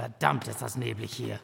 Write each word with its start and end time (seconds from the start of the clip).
Verdammt, 0.00 0.48
ist 0.48 0.62
das 0.62 0.76
neblig 0.76 1.12
hier. 1.12 1.38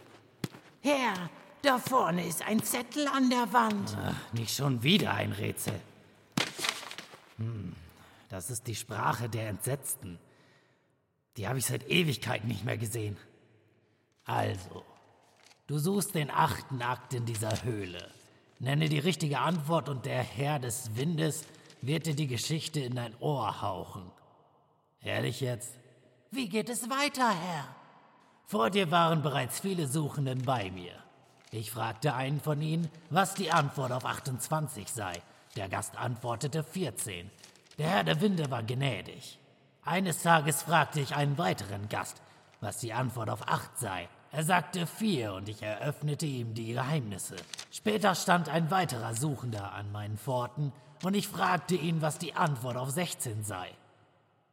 Herr, 0.80 1.29
da 1.60 1.79
vorne 1.79 2.26
ist 2.26 2.40
ein 2.40 2.62
Zettel 2.62 3.06
an 3.06 3.29
der 3.29 3.53
Wand. 3.53 3.94
Ach, 4.01 4.32
nicht 4.32 4.56
schon 4.56 4.82
wieder 4.82 5.12
ein 5.12 5.32
Rätsel. 5.32 5.79
Hm, 7.37 7.77
das 8.30 8.48
ist 8.48 8.66
die 8.66 8.74
Sprache 8.74 9.29
der 9.29 9.50
Entsetzten. 9.50 10.19
Die 11.37 11.46
habe 11.46 11.58
ich 11.58 11.67
seit 11.67 11.87
Ewigkeiten 11.90 12.49
nicht 12.49 12.64
mehr 12.64 12.78
gesehen. 12.78 13.19
Also, 14.24 14.86
du 15.67 15.77
suchst 15.77 16.14
den 16.14 16.30
achten 16.30 16.80
Akt 16.80 17.12
in 17.12 17.27
dieser 17.27 17.62
Höhle. 17.62 18.10
Nenne 18.59 18.88
die 18.88 19.00
richtige 19.00 19.41
Antwort 19.41 19.91
und 19.91 20.06
der 20.06 20.23
Herr 20.23 20.59
des 20.59 20.96
Windes 20.96 21.45
wird 21.82 22.06
dir 22.06 22.14
die 22.14 22.27
Geschichte 22.27 22.80
in 22.80 22.95
dein 22.95 23.14
Ohr 23.20 23.60
hauchen. 23.60 24.10
Ehrlich 25.02 25.42
jetzt? 25.42 25.74
Wie 26.30 26.48
geht 26.48 26.70
es 26.70 26.88
weiter, 26.88 27.28
Herr? 27.28 27.77
Vor 28.48 28.70
dir 28.70 28.92
waren 28.92 29.23
bereits 29.23 29.59
viele 29.59 29.88
Suchenden 29.88 30.42
bei 30.42 30.70
mir. 30.70 30.92
Ich 31.50 31.73
fragte 31.73 32.14
einen 32.14 32.41
von 32.41 32.62
ihnen, 32.62 32.88
was 33.10 33.34
die 33.34 33.50
Antwort 33.50 33.91
auf 33.91 34.05
28 34.05 34.88
sei. 34.92 35.14
Der 35.56 35.69
Gast 35.69 35.96
antwortete 35.96 36.62
14. 36.62 37.28
Der 37.77 37.88
Herr 37.88 38.05
der 38.05 38.20
Winde 38.20 38.48
war 38.48 38.62
gnädig. 38.62 39.41
Eines 39.84 40.22
Tages 40.22 40.62
fragte 40.62 41.00
ich 41.00 41.16
einen 41.16 41.38
weiteren 41.38 41.88
Gast, 41.88 42.22
was 42.60 42.78
die 42.78 42.92
Antwort 42.92 43.30
auf 43.30 43.48
8 43.48 43.78
sei. 43.78 44.09
Er 44.30 44.45
sagte 44.45 44.86
4 44.86 45.33
und 45.33 45.48
ich 45.48 45.62
eröffnete 45.62 46.27
ihm 46.27 46.55
die 46.55 46.72
Geheimnisse. 46.72 47.34
Später 47.72 48.14
stand 48.14 48.48
ein 48.48 48.70
weiterer 48.70 49.14
Suchender 49.14 49.72
an 49.72 49.91
meinen 49.91 50.19
Pforten 50.19 50.72
und 51.02 51.14
ich 51.14 51.27
fragte 51.27 51.74
ihn, 51.74 52.00
was 52.00 52.19
die 52.19 52.34
Antwort 52.34 52.77
auf 52.77 52.91
16 52.91 53.42
sei. 53.42 53.72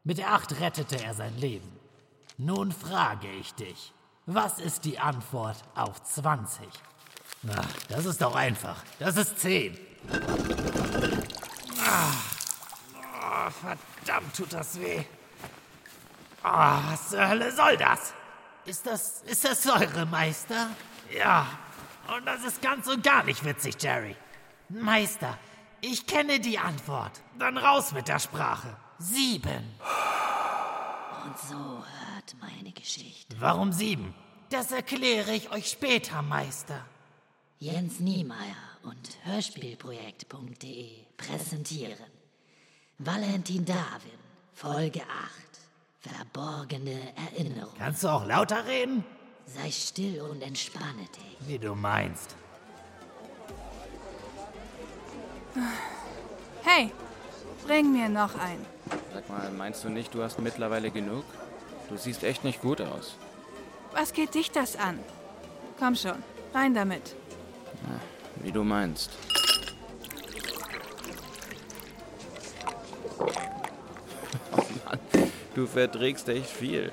Mit 0.03 0.17
der 0.17 0.33
8 0.33 0.59
rettete 0.61 0.99
er 0.99 1.13
sein 1.13 1.37
Leben. 1.37 1.82
Nun 2.37 2.71
frage 2.71 3.29
ich 3.29 3.53
dich, 3.53 3.93
was 4.25 4.59
ist 4.59 4.85
die 4.85 4.97
Antwort 4.97 5.57
auf 5.75 6.01
20? 6.03 6.67
Na, 7.43 7.61
das 7.89 8.05
ist 8.05 8.21
doch 8.21 8.35
einfach. 8.35 8.83
Das 8.99 9.17
ist 9.17 9.39
10. 9.39 9.77
Ah, 11.85 12.11
oh, 13.21 13.49
verdammt 13.51 14.35
tut 14.35 14.53
das 14.53 14.79
weh. 14.79 15.03
Oh, 16.43 16.47
was 16.47 17.09
zur 17.09 17.27
Hölle 17.27 17.51
soll 17.51 17.77
das? 17.77 18.13
Ist 18.65 18.85
das, 18.85 19.21
ist 19.23 19.43
das 19.45 19.61
Säure, 19.61 20.05
Meister? 20.05 20.69
Ja, 21.15 21.45
und 22.15 22.25
das 22.25 22.43
ist 22.43 22.61
ganz 22.61 22.87
und 22.87 23.03
gar 23.03 23.23
nicht 23.23 23.43
witzig, 23.45 23.75
Jerry. 23.81 24.15
Meister, 24.69 25.37
ich 25.81 26.07
kenne 26.07 26.39
die 26.39 26.57
Antwort. 26.57 27.21
Dann 27.37 27.57
raus 27.57 27.91
mit 27.91 28.07
der 28.07 28.19
Sprache. 28.19 28.75
Sieben. 28.97 29.79
Und 31.25 31.39
so 31.39 31.55
hört 31.55 32.35
meine 32.41 32.71
Geschichte. 32.71 33.35
Warum 33.39 33.71
sieben? 33.71 34.13
Das 34.49 34.71
erkläre 34.71 35.33
ich 35.33 35.51
euch 35.51 35.69
später, 35.69 36.21
Meister. 36.21 36.85
Jens 37.59 37.99
Niemeyer 37.99 38.55
und 38.83 39.17
Hörspielprojekt.de 39.23 40.89
präsentieren 41.15 42.11
Valentin 42.97 43.65
Darwin, 43.65 44.19
Folge 44.53 45.01
8. 45.01 45.07
Verborgene 46.01 47.13
Erinnerung. 47.15 47.73
Kannst 47.77 48.03
du 48.03 48.09
auch 48.09 48.25
lauter 48.25 48.65
reden? 48.65 49.05
Sei 49.45 49.71
still 49.71 50.21
und 50.21 50.41
entspanne 50.41 51.07
dich. 51.15 51.47
Wie 51.47 51.57
du 51.57 51.73
meinst. 51.73 52.35
Hey, 56.63 56.91
bring 57.65 57.93
mir 57.93 58.09
noch 58.09 58.35
ein. 58.35 58.65
Sag 59.13 59.29
mal, 59.29 59.49
meinst 59.51 59.83
du 59.83 59.89
nicht, 59.89 60.13
du 60.13 60.23
hast 60.23 60.39
mittlerweile 60.39 60.91
genug? 60.91 61.23
Du 61.89 61.97
siehst 61.97 62.23
echt 62.23 62.43
nicht 62.43 62.61
gut 62.61 62.81
aus. 62.81 63.15
Was 63.91 64.13
geht 64.13 64.33
dich 64.33 64.51
das 64.51 64.75
an? 64.75 64.99
Komm 65.79 65.95
schon, 65.95 66.23
rein 66.53 66.73
damit. 66.73 67.15
Na, 67.83 67.99
wie 68.43 68.51
du 68.51 68.63
meinst. 68.63 69.11
Oh 73.19 73.25
Mann, 74.85 74.99
du 75.55 75.67
verträgst 75.67 76.27
echt 76.29 76.49
viel. 76.49 76.91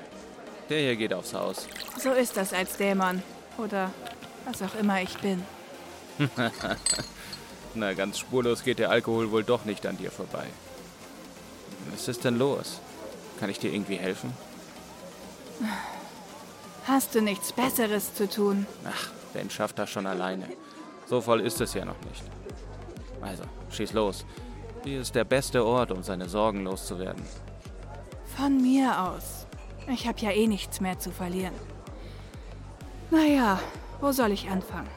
Der 0.69 0.79
hier 0.79 0.95
geht 0.95 1.13
aufs 1.13 1.33
Haus. 1.33 1.67
So 1.97 2.11
ist 2.11 2.37
das 2.37 2.53
als 2.53 2.77
Dämon. 2.77 3.21
Oder 3.57 3.91
was 4.45 4.61
auch 4.61 4.75
immer 4.75 5.01
ich 5.01 5.17
bin. 5.17 5.43
Na, 7.73 7.93
ganz 7.93 8.19
spurlos 8.19 8.63
geht 8.63 8.79
der 8.79 8.89
Alkohol 8.89 9.31
wohl 9.31 9.43
doch 9.43 9.65
nicht 9.65 9.85
an 9.85 9.97
dir 9.97 10.11
vorbei. 10.11 10.45
Was 11.89 12.07
ist 12.07 12.23
denn 12.23 12.37
los? 12.37 12.79
Kann 13.39 13.49
ich 13.49 13.59
dir 13.59 13.73
irgendwie 13.73 13.95
helfen? 13.95 14.33
Hast 16.85 17.15
du 17.15 17.21
nichts 17.21 17.51
Besseres 17.53 18.13
zu 18.13 18.29
tun? 18.29 18.65
Ach, 18.85 19.09
Ben 19.33 19.49
schafft 19.49 19.79
das 19.79 19.89
schon 19.89 20.05
alleine. 20.05 20.47
So 21.07 21.21
voll 21.21 21.41
ist 21.41 21.59
es 21.61 21.73
ja 21.73 21.85
noch 21.85 21.99
nicht. 22.09 22.23
Also, 23.21 23.43
schieß 23.69 23.93
los. 23.93 24.25
Hier 24.83 25.01
ist 25.01 25.13
der 25.13 25.23
beste 25.25 25.65
Ort, 25.65 25.91
um 25.91 26.01
seine 26.03 26.27
Sorgen 26.27 26.63
loszuwerden. 26.63 27.23
Von 28.35 28.61
mir 28.61 28.99
aus. 28.99 29.45
Ich 29.87 30.07
habe 30.07 30.19
ja 30.19 30.31
eh 30.31 30.47
nichts 30.47 30.81
mehr 30.81 30.97
zu 30.97 31.11
verlieren. 31.11 31.53
Naja, 33.11 33.59
wo 33.99 34.11
soll 34.11 34.31
ich 34.31 34.49
anfangen? 34.49 34.89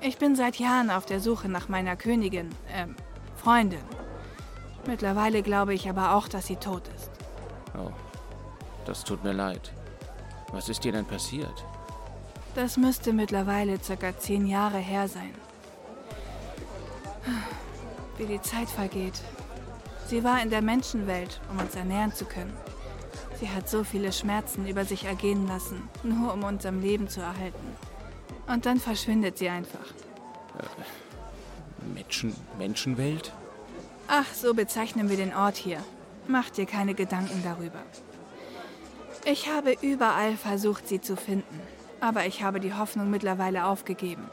Ich 0.00 0.18
bin 0.18 0.36
seit 0.36 0.56
Jahren 0.56 0.90
auf 0.90 1.04
der 1.04 1.20
Suche 1.20 1.48
nach 1.48 1.68
meiner 1.68 1.96
Königin, 1.96 2.50
ähm, 2.72 2.94
Freundin. 3.36 3.80
Mittlerweile 4.86 5.42
glaube 5.42 5.74
ich 5.74 5.88
aber 5.88 6.14
auch, 6.14 6.28
dass 6.28 6.46
sie 6.46 6.56
tot 6.56 6.82
ist. 6.96 7.10
Oh, 7.76 7.90
das 8.84 9.04
tut 9.04 9.22
mir 9.24 9.32
leid. 9.32 9.72
Was 10.52 10.68
ist 10.68 10.84
dir 10.84 10.92
denn 10.92 11.04
passiert? 11.04 11.64
Das 12.54 12.76
müsste 12.76 13.12
mittlerweile 13.12 13.82
circa 13.82 14.16
zehn 14.16 14.46
Jahre 14.46 14.78
her 14.78 15.08
sein. 15.08 15.34
Wie 18.16 18.26
die 18.26 18.40
Zeit 18.40 18.68
vergeht. 18.68 19.20
Sie 20.06 20.22
war 20.22 20.40
in 20.40 20.50
der 20.50 20.62
Menschenwelt, 20.62 21.40
um 21.50 21.58
uns 21.58 21.74
ernähren 21.74 22.14
zu 22.14 22.24
können. 22.24 22.56
Sie 23.40 23.50
hat 23.50 23.68
so 23.68 23.84
viele 23.84 24.12
Schmerzen 24.12 24.66
über 24.66 24.84
sich 24.84 25.04
ergehen 25.04 25.46
lassen, 25.46 25.88
nur 26.02 26.32
um 26.32 26.44
uns 26.44 26.64
am 26.64 26.80
Leben 26.80 27.08
zu 27.08 27.20
erhalten. 27.20 27.76
Und 28.46 28.64
dann 28.64 28.78
verschwindet 28.78 29.36
sie 29.36 29.48
einfach. 29.48 29.92
Äh, 30.58 31.92
Menschen, 31.94 32.34
Menschenwelt? 32.56 33.32
Ach, 34.08 34.26
so 34.34 34.54
bezeichnen 34.54 35.10
wir 35.10 35.16
den 35.16 35.34
Ort 35.34 35.56
hier. 35.56 35.82
Mach 36.28 36.50
dir 36.50 36.66
keine 36.66 36.94
Gedanken 36.94 37.42
darüber. 37.42 37.82
Ich 39.24 39.48
habe 39.48 39.76
überall 39.80 40.36
versucht, 40.36 40.86
sie 40.86 41.00
zu 41.00 41.16
finden, 41.16 41.60
aber 42.00 42.26
ich 42.26 42.42
habe 42.42 42.60
die 42.60 42.74
Hoffnung 42.74 43.10
mittlerweile 43.10 43.66
aufgegeben. 43.66 44.30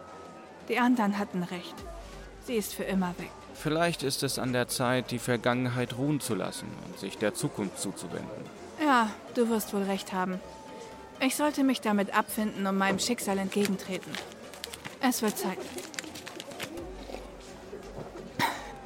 Die 0.70 0.78
anderen 0.78 1.18
hatten 1.18 1.44
recht. 1.44 1.76
Sie 2.46 2.56
ist 2.56 2.74
für 2.74 2.84
immer 2.84 3.14
weg. 3.18 3.32
Vielleicht 3.56 4.04
ist 4.04 4.24
es 4.24 4.38
an 4.38 4.54
der 4.54 4.68
Zeit, 4.68 5.12
die 5.12 5.20
Vergangenheit 5.20 5.98
ruhen 5.98 6.20
zu 6.20 6.36
lassen 6.36 6.68
und 6.86 7.00
sich 7.00 7.18
der 7.18 7.34
Zukunft 7.34 7.80
zuzuwenden. 7.80 8.30
Ja, 8.84 9.10
du 9.36 9.50
wirst 9.50 9.74
wohl 9.74 9.84
recht 9.84 10.14
haben. 10.14 10.40
Ich 11.20 11.36
sollte 11.36 11.64
mich 11.64 11.82
damit 11.82 12.16
abfinden 12.16 12.68
und 12.68 12.78
meinem 12.78 13.00
Schicksal 13.00 13.38
entgegentreten. 13.38 14.12
Es 15.00 15.22
wird 15.22 15.38
Zeit. 15.38 15.58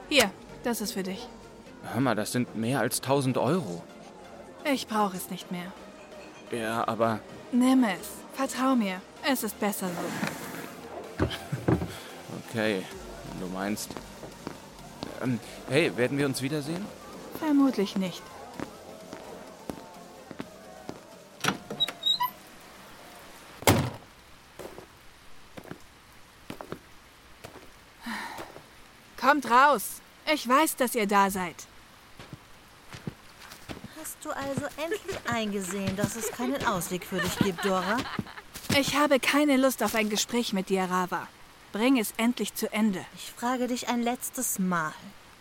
Hier, 0.10 0.32
das 0.68 0.82
ist 0.82 0.92
für 0.92 1.04
dich. 1.04 1.26
Hör 1.94 2.02
mal, 2.02 2.16
das 2.16 2.34
sind 2.34 2.58
mehr 2.58 2.82
als 2.82 3.02
1000 3.02 3.38
Euro. 3.38 3.82
Ich 4.66 4.86
brauche 4.86 5.16
es 5.16 5.30
nicht 5.30 5.50
mehr. 5.50 5.72
Ja, 6.52 6.86
aber. 6.86 7.20
Nimm 7.54 7.86
es. 7.86 8.10
Vertrau 8.34 8.76
mir. 8.76 9.02
Es 9.26 9.44
ist 9.44 9.58
besser 9.62 9.88
so. 11.20 11.26
okay, 12.50 12.84
wenn 13.32 13.48
du 13.48 13.54
meinst. 13.54 13.92
Ähm, 15.24 15.40
hey, 15.70 15.96
werden 15.96 16.18
wir 16.18 16.26
uns 16.26 16.42
wiedersehen? 16.42 16.86
Vermutlich 17.40 17.96
nicht. 17.96 18.22
Kommt 29.16 29.50
raus. 29.50 30.02
Ich 30.34 30.48
weiß, 30.48 30.76
dass 30.76 30.96
ihr 30.96 31.08
da 31.08 31.30
seid. 31.30 31.56
Hast 34.00 34.18
du 34.24 34.30
also 34.30 34.66
endlich 34.78 35.18
eingesehen, 35.32 35.96
dass 35.96 36.16
es 36.16 36.32
keinen 36.32 36.66
Ausweg 36.66 37.06
für 37.06 37.20
dich 37.20 37.38
gibt, 37.40 37.64
Dora? 37.64 37.98
Ich 38.78 38.96
habe 38.96 39.20
keine 39.20 39.58
Lust 39.58 39.82
auf 39.84 39.96
ein 39.96 40.10
Gespräch 40.10 40.52
mit 40.52 40.70
dir, 40.70 40.84
Rava. 40.84 41.28
Bring 41.72 41.98
es 41.98 42.14
endlich 42.18 42.54
zu 42.54 42.72
Ende. 42.72 43.06
Ich 43.16 43.32
frage 43.32 43.68
dich 43.68 43.88
ein 43.88 44.02
letztes 44.02 44.60
Mal. 44.60 44.94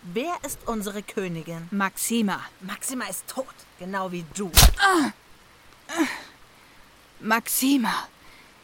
Wer 0.03 0.33
ist 0.47 0.61
unsere 0.67 1.03
Königin? 1.03 1.69
Maxima. 1.73 2.41
Maxima 2.61 3.07
ist 3.07 3.27
tot, 3.27 3.47
genau 3.81 4.13
wie 4.13 4.25
du. 4.35 4.53
Ah. 4.79 5.11
Maxima 7.21 7.93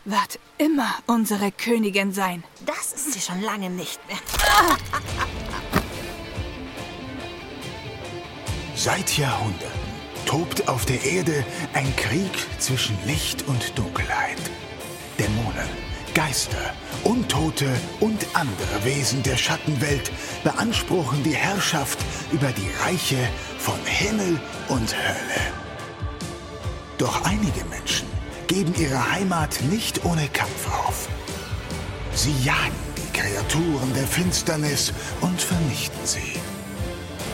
wird 0.04 0.38
immer 0.58 0.94
unsere 1.06 1.50
Königin 1.50 2.12
sein. 2.12 2.44
Das 2.64 2.92
ist 2.92 3.12
sie 3.12 3.20
schon 3.20 3.40
lange 3.40 3.70
nicht 3.70 4.00
mehr. 4.08 4.19
Seit 8.74 9.19
Jahrhunderten 9.19 9.92
tobt 10.24 10.66
auf 10.66 10.86
der 10.86 11.04
Erde 11.04 11.44
ein 11.74 11.94
Krieg 11.96 12.32
zwischen 12.58 12.96
Licht 13.06 13.46
und 13.46 13.78
Dunkelheit. 13.78 14.38
Dämonen, 15.19 15.69
Geister, 16.14 16.72
Untote 17.04 17.69
und 18.00 18.26
andere 18.32 18.84
Wesen 18.84 19.22
der 19.22 19.36
Schattenwelt 19.36 20.10
beanspruchen 20.42 21.22
die 21.22 21.36
Herrschaft 21.36 21.98
über 22.32 22.50
die 22.52 22.70
Reiche 22.82 23.19
von 23.58 23.78
Himmel 23.84 24.40
und 24.69 24.94
Hölle. 24.96 25.52
Doch 26.96 27.24
einige 27.24 27.64
Menschen 27.66 28.08
geben 28.46 28.74
ihre 28.78 29.12
Heimat 29.12 29.60
nicht 29.70 30.04
ohne 30.04 30.28
Kampf 30.28 30.66
auf. 30.86 31.08
Sie 32.14 32.34
jagen 32.42 32.72
die 32.96 33.19
Kreaturen 33.19 33.92
der 33.94 34.06
Finsternis 34.06 34.92
und 35.20 35.40
vernichten 35.40 36.04
sie. 36.04 36.40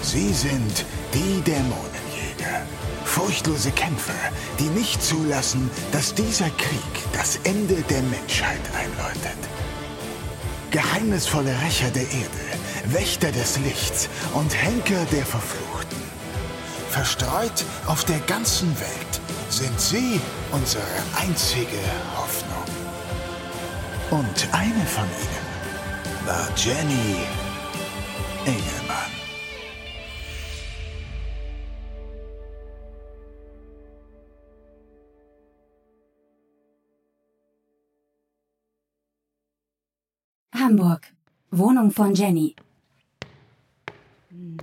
Sie 0.02 0.32
sind 0.32 0.84
die 1.14 1.40
Dämonenjäger. 1.42 2.66
Furchtlose 3.04 3.70
Kämpfer, 3.72 4.12
die 4.58 4.68
nicht 4.78 5.02
zulassen, 5.02 5.70
dass 5.92 6.14
dieser 6.14 6.50
Krieg 6.50 7.12
das 7.12 7.38
Ende 7.44 7.76
der 7.88 8.02
Menschheit 8.02 8.60
einläutet. 8.76 9.38
Geheimnisvolle 10.70 11.54
Rächer 11.62 11.90
der 11.90 12.02
Erde, 12.02 12.92
Wächter 12.92 13.32
des 13.32 13.58
Lichts 13.58 14.08
und 14.34 14.54
Henker 14.54 15.04
der 15.12 15.24
Verfluchten. 15.24 15.96
Verstreut 16.90 17.64
auf 17.86 18.04
der 18.04 18.18
ganzen 18.20 18.68
Welt 18.78 19.20
sind 19.50 19.80
sie 19.80 20.20
unsere 20.52 20.82
einzige 21.18 21.80
Hoffnung. 22.16 22.64
Und 24.10 24.48
eine 24.52 24.86
von 24.86 25.04
ihnen 25.04 26.26
war 26.26 26.48
Jenny 26.56 27.16
Engelmann. 28.44 28.87
Hamburg. 40.68 41.14
Wohnung 41.50 41.90
von 41.90 42.14
Jenny. 42.14 42.54
Ein 44.30 44.58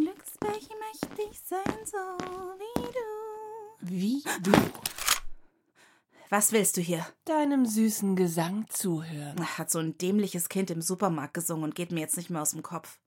Glückspärchen 0.00 0.76
möchte 0.80 1.22
ich 1.30 1.38
sein, 1.38 1.62
so 1.84 1.98
wie 2.58 2.82
du. 2.90 3.08
Wie 3.82 4.24
du? 4.42 4.50
Was 6.30 6.50
willst 6.50 6.76
du 6.78 6.80
hier? 6.80 7.06
Deinem 7.26 7.64
süßen 7.64 8.16
Gesang 8.16 8.66
zuhören. 8.70 9.56
Hat 9.56 9.70
so 9.70 9.78
ein 9.78 9.96
dämliches 9.98 10.48
Kind 10.48 10.72
im 10.72 10.82
Supermarkt 10.82 11.34
gesungen 11.34 11.62
und 11.62 11.76
geht 11.76 11.92
mir 11.92 12.00
jetzt 12.00 12.16
nicht 12.16 12.30
mehr 12.30 12.42
aus 12.42 12.50
dem 12.50 12.64
Kopf. 12.64 12.98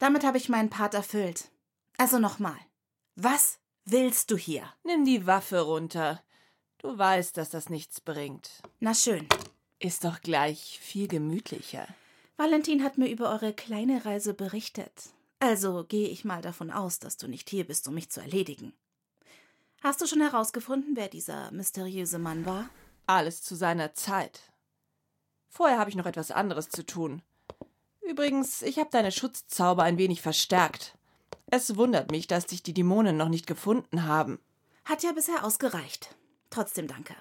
Damit 0.00 0.24
habe 0.24 0.38
ich 0.38 0.48
meinen 0.48 0.70
Part 0.70 0.94
erfüllt. 0.94 1.50
Also 1.98 2.18
nochmal. 2.18 2.58
Was 3.16 3.58
willst 3.84 4.30
du 4.30 4.36
hier? 4.36 4.64
Nimm 4.82 5.04
die 5.04 5.26
Waffe 5.26 5.60
runter. 5.60 6.22
Du 6.78 6.96
weißt, 6.96 7.36
dass 7.36 7.50
das 7.50 7.68
nichts 7.68 8.00
bringt. 8.00 8.50
Na 8.80 8.94
schön. 8.94 9.28
Ist 9.78 10.04
doch 10.04 10.22
gleich 10.22 10.80
viel 10.80 11.06
gemütlicher. 11.06 11.86
Valentin 12.38 12.82
hat 12.82 12.96
mir 12.96 13.10
über 13.10 13.30
eure 13.30 13.52
kleine 13.52 14.06
Reise 14.06 14.32
berichtet. 14.32 15.10
Also 15.38 15.84
gehe 15.84 16.08
ich 16.08 16.24
mal 16.24 16.40
davon 16.40 16.70
aus, 16.70 16.98
dass 16.98 17.18
du 17.18 17.28
nicht 17.28 17.50
hier 17.50 17.66
bist, 17.66 17.86
um 17.86 17.94
mich 17.94 18.10
zu 18.10 18.22
erledigen. 18.22 18.72
Hast 19.82 20.00
du 20.00 20.06
schon 20.06 20.22
herausgefunden, 20.22 20.96
wer 20.96 21.08
dieser 21.08 21.50
mysteriöse 21.50 22.18
Mann 22.18 22.46
war? 22.46 22.70
Alles 23.06 23.42
zu 23.42 23.54
seiner 23.54 23.92
Zeit. 23.92 24.50
Vorher 25.50 25.78
habe 25.78 25.90
ich 25.90 25.96
noch 25.96 26.06
etwas 26.06 26.30
anderes 26.30 26.70
zu 26.70 26.86
tun. 26.86 27.20
Übrigens, 28.10 28.62
ich 28.62 28.80
habe 28.80 28.90
deine 28.90 29.12
Schutzzauber 29.12 29.84
ein 29.84 29.96
wenig 29.96 30.20
verstärkt. 30.20 30.98
Es 31.46 31.76
wundert 31.76 32.10
mich, 32.10 32.26
dass 32.26 32.44
dich 32.44 32.60
die 32.60 32.74
Dämonen 32.74 33.16
noch 33.16 33.28
nicht 33.28 33.46
gefunden 33.46 34.04
haben. 34.04 34.40
Hat 34.84 35.04
ja 35.04 35.12
bisher 35.12 35.44
ausgereicht. 35.44 36.16
Trotzdem 36.50 36.88
danke. 36.88 37.14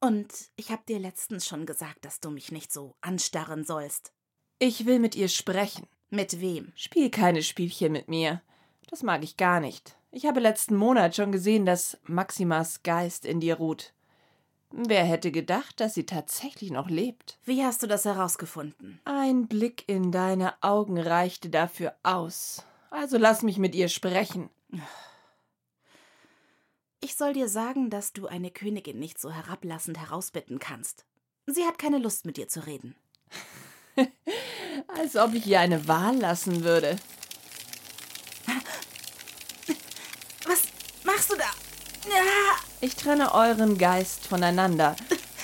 Und 0.00 0.32
ich 0.56 0.72
habe 0.72 0.82
dir 0.88 0.98
letztens 0.98 1.46
schon 1.46 1.64
gesagt, 1.64 2.04
dass 2.04 2.18
du 2.18 2.30
mich 2.30 2.50
nicht 2.50 2.72
so 2.72 2.96
anstarren 3.02 3.64
sollst. 3.64 4.12
Ich 4.58 4.84
will 4.84 4.98
mit 4.98 5.14
ihr 5.14 5.28
sprechen. 5.28 5.86
Mit 6.10 6.40
wem? 6.40 6.72
Spiel 6.74 7.08
keine 7.10 7.44
Spielchen 7.44 7.92
mit 7.92 8.08
mir. 8.08 8.42
Das 8.90 9.04
mag 9.04 9.22
ich 9.22 9.36
gar 9.36 9.60
nicht. 9.60 9.96
Ich 10.10 10.26
habe 10.26 10.40
letzten 10.40 10.74
Monat 10.74 11.14
schon 11.14 11.30
gesehen, 11.30 11.66
dass 11.66 11.98
Maximas 12.02 12.82
Geist 12.82 13.26
in 13.26 13.38
dir 13.38 13.58
ruht. 13.58 13.94
Wer 14.72 15.04
hätte 15.04 15.30
gedacht, 15.30 15.80
dass 15.80 15.94
sie 15.94 16.06
tatsächlich 16.06 16.70
noch 16.70 16.88
lebt? 16.88 17.38
Wie 17.44 17.62
hast 17.62 17.82
du 17.82 17.86
das 17.86 18.06
herausgefunden? 18.06 19.00
Ein 19.04 19.46
Blick 19.46 19.84
in 19.86 20.10
deine 20.12 20.54
Augen 20.62 20.98
reichte 20.98 21.50
dafür 21.50 21.94
aus. 22.02 22.64
Also 22.90 23.18
lass 23.18 23.42
mich 23.42 23.58
mit 23.58 23.74
ihr 23.74 23.88
sprechen. 23.88 24.48
Ich 27.00 27.16
soll 27.16 27.34
dir 27.34 27.48
sagen, 27.48 27.90
dass 27.90 28.12
du 28.12 28.26
eine 28.26 28.50
Königin 28.50 28.98
nicht 28.98 29.20
so 29.20 29.30
herablassend 29.30 29.98
herausbitten 29.98 30.58
kannst. 30.58 31.04
Sie 31.46 31.64
hat 31.64 31.78
keine 31.78 31.98
Lust, 31.98 32.24
mit 32.24 32.36
dir 32.36 32.48
zu 32.48 32.64
reden. 32.66 32.94
Als 34.96 35.16
ob 35.16 35.34
ich 35.34 35.46
ihr 35.46 35.60
eine 35.60 35.86
Wahl 35.86 36.16
lassen 36.16 36.64
würde. 36.64 36.96
Was 40.46 40.62
machst 41.04 41.30
du 41.30 41.36
da? 41.36 41.50
Ja. 42.08 42.71
Ich 42.84 42.96
trenne 42.96 43.32
euren 43.32 43.78
Geist 43.78 44.26
voneinander, 44.26 44.96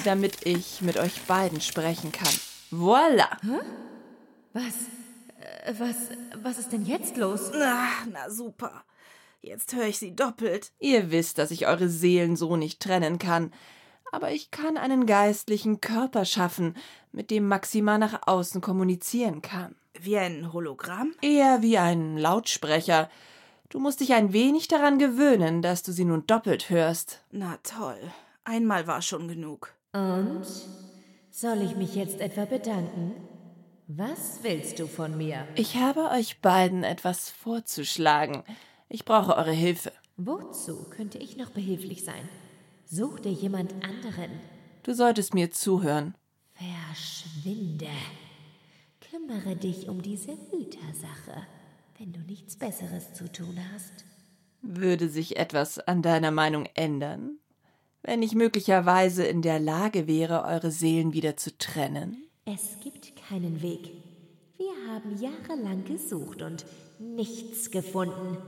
damit 0.05 0.44
ich 0.44 0.81
mit 0.81 0.96
euch 0.96 1.23
beiden 1.23 1.61
sprechen 1.61 2.11
kann. 2.11 2.35
Voila! 2.73 3.31
Was? 4.52 4.75
Äh, 5.38 5.73
was, 5.79 5.96
was 6.43 6.58
ist 6.58 6.73
denn 6.73 6.85
jetzt 6.85 7.17
los? 7.17 7.52
Na, 7.55 7.90
na 8.12 8.29
super. 8.29 8.82
Jetzt 9.40 9.73
höre 9.73 9.87
ich 9.87 10.00
sie 10.00 10.17
doppelt. 10.17 10.73
Ihr 10.81 11.12
wisst, 11.12 11.38
dass 11.38 11.52
ich 11.52 11.69
eure 11.69 11.88
Seelen 11.88 12.35
so 12.35 12.56
nicht 12.56 12.81
trennen 12.81 13.20
kann. 13.20 13.52
Aber 14.11 14.32
ich 14.32 14.50
kann 14.50 14.76
einen 14.76 15.06
geistlichen 15.06 15.81
Körper 15.81 16.25
schaffen, 16.25 16.76
mit 17.12 17.31
dem 17.31 17.46
Maxima 17.46 17.99
nach 17.99 18.26
außen 18.26 18.61
kommunizieren 18.61 19.43
kann. 19.43 19.76
Wie 20.00 20.19
ein 20.19 20.52
Hologramm? 20.52 21.14
Eher 21.23 21.62
wie 21.62 21.79
ein 21.79 22.19
Lautsprecher. 22.19 23.08
Du 23.70 23.79
musst 23.79 24.00
dich 24.00 24.15
ein 24.15 24.32
wenig 24.32 24.69
daran 24.69 24.99
gewöhnen, 24.99 25.61
dass 25.61 25.82
du 25.82 25.93
sie 25.93 26.06
nun 26.06 26.26
doppelt 26.26 26.70
hörst. 26.70 27.23
Na 27.31 27.59
toll. 27.62 28.00
Einmal 28.44 28.87
war 28.87 29.03
schon 29.03 29.29
genug. 29.29 29.75
Und? 29.93 30.47
Soll 31.31 31.61
ich 31.62 31.76
mich 31.76 31.94
jetzt 31.94 32.21
etwa 32.21 32.47
bedanken? 32.47 33.14
Was 33.87 34.40
willst 34.43 34.78
du 34.78 34.87
von 34.87 35.16
mir? 35.16 35.47
Ich 35.54 35.76
habe 35.76 36.11
euch 36.11 36.40
beiden 36.40 36.83
etwas 36.83 37.31
vorzuschlagen. 37.31 38.43
Ich 38.88 39.04
brauche 39.04 39.37
eure 39.37 39.52
Hilfe. 39.52 39.93
Wozu 40.16 40.88
könnte 40.90 41.19
ich 41.19 41.37
noch 41.37 41.50
behilflich 41.50 42.04
sein? 42.04 42.28
Such 42.87 43.21
dir 43.21 43.33
jemand 43.33 43.75
anderen. 43.85 44.31
Du 44.83 44.95
solltest 44.95 45.35
mir 45.35 45.50
zuhören. 45.50 46.14
Verschwinde. 46.54 47.88
Kümmere 49.11 49.57
dich 49.57 49.88
um 49.88 50.02
diese 50.02 50.33
Hütersache, 50.50 51.47
wenn 51.99 52.12
du 52.12 52.21
nichts 52.21 52.57
Besseres 52.57 53.12
zu 53.14 53.31
tun 53.31 53.59
hast. 53.73 54.05
Würde 54.62 55.09
sich 55.09 55.37
etwas 55.37 55.78
an 55.78 56.02
deiner 56.02 56.31
Meinung 56.31 56.67
ändern? 56.75 57.38
Wenn 58.02 58.23
ich 58.23 58.35
möglicherweise 58.35 59.25
in 59.25 59.43
der 59.43 59.59
Lage 59.59 60.07
wäre, 60.07 60.45
eure 60.45 60.71
Seelen 60.71 61.12
wieder 61.12 61.37
zu 61.37 61.57
trennen? 61.59 62.28
Es 62.45 62.78
gibt 62.81 63.14
keinen 63.17 63.62
Weg. 63.62 63.90
Wir 64.57 64.73
haben 64.88 65.21
jahrelang 65.21 65.85
gesucht 65.85 66.43
und 66.43 66.64
nichts 66.99 67.71
gefunden. 67.71 68.38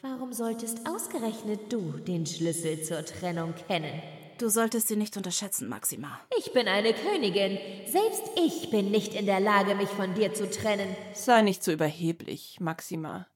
Warum 0.00 0.32
solltest 0.32 0.86
ausgerechnet 0.88 1.72
du 1.72 1.92
den 2.06 2.26
Schlüssel 2.26 2.82
zur 2.82 3.04
Trennung 3.04 3.54
kennen? 3.66 4.02
Du 4.38 4.48
solltest 4.48 4.88
sie 4.88 4.96
nicht 4.96 5.16
unterschätzen, 5.16 5.68
Maxima. 5.68 6.20
Ich 6.38 6.52
bin 6.52 6.66
eine 6.66 6.92
Königin. 6.92 7.56
Selbst 7.86 8.22
ich 8.36 8.68
bin 8.70 8.90
nicht 8.90 9.14
in 9.14 9.26
der 9.26 9.38
Lage, 9.38 9.76
mich 9.76 9.88
von 9.88 10.14
dir 10.14 10.34
zu 10.34 10.50
trennen. 10.50 10.96
Sei 11.14 11.42
nicht 11.42 11.62
so 11.62 11.70
überheblich, 11.70 12.58
Maxima. 12.60 13.28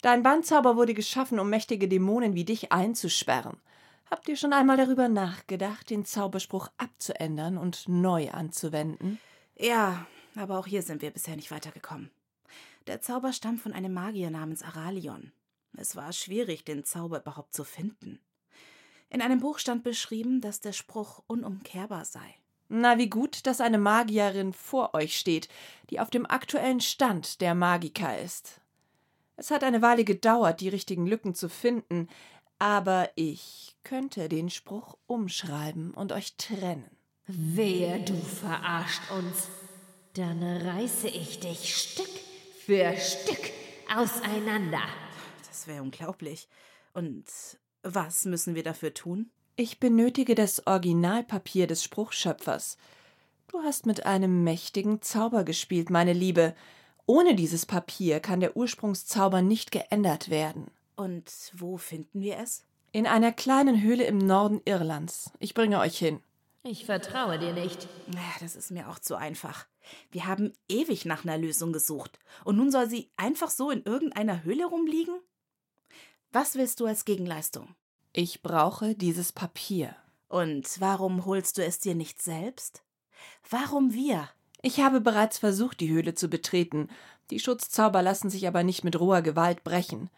Dein 0.00 0.22
Bandzauber 0.22 0.76
wurde 0.76 0.94
geschaffen, 0.94 1.38
um 1.38 1.50
mächtige 1.50 1.88
Dämonen 1.88 2.34
wie 2.34 2.44
dich 2.44 2.72
einzusperren. 2.72 3.58
Habt 4.10 4.28
ihr 4.28 4.36
schon 4.36 4.54
einmal 4.54 4.78
darüber 4.78 5.08
nachgedacht, 5.08 5.90
den 5.90 6.06
Zauberspruch 6.06 6.68
abzuändern 6.78 7.58
und 7.58 7.88
neu 7.88 8.30
anzuwenden? 8.30 9.18
Ja, 9.56 10.06
aber 10.36 10.58
auch 10.58 10.66
hier 10.66 10.82
sind 10.82 11.02
wir 11.02 11.10
bisher 11.10 11.36
nicht 11.36 11.50
weitergekommen. 11.50 12.10
Der 12.86 13.00
Zauber 13.00 13.32
stammt 13.32 13.60
von 13.60 13.72
einem 13.72 13.92
Magier 13.92 14.30
namens 14.30 14.62
Aralion. 14.62 15.32
Es 15.76 15.96
war 15.96 16.12
schwierig, 16.12 16.64
den 16.64 16.84
Zauber 16.84 17.20
überhaupt 17.20 17.54
zu 17.54 17.64
finden. 17.64 18.20
In 19.14 19.22
einem 19.22 19.38
Buch 19.38 19.60
stand 19.60 19.84
beschrieben, 19.84 20.40
dass 20.40 20.58
der 20.60 20.72
Spruch 20.72 21.22
unumkehrbar 21.28 22.04
sei. 22.04 22.34
Na, 22.68 22.98
wie 22.98 23.08
gut, 23.08 23.46
dass 23.46 23.60
eine 23.60 23.78
Magierin 23.78 24.52
vor 24.52 24.92
euch 24.92 25.16
steht, 25.16 25.48
die 25.90 26.00
auf 26.00 26.10
dem 26.10 26.26
aktuellen 26.26 26.80
Stand 26.80 27.40
der 27.40 27.54
Magiker 27.54 28.18
ist. 28.18 28.60
Es 29.36 29.52
hat 29.52 29.62
eine 29.62 29.82
Weile 29.82 30.02
gedauert, 30.02 30.60
die 30.60 30.68
richtigen 30.68 31.06
Lücken 31.06 31.36
zu 31.36 31.48
finden, 31.48 32.08
aber 32.58 33.08
ich 33.14 33.76
könnte 33.84 34.28
den 34.28 34.50
Spruch 34.50 34.96
umschreiben 35.06 35.94
und 35.94 36.10
euch 36.10 36.34
trennen. 36.36 36.90
Wehe, 37.28 38.00
du 38.00 38.16
verarscht 38.16 39.12
uns. 39.12 39.48
Dann 40.14 40.42
reiße 40.42 41.06
ich 41.06 41.38
dich 41.38 41.76
Stück 41.76 42.10
für 42.66 42.96
Stück 42.96 43.52
auseinander. 43.94 44.82
Das 45.46 45.68
wäre 45.68 45.84
unglaublich. 45.84 46.48
Und 46.94 47.26
was 47.84 48.24
müssen 48.24 48.54
wir 48.54 48.62
dafür 48.62 48.94
tun? 48.94 49.30
Ich 49.56 49.78
benötige 49.78 50.34
das 50.34 50.66
Originalpapier 50.66 51.66
des 51.66 51.84
Spruchschöpfers. 51.84 52.76
Du 53.48 53.60
hast 53.60 53.86
mit 53.86 54.04
einem 54.04 54.42
mächtigen 54.42 55.00
Zauber 55.00 55.44
gespielt, 55.44 55.90
meine 55.90 56.12
Liebe. 56.12 56.54
Ohne 57.06 57.34
dieses 57.36 57.66
Papier 57.66 58.18
kann 58.18 58.40
der 58.40 58.56
Ursprungszauber 58.56 59.42
nicht 59.42 59.70
geändert 59.70 60.28
werden. 60.30 60.66
Und 60.96 61.30
wo 61.54 61.76
finden 61.76 62.20
wir 62.20 62.38
es? 62.38 62.64
In 62.90 63.06
einer 63.06 63.32
kleinen 63.32 63.82
Höhle 63.82 64.04
im 64.04 64.18
Norden 64.18 64.60
Irlands. 64.64 65.30
Ich 65.38 65.54
bringe 65.54 65.78
euch 65.80 65.98
hin. 65.98 66.20
Ich 66.62 66.86
vertraue 66.86 67.38
dir 67.38 67.52
nicht. 67.52 67.88
Das 68.40 68.56
ist 68.56 68.70
mir 68.70 68.88
auch 68.88 68.98
zu 68.98 69.16
einfach. 69.16 69.66
Wir 70.10 70.26
haben 70.26 70.52
ewig 70.68 71.04
nach 71.04 71.24
einer 71.24 71.36
Lösung 71.36 71.72
gesucht. 71.72 72.18
Und 72.42 72.56
nun 72.56 72.70
soll 72.70 72.88
sie 72.88 73.10
einfach 73.16 73.50
so 73.50 73.70
in 73.70 73.84
irgendeiner 73.84 74.44
Höhle 74.44 74.64
rumliegen? 74.64 75.14
Was 76.34 76.56
willst 76.56 76.80
du 76.80 76.86
als 76.86 77.04
Gegenleistung? 77.04 77.76
Ich 78.12 78.42
brauche 78.42 78.96
dieses 78.96 79.30
Papier. 79.30 79.94
Und 80.26 80.80
warum 80.80 81.26
holst 81.26 81.58
du 81.58 81.64
es 81.64 81.78
dir 81.78 81.94
nicht 81.94 82.20
selbst? 82.20 82.82
Warum 83.48 83.94
wir? 83.94 84.28
Ich 84.60 84.80
habe 84.80 85.00
bereits 85.00 85.38
versucht, 85.38 85.78
die 85.78 85.90
Höhle 85.90 86.16
zu 86.16 86.26
betreten. 86.26 86.88
Die 87.30 87.38
Schutzzauber 87.38 88.02
lassen 88.02 88.30
sich 88.30 88.48
aber 88.48 88.64
nicht 88.64 88.82
mit 88.82 88.98
roher 88.98 89.22
Gewalt 89.22 89.62
brechen. 89.62 90.10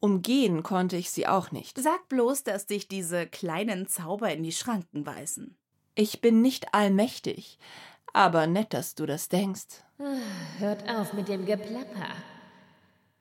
Umgehen 0.00 0.64
konnte 0.64 0.96
ich 0.96 1.12
sie 1.12 1.28
auch 1.28 1.52
nicht. 1.52 1.78
Sag 1.78 2.08
bloß, 2.08 2.42
dass 2.42 2.66
dich 2.66 2.88
diese 2.88 3.28
kleinen 3.28 3.86
Zauber 3.86 4.32
in 4.32 4.42
die 4.42 4.50
Schranken 4.50 5.06
weisen. 5.06 5.56
Ich 5.94 6.20
bin 6.20 6.42
nicht 6.42 6.74
allmächtig, 6.74 7.60
aber 8.12 8.48
nett, 8.48 8.74
dass 8.74 8.96
du 8.96 9.06
das 9.06 9.28
denkst. 9.28 9.84
Hört 10.58 10.88
auf 10.88 11.12
mit 11.12 11.28
dem 11.28 11.46
Geplapper. 11.46 12.16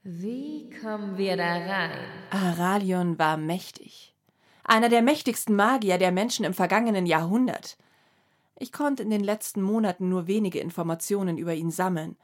Wie 0.03 0.67
kommen 0.81 1.20
wir 1.20 1.38
da 1.38 1.58
rein? 1.58 2.00
Aralion 2.31 3.20
war 3.20 3.38
mächtig. 3.38 4.15
Einer 4.63 4.89
der 4.89 5.03
mächtigsten 5.03 5.55
Magier 5.55 6.00
der 6.00 6.12
Menschen 6.12 6.43
im 6.43 6.55
vergangenen 6.55 7.05
Jahrhundert. 7.05 7.77
Ich 8.58 8.72
konnte 8.72 9.03
in 9.03 9.12
den 9.12 9.24
letzten 9.24 9.62
Monaten 9.62 10.10
nur 10.10 10.25
wenige 10.25 10.60
Informationen 10.60 11.38
über 11.38 11.53
ihn 11.53 11.70
sammeln. 11.70 12.17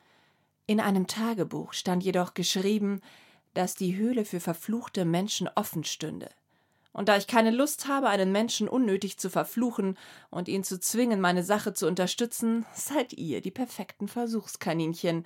In 0.65 0.79
einem 0.79 1.05
Tagebuch 1.05 1.73
stand 1.73 2.03
jedoch 2.03 2.33
geschrieben, 2.33 2.99
dass 3.53 3.75
die 3.75 3.95
Höhle 3.95 4.25
für 4.25 4.39
verfluchte 4.39 5.05
Menschen 5.05 5.47
offen 5.53 5.83
stünde. 5.83 6.29
Und 6.93 7.09
da 7.09 7.17
ich 7.17 7.27
keine 7.27 7.51
Lust 7.51 7.87
habe, 7.87 8.09
einen 8.09 8.31
Menschen 8.31 8.67
unnötig 8.67 9.19
zu 9.19 9.29
verfluchen 9.29 9.99
und 10.31 10.47
ihn 10.47 10.63
zu 10.63 10.79
zwingen, 10.79 11.21
meine 11.21 11.43
Sache 11.43 11.73
zu 11.73 11.85
unterstützen, 11.85 12.65
seid 12.73 13.13
ihr 13.13 13.41
die 13.41 13.51
perfekten 13.51 14.07
Versuchskaninchen. 14.07 15.25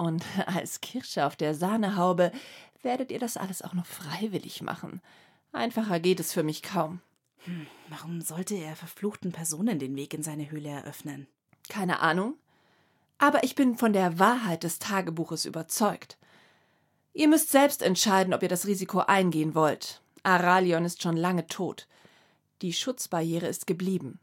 Und 0.00 0.24
als 0.46 0.80
Kirsche 0.80 1.26
auf 1.26 1.36
der 1.36 1.54
Sahnehaube 1.54 2.32
werdet 2.82 3.12
ihr 3.12 3.18
das 3.18 3.36
alles 3.36 3.60
auch 3.60 3.74
noch 3.74 3.84
freiwillig 3.84 4.62
machen. 4.62 5.02
Einfacher 5.52 6.00
geht 6.00 6.20
es 6.20 6.32
für 6.32 6.42
mich 6.42 6.62
kaum. 6.62 7.02
Hm, 7.44 7.66
warum 7.90 8.22
sollte 8.22 8.54
er 8.54 8.76
verfluchten 8.76 9.30
Personen 9.30 9.78
den 9.78 9.94
Weg 9.96 10.14
in 10.14 10.22
seine 10.22 10.50
Höhle 10.50 10.70
eröffnen? 10.70 11.26
Keine 11.68 12.00
Ahnung. 12.00 12.36
Aber 13.18 13.44
ich 13.44 13.54
bin 13.54 13.76
von 13.76 13.92
der 13.92 14.18
Wahrheit 14.18 14.64
des 14.64 14.78
Tagebuches 14.78 15.44
überzeugt. 15.44 16.16
Ihr 17.12 17.28
müsst 17.28 17.50
selbst 17.50 17.82
entscheiden, 17.82 18.32
ob 18.32 18.42
ihr 18.42 18.48
das 18.48 18.66
Risiko 18.66 19.00
eingehen 19.00 19.54
wollt. 19.54 20.00
Aralion 20.22 20.86
ist 20.86 21.02
schon 21.02 21.16
lange 21.18 21.46
tot. 21.46 21.86
Die 22.62 22.72
Schutzbarriere 22.72 23.48
ist 23.48 23.66
geblieben, 23.66 24.18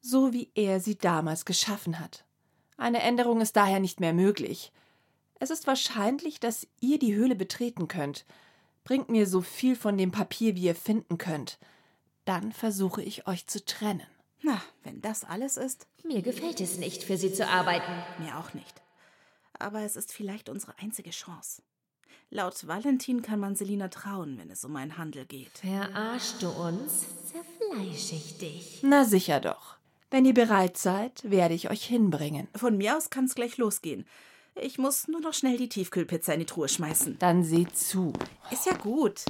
so 0.00 0.32
wie 0.32 0.50
er 0.56 0.80
sie 0.80 0.98
damals 0.98 1.44
geschaffen 1.44 2.00
hat. 2.00 2.24
Eine 2.76 3.02
Änderung 3.02 3.40
ist 3.40 3.54
daher 3.54 3.78
nicht 3.78 4.00
mehr 4.00 4.12
möglich. 4.12 4.72
Es 5.40 5.48
ist 5.48 5.66
wahrscheinlich, 5.66 6.38
dass 6.38 6.68
ihr 6.80 6.98
die 6.98 7.14
Höhle 7.14 7.34
betreten 7.34 7.88
könnt. 7.88 8.26
Bringt 8.84 9.08
mir 9.08 9.26
so 9.26 9.40
viel 9.40 9.74
von 9.74 9.96
dem 9.96 10.10
Papier, 10.12 10.54
wie 10.54 10.64
ihr 10.64 10.74
finden 10.74 11.16
könnt. 11.16 11.58
Dann 12.26 12.52
versuche 12.52 13.02
ich 13.02 13.26
euch 13.26 13.46
zu 13.46 13.64
trennen. 13.64 14.06
Na, 14.42 14.62
wenn 14.84 15.00
das 15.00 15.24
alles 15.24 15.56
ist. 15.56 15.86
Mir 16.04 16.20
gefällt 16.20 16.60
es 16.60 16.76
nicht, 16.76 17.02
für 17.02 17.16
sie 17.16 17.32
zu 17.32 17.46
arbeiten. 17.48 17.90
Mir 18.22 18.38
auch 18.38 18.52
nicht. 18.52 18.82
Aber 19.58 19.80
es 19.80 19.96
ist 19.96 20.12
vielleicht 20.12 20.50
unsere 20.50 20.78
einzige 20.78 21.10
Chance. 21.10 21.62
Laut 22.28 22.66
Valentin 22.66 23.22
kann 23.22 23.40
man 23.40 23.56
Selina 23.56 23.88
trauen, 23.88 24.38
wenn 24.38 24.50
es 24.50 24.64
um 24.64 24.76
einen 24.76 24.98
Handel 24.98 25.24
geht. 25.24 25.58
Verarschst 25.58 26.42
du 26.42 26.50
uns, 26.50 27.06
zerfleisch 27.26 28.12
ich 28.12 28.36
dich. 28.36 28.80
Na 28.82 29.04
sicher 29.06 29.40
doch. 29.40 29.78
Wenn 30.10 30.26
ihr 30.26 30.34
bereit 30.34 30.76
seid, 30.76 31.28
werde 31.28 31.54
ich 31.54 31.70
euch 31.70 31.84
hinbringen. 31.84 32.48
Von 32.54 32.76
mir 32.76 32.96
aus 32.96 33.08
kann's 33.08 33.34
gleich 33.34 33.56
losgehen. 33.56 34.06
Ich 34.62 34.76
muss 34.76 35.08
nur 35.08 35.22
noch 35.22 35.32
schnell 35.32 35.56
die 35.56 35.70
Tiefkühlpizza 35.70 36.34
in 36.34 36.40
die 36.40 36.46
Truhe 36.46 36.68
schmeißen. 36.68 37.18
Dann 37.18 37.44
seht 37.44 37.78
zu. 37.78 38.12
Ist 38.50 38.66
ja 38.66 38.74
gut. 38.74 39.24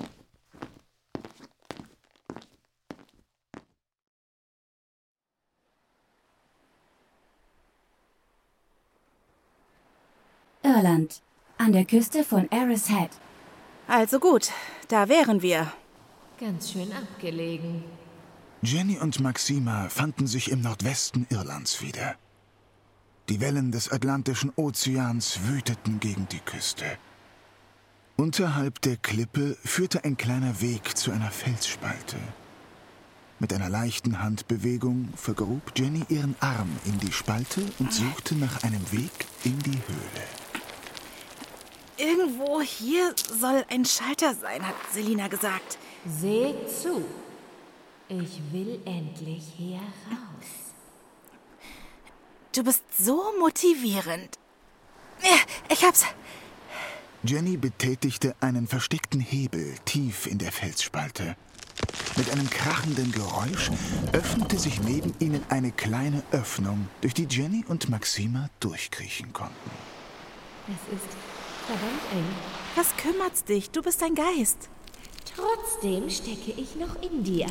Irland, 10.64 11.22
an 11.58 11.72
der 11.72 11.84
Küste 11.84 12.24
von 12.24 12.50
Eris 12.50 12.88
Head. 12.88 13.10
Also 13.86 14.18
gut, 14.18 14.50
da 14.88 15.08
wären 15.08 15.42
wir. 15.42 15.72
Ganz 16.40 16.72
schön 16.72 16.92
abgelegen. 16.92 17.84
Jenny 18.62 18.98
und 18.98 19.20
Maxima 19.20 19.88
fanden 19.90 20.26
sich 20.26 20.50
im 20.50 20.60
Nordwesten 20.60 21.26
Irlands 21.30 21.82
wieder. 21.82 22.16
Die 23.30 23.40
Wellen 23.40 23.70
des 23.70 23.92
Atlantischen 23.92 24.52
Ozeans 24.56 25.38
wüteten 25.44 26.00
gegen 26.00 26.26
die 26.32 26.40
Küste. 26.40 26.84
Unterhalb 28.16 28.80
der 28.80 28.96
Klippe 28.96 29.56
führte 29.64 30.02
ein 30.02 30.16
kleiner 30.16 30.60
Weg 30.60 30.96
zu 30.96 31.12
einer 31.12 31.30
Felsspalte. 31.30 32.16
Mit 33.38 33.52
einer 33.52 33.68
leichten 33.68 34.20
Handbewegung 34.20 35.10
vergrub 35.14 35.62
Jenny 35.76 36.02
ihren 36.08 36.34
Arm 36.40 36.68
in 36.84 36.98
die 36.98 37.12
Spalte 37.12 37.62
und 37.78 37.92
suchte 37.92 38.34
nach 38.34 38.64
einem 38.64 38.82
Weg 38.90 39.12
in 39.44 39.56
die 39.60 39.78
Höhle. 39.78 40.26
Irgendwo 41.98 42.60
hier 42.62 43.14
soll 43.16 43.64
ein 43.70 43.84
Schalter 43.84 44.34
sein, 44.34 44.66
hat 44.66 44.74
Selina 44.92 45.28
gesagt. 45.28 45.78
Seh 46.20 46.52
zu. 46.82 47.04
Ich 48.08 48.40
will 48.50 48.80
endlich 48.84 49.44
hier 49.56 49.78
raus. 50.10 50.29
Du 52.54 52.64
bist 52.64 52.82
so 52.98 53.22
motivierend. 53.38 54.38
Ja, 55.22 55.38
Ich 55.68 55.84
hab's. 55.84 56.04
Jenny 57.22 57.56
betätigte 57.56 58.34
einen 58.40 58.66
versteckten 58.66 59.20
Hebel 59.20 59.74
tief 59.84 60.26
in 60.26 60.38
der 60.38 60.50
Felsspalte. 60.50 61.36
Mit 62.16 62.30
einem 62.32 62.48
krachenden 62.48 63.12
Geräusch 63.12 63.70
öffnete 64.12 64.58
sich 64.58 64.80
neben 64.82 65.14
ihnen 65.20 65.44
eine 65.50 65.70
kleine 65.70 66.22
Öffnung, 66.32 66.88
durch 67.02 67.14
die 67.14 67.26
Jenny 67.28 67.64
und 67.68 67.88
Maxima 67.90 68.48
durchkriechen 68.58 69.32
konnten. 69.32 69.70
Es 70.66 70.96
ist 70.96 71.08
verdammt 71.66 72.02
eng. 72.12 72.24
Was 72.74 72.96
kümmert's 72.96 73.44
dich? 73.44 73.70
Du 73.70 73.82
bist 73.82 74.02
ein 74.02 74.14
Geist. 74.14 74.68
Trotzdem 75.36 76.08
stecke 76.10 76.52
ich 76.58 76.74
noch 76.76 77.00
in 77.02 77.22
dir. 77.22 77.46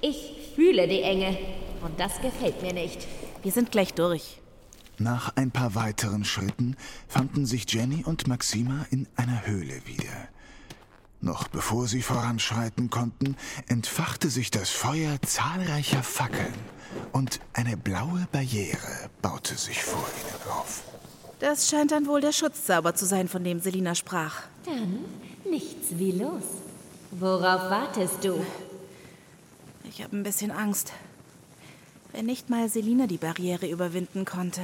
Ich 0.00 0.50
fühle 0.56 0.88
die 0.88 1.02
Enge. 1.02 1.38
Und 1.82 1.98
das 2.00 2.20
gefällt 2.20 2.60
mir 2.62 2.72
nicht. 2.72 3.06
Wir 3.46 3.52
sind 3.52 3.70
gleich 3.70 3.94
durch. 3.94 4.40
Nach 4.98 5.36
ein 5.36 5.52
paar 5.52 5.76
weiteren 5.76 6.24
Schritten 6.24 6.74
fanden 7.06 7.46
sich 7.46 7.72
Jenny 7.72 8.02
und 8.04 8.26
Maxima 8.26 8.86
in 8.90 9.06
einer 9.14 9.46
Höhle 9.46 9.86
wieder. 9.86 10.26
Noch 11.20 11.46
bevor 11.46 11.86
sie 11.86 12.02
voranschreiten 12.02 12.90
konnten, 12.90 13.36
entfachte 13.68 14.30
sich 14.30 14.50
das 14.50 14.70
Feuer 14.70 15.22
zahlreicher 15.22 16.02
Fackeln 16.02 16.54
und 17.12 17.38
eine 17.52 17.76
blaue 17.76 18.26
Barriere 18.32 19.10
baute 19.22 19.54
sich 19.54 19.80
vor 19.80 20.08
ihnen 20.24 20.50
auf. 20.50 20.82
Das 21.38 21.70
scheint 21.70 21.92
dann 21.92 22.08
wohl 22.08 22.20
der 22.20 22.32
Schutzzauber 22.32 22.96
zu 22.96 23.06
sein, 23.06 23.28
von 23.28 23.44
dem 23.44 23.60
Selina 23.60 23.94
sprach. 23.94 24.42
Dann 24.64 25.04
nichts 25.48 25.90
wie 25.90 26.10
los. 26.10 26.42
Worauf 27.12 27.70
wartest 27.70 28.24
du? 28.24 28.44
Ich 29.84 30.02
habe 30.02 30.16
ein 30.16 30.24
bisschen 30.24 30.50
Angst. 30.50 30.92
Wenn 32.16 32.24
nicht 32.24 32.48
mal 32.48 32.66
Selina 32.70 33.06
die 33.06 33.18
Barriere 33.18 33.68
überwinden 33.68 34.24
konnte. 34.24 34.62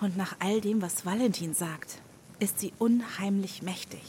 Und 0.00 0.16
nach 0.16 0.34
all 0.40 0.60
dem, 0.60 0.82
was 0.82 1.06
Valentin 1.06 1.54
sagt, 1.54 1.98
ist 2.40 2.58
sie 2.58 2.72
unheimlich 2.80 3.62
mächtig. 3.62 4.02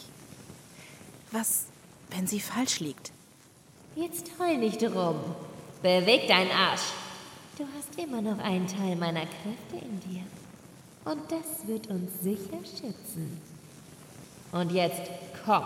Was, 1.30 1.66
wenn 2.10 2.26
sie 2.26 2.40
falsch 2.40 2.80
liegt? 2.80 3.12
Jetzt 3.96 4.32
heul 4.40 4.58
nicht 4.58 4.82
rum. 4.82 5.20
Beweg 5.84 6.28
deinen 6.28 6.50
Arsch. 6.50 6.94
Du 7.60 7.66
hast 7.78 7.96
immer 8.00 8.24
noch 8.24 8.40
einen 8.40 8.66
Teil 8.66 8.96
meiner 8.96 9.28
Kräfte 9.28 9.86
in 9.86 10.00
dir. 10.00 10.24
Und 11.06 11.32
das 11.32 11.68
wird 11.68 11.86
uns 11.92 12.24
sicher 12.24 12.58
schützen. 12.66 13.40
Und 14.52 14.72
jetzt 14.72 15.12
komm. 15.46 15.66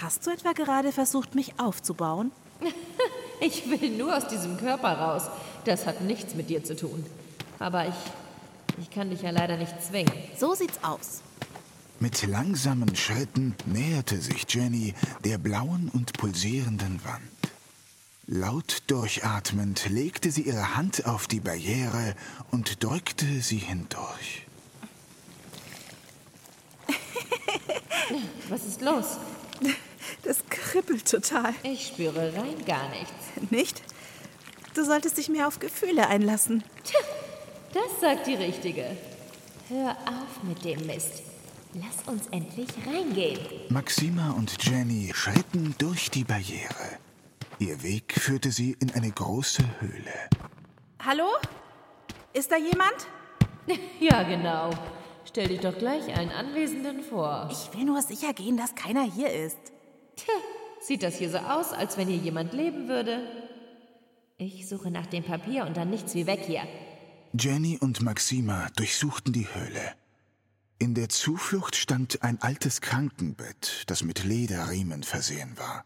Hast 0.00 0.24
du 0.24 0.30
etwa 0.30 0.52
gerade 0.52 0.92
versucht, 0.92 1.34
mich 1.34 1.58
aufzubauen? 1.58 2.30
Ich 3.44 3.68
will 3.68 3.90
nur 3.90 4.16
aus 4.16 4.28
diesem 4.28 4.56
Körper 4.56 4.92
raus. 4.92 5.24
Das 5.64 5.84
hat 5.84 6.00
nichts 6.00 6.36
mit 6.36 6.48
dir 6.48 6.62
zu 6.62 6.76
tun. 6.76 7.04
Aber 7.58 7.88
ich. 7.88 7.94
Ich 8.78 8.88
kann 8.88 9.10
dich 9.10 9.22
ja 9.22 9.30
leider 9.30 9.56
nicht 9.56 9.82
zwingen. 9.82 10.12
So 10.38 10.54
sieht's 10.54 10.78
aus. 10.82 11.22
Mit 11.98 12.24
langsamen 12.26 12.94
Schritten 12.94 13.56
näherte 13.66 14.18
sich 14.18 14.46
Jenny 14.48 14.94
der 15.24 15.38
blauen 15.38 15.90
und 15.92 16.12
pulsierenden 16.14 17.04
Wand. 17.04 17.22
Laut 18.28 18.84
durchatmend 18.86 19.88
legte 19.90 20.30
sie 20.30 20.42
ihre 20.42 20.76
Hand 20.76 21.06
auf 21.06 21.26
die 21.26 21.40
Barriere 21.40 22.14
und 22.52 22.82
drückte 22.82 23.26
sie 23.40 23.58
hindurch. 23.58 24.46
Was 28.48 28.64
ist 28.64 28.80
los? 28.80 29.18
Das 30.22 30.38
kribbelt 30.48 31.10
total. 31.10 31.54
Ich 31.62 31.88
spüre 31.88 32.32
rein 32.34 32.64
gar 32.66 32.88
nichts. 32.90 33.50
Nicht? 33.50 33.82
Du 34.74 34.84
solltest 34.84 35.18
dich 35.18 35.28
mehr 35.28 35.48
auf 35.48 35.58
Gefühle 35.58 36.06
einlassen. 36.08 36.64
Das 37.74 38.00
sagt 38.00 38.26
die 38.26 38.34
Richtige. 38.34 38.96
Hör 39.68 39.90
auf 40.06 40.42
mit 40.42 40.64
dem 40.64 40.86
Mist. 40.86 41.22
Lass 41.74 42.06
uns 42.06 42.26
endlich 42.28 42.68
reingehen. 42.86 43.38
Maxima 43.70 44.32
und 44.32 44.62
Jenny 44.62 45.10
schritten 45.14 45.74
durch 45.78 46.10
die 46.10 46.24
Barriere. 46.24 46.98
Ihr 47.58 47.82
Weg 47.82 48.12
führte 48.18 48.50
sie 48.50 48.76
in 48.80 48.92
eine 48.92 49.10
große 49.10 49.62
Höhle. 49.80 50.12
Hallo? 51.04 51.28
Ist 52.32 52.50
da 52.50 52.56
jemand? 52.56 53.06
Ja, 54.00 54.24
genau. 54.24 54.70
Stell 55.24 55.48
dich 55.48 55.60
doch 55.60 55.78
gleich 55.78 56.12
einen 56.14 56.32
Anwesenden 56.32 57.02
vor. 57.02 57.48
Ich 57.50 57.72
will 57.78 57.84
nur 57.84 58.02
sicher 58.02 58.32
gehen, 58.32 58.56
dass 58.56 58.74
keiner 58.74 59.04
hier 59.04 59.32
ist. 59.32 59.58
Tja, 60.16 60.34
sieht 60.80 61.02
das 61.02 61.16
hier 61.16 61.30
so 61.30 61.38
aus, 61.38 61.72
als 61.72 61.96
wenn 61.96 62.08
hier 62.08 62.16
jemand 62.16 62.52
leben 62.52 62.88
würde? 62.88 63.20
Ich 64.38 64.68
suche 64.68 64.90
nach 64.90 65.06
dem 65.06 65.24
Papier 65.24 65.66
und 65.66 65.76
dann 65.76 65.90
nichts 65.90 66.14
wie 66.14 66.26
weg 66.26 66.40
hier. 66.44 66.62
Jenny 67.38 67.78
und 67.78 68.02
Maxima 68.02 68.68
durchsuchten 68.76 69.32
die 69.32 69.46
Höhle. 69.54 69.94
In 70.78 70.94
der 70.94 71.08
Zuflucht 71.08 71.76
stand 71.76 72.22
ein 72.22 72.42
altes 72.42 72.80
Krankenbett, 72.80 73.84
das 73.86 74.02
mit 74.02 74.24
Lederriemen 74.24 75.04
versehen 75.04 75.56
war. 75.56 75.84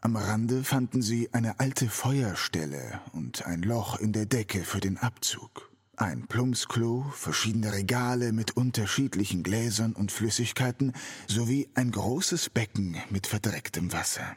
Am 0.00 0.16
Rande 0.16 0.64
fanden 0.64 1.02
sie 1.02 1.28
eine 1.32 1.60
alte 1.60 1.88
Feuerstelle 1.88 3.00
und 3.12 3.44
ein 3.46 3.62
Loch 3.62 3.98
in 3.98 4.12
der 4.12 4.26
Decke 4.26 4.64
für 4.64 4.80
den 4.80 4.96
Abzug. 4.96 5.67
Ein 5.98 6.28
Plumpsklo, 6.28 7.06
verschiedene 7.12 7.72
Regale 7.72 8.30
mit 8.30 8.56
unterschiedlichen 8.56 9.42
Gläsern 9.42 9.94
und 9.94 10.12
Flüssigkeiten 10.12 10.92
sowie 11.26 11.68
ein 11.74 11.90
großes 11.90 12.50
Becken 12.50 12.96
mit 13.10 13.26
verdrecktem 13.26 13.92
Wasser. 13.92 14.36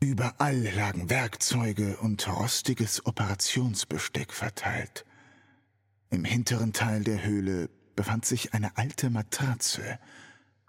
Überall 0.00 0.62
lagen 0.74 1.10
Werkzeuge 1.10 1.98
und 1.98 2.26
rostiges 2.26 3.04
Operationsbesteck 3.04 4.32
verteilt. 4.32 5.04
Im 6.08 6.24
hinteren 6.24 6.72
Teil 6.72 7.04
der 7.04 7.22
Höhle 7.22 7.68
befand 7.94 8.24
sich 8.24 8.54
eine 8.54 8.74
alte 8.78 9.10
Matratze. 9.10 9.98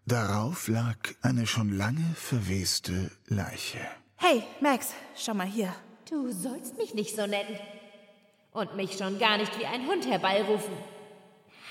Darauf 0.06 0.68
lag 0.68 0.98
eine 1.22 1.48
schon 1.48 1.72
lange 1.72 2.14
verweste 2.16 3.10
Leiche. 3.28 3.80
Hey, 4.18 4.44
Max, 4.60 4.90
schau 5.16 5.34
mal 5.34 5.48
hier. 5.48 5.74
Du 6.10 6.30
sollst 6.34 6.76
mich 6.78 6.94
nicht 6.94 7.16
so 7.16 7.26
nennen. 7.26 7.58
Und 8.54 8.76
mich 8.76 8.98
schon 8.98 9.18
gar 9.20 9.38
nicht 9.38 9.58
wie 9.60 9.66
ein 9.66 9.88
Hund 9.88 10.06
herbeirufen. 10.06 10.74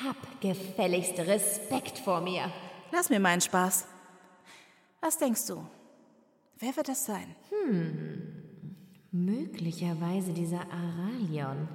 Hab 0.05 0.41
gefälligst 0.41 1.19
Respekt 1.19 1.99
vor 1.99 2.21
mir. 2.21 2.53
Lass 2.91 3.09
mir 3.09 3.21
meinen 3.21 3.41
Spaß. 3.41 3.87
Was 5.01 5.19
denkst 5.19 5.47
du? 5.47 5.65
Wer 6.59 6.77
wird 6.77 6.89
das 6.89 7.05
sein? 7.05 7.35
Möglicherweise 9.11 10.33
dieser 10.33 10.61
Aralion. 10.71 11.69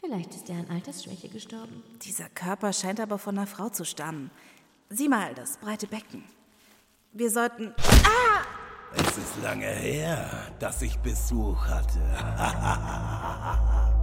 Vielleicht 0.00 0.34
ist 0.34 0.48
er 0.50 0.56
an 0.56 0.70
Altersschwäche 0.70 1.28
gestorben. 1.28 1.82
Dieser 2.02 2.28
Körper 2.28 2.72
scheint 2.72 3.00
aber 3.00 3.18
von 3.18 3.36
einer 3.36 3.46
Frau 3.46 3.68
zu 3.68 3.84
stammen. 3.84 4.30
Sieh 4.88 5.08
mal, 5.08 5.34
das 5.34 5.58
breite 5.58 5.86
Becken. 5.86 6.24
Wir 7.12 7.30
sollten. 7.30 7.74
Es 8.98 9.18
ist 9.18 9.42
lange 9.42 9.66
her, 9.66 10.30
dass 10.58 10.82
ich 10.82 10.98
Besuch 10.98 11.66
hatte. 11.66 12.00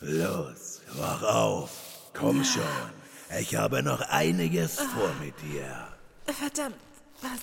Los, 0.00 0.80
wach 0.94 1.22
auf. 1.22 1.70
Komm 2.14 2.42
schon. 2.42 2.62
Ich 3.38 3.54
habe 3.54 3.82
noch 3.82 4.00
einiges 4.00 4.80
vor 4.80 5.12
mit 5.20 5.34
dir. 5.42 5.88
Verdammt, 6.26 6.76
was. 7.20 7.40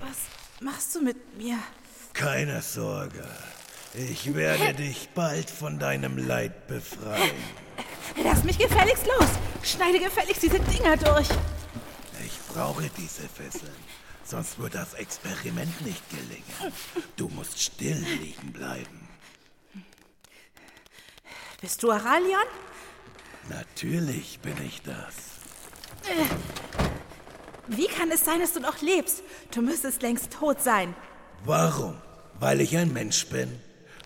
Was 0.00 0.18
machst 0.60 0.94
du 0.94 1.00
mit 1.00 1.38
mir? 1.38 1.58
Keine 2.14 2.62
Sorge. 2.62 3.28
Ich 3.92 4.34
werde 4.34 4.72
dich 4.74 5.08
bald 5.14 5.50
von 5.50 5.78
deinem 5.78 6.16
Leid 6.16 6.66
befreien. 6.66 7.36
Lass 8.22 8.42
mich 8.44 8.56
gefälligst 8.56 9.06
los! 9.06 9.28
Schneide 9.62 9.98
gefälligst 9.98 10.42
diese 10.42 10.60
Dinger 10.60 10.96
durch! 10.96 11.28
Ich 12.24 12.38
brauche 12.52 12.88
diese 12.96 13.28
Fesseln. 13.28 13.74
Sonst 14.24 14.58
wird 14.58 14.74
das 14.74 14.94
Experiment 14.94 15.80
nicht 15.84 16.02
gelingen. 16.08 16.72
Du 17.16 17.28
musst 17.28 17.60
still 17.60 17.98
liegen 18.20 18.52
bleiben. 18.52 19.08
Bist 21.60 21.82
du 21.82 21.90
Aralion? 21.90 22.46
Natürlich 23.48 24.38
bin 24.40 24.56
ich 24.64 24.82
das. 24.82 25.14
Wie 27.66 27.86
kann 27.86 28.10
es 28.10 28.24
sein, 28.24 28.40
dass 28.40 28.52
du 28.52 28.60
noch 28.60 28.80
lebst? 28.80 29.22
Du 29.50 29.62
müsstest 29.62 30.02
längst 30.02 30.32
tot 30.32 30.62
sein. 30.62 30.94
Warum? 31.46 31.94
Weil 32.40 32.62
ich 32.62 32.74
ein 32.76 32.92
Mensch 32.94 33.26
bin? 33.26 33.60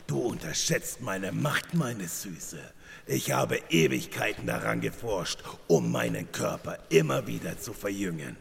Du 0.08 0.18
unterschätzt 0.18 1.00
meine 1.00 1.30
Macht, 1.30 1.72
meine 1.72 2.08
Süße. 2.08 2.58
Ich 3.06 3.30
habe 3.30 3.60
Ewigkeiten 3.70 4.46
daran 4.46 4.80
geforscht, 4.80 5.44
um 5.68 5.92
meinen 5.92 6.32
Körper 6.32 6.78
immer 6.88 7.28
wieder 7.28 7.56
zu 7.58 7.72
verjüngen. 7.72 8.36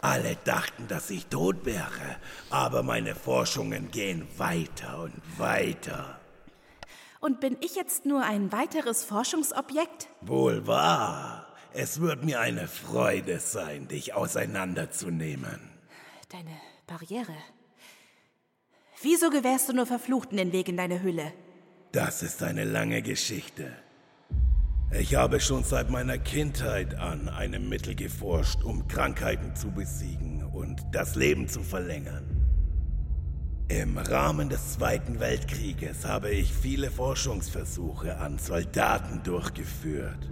Alle 0.00 0.36
dachten, 0.44 0.88
dass 0.88 1.10
ich 1.10 1.26
tot 1.26 1.64
wäre, 1.64 2.16
aber 2.48 2.82
meine 2.82 3.14
Forschungen 3.14 3.92
gehen 3.92 4.26
weiter 4.36 5.04
und 5.04 5.14
weiter. 5.38 6.18
Und 7.20 7.40
bin 7.40 7.56
ich 7.60 7.76
jetzt 7.76 8.04
nur 8.04 8.24
ein 8.24 8.50
weiteres 8.50 9.04
Forschungsobjekt? 9.04 10.08
Wohl 10.22 10.66
wahr. 10.66 11.46
Es 11.72 12.00
wird 12.00 12.24
mir 12.24 12.40
eine 12.40 12.66
Freude 12.66 13.38
sein, 13.38 13.86
dich 13.86 14.14
auseinanderzunehmen. 14.14 15.60
Deine 16.30 16.56
Barriere. 16.86 17.36
Wieso 19.02 19.30
gewährst 19.30 19.66
du 19.66 19.72
nur 19.72 19.86
Verfluchten 19.86 20.36
den 20.36 20.52
Weg 20.52 20.68
in 20.68 20.76
deine 20.76 21.02
Hülle? 21.02 21.32
Das 21.90 22.22
ist 22.22 22.42
eine 22.42 22.64
lange 22.64 23.00
Geschichte. 23.00 23.72
Ich 24.92 25.14
habe 25.14 25.40
schon 25.40 25.64
seit 25.64 25.88
meiner 25.88 26.18
Kindheit 26.18 26.96
an 26.96 27.30
einem 27.30 27.70
Mittel 27.70 27.94
geforscht, 27.94 28.62
um 28.62 28.88
Krankheiten 28.88 29.56
zu 29.56 29.70
besiegen 29.70 30.44
und 30.44 30.82
das 30.92 31.14
Leben 31.14 31.48
zu 31.48 31.62
verlängern. 31.62 32.26
Im 33.68 33.96
Rahmen 33.96 34.50
des 34.50 34.74
Zweiten 34.74 35.18
Weltkrieges 35.18 36.04
habe 36.04 36.30
ich 36.32 36.52
viele 36.52 36.90
Forschungsversuche 36.90 38.18
an 38.18 38.38
Soldaten 38.38 39.22
durchgeführt. 39.22 40.28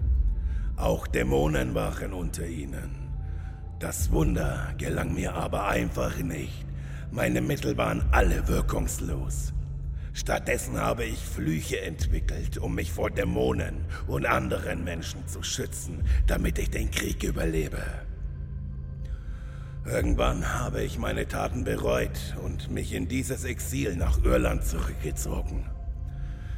Auch 0.76 1.06
Dämonen 1.06 1.74
waren 1.74 2.12
unter 2.12 2.46
ihnen. 2.46 3.08
Das 3.78 4.12
Wunder 4.12 4.74
gelang 4.76 5.14
mir 5.14 5.34
aber 5.34 5.68
einfach 5.68 6.18
nicht. 6.18 6.67
Meine 7.10 7.40
Mittel 7.40 7.76
waren 7.76 8.04
alle 8.12 8.46
wirkungslos. 8.48 9.54
Stattdessen 10.12 10.78
habe 10.78 11.04
ich 11.04 11.18
Flüche 11.18 11.80
entwickelt, 11.80 12.58
um 12.58 12.74
mich 12.74 12.92
vor 12.92 13.10
Dämonen 13.10 13.86
und 14.06 14.26
anderen 14.26 14.84
Menschen 14.84 15.26
zu 15.26 15.42
schützen, 15.42 16.04
damit 16.26 16.58
ich 16.58 16.70
den 16.70 16.90
Krieg 16.90 17.22
überlebe. 17.22 17.82
Irgendwann 19.86 20.52
habe 20.52 20.82
ich 20.82 20.98
meine 20.98 21.26
Taten 21.26 21.64
bereut 21.64 22.36
und 22.44 22.70
mich 22.70 22.92
in 22.92 23.08
dieses 23.08 23.44
Exil 23.44 23.96
nach 23.96 24.22
Irland 24.22 24.64
zurückgezogen. 24.64 25.64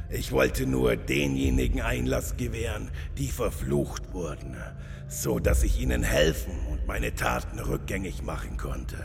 Ich 0.09 0.33
wollte 0.33 0.65
nur 0.65 0.97
denjenigen 0.97 1.81
Einlass 1.81 2.35
gewähren, 2.35 2.91
die 3.17 3.29
verflucht 3.29 4.11
wurden, 4.11 4.57
so 5.07 5.39
dass 5.39 5.63
ich 5.63 5.79
ihnen 5.79 6.03
helfen 6.03 6.53
und 6.69 6.85
meine 6.87 7.15
Taten 7.15 7.59
rückgängig 7.59 8.21
machen 8.21 8.57
konnte. 8.57 8.97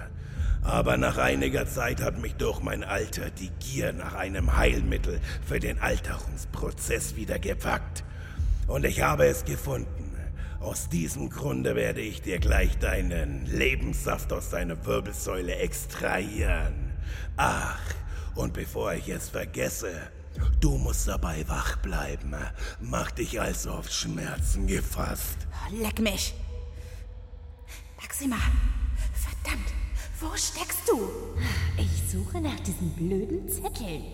Aber 0.66 0.96
nach 0.96 1.16
einiger 1.16 1.66
Zeit 1.66 2.02
hat 2.02 2.18
mich 2.18 2.35
durch 2.35 2.61
mein 2.61 2.83
Alter 2.83 3.31
die 3.31 3.50
Gier 3.61 3.92
nach 3.92 4.14
einem 4.14 4.57
Heilmittel 4.57 5.20
für 5.46 5.61
den 5.61 5.81
Alterungsprozess 5.81 7.14
wieder 7.14 7.38
gepackt. 7.38 8.02
Und 8.66 8.85
ich 8.85 9.00
habe 9.00 9.26
es 9.26 9.44
gefunden. 9.44 10.12
Aus 10.61 10.88
diesem 10.88 11.31
Grunde 11.31 11.76
werde 11.76 12.00
ich 12.00 12.20
dir 12.20 12.40
gleich 12.40 12.76
deinen 12.79 13.46
Lebenssaft 13.46 14.33
aus 14.33 14.50
deiner 14.50 14.85
Wirbelsäule 14.85 15.55
extrahieren. 15.55 16.92
Ach, 17.37 17.79
und 18.35 18.52
bevor 18.52 18.92
ich 18.94 19.09
es 19.09 19.29
vergesse, 19.29 19.92
Du 20.61 20.76
musst 20.76 21.09
dabei 21.09 21.48
wach 21.48 21.76
bleiben. 21.76 22.35
Mach 22.81 23.11
dich 23.11 23.40
also 23.40 23.70
auf 23.70 23.90
Schmerzen 23.90 24.66
gefasst. 24.66 25.46
Leck 25.70 25.98
mich. 26.00 26.35
Maxima, 27.96 28.37
verdammt, 29.14 29.72
wo 30.20 30.35
steckst 30.35 30.88
du? 30.88 31.09
Ich 31.76 32.11
suche 32.11 32.40
nach 32.40 32.59
diesen 32.61 32.90
blöden 32.90 33.48
Zetteln. 33.48 34.05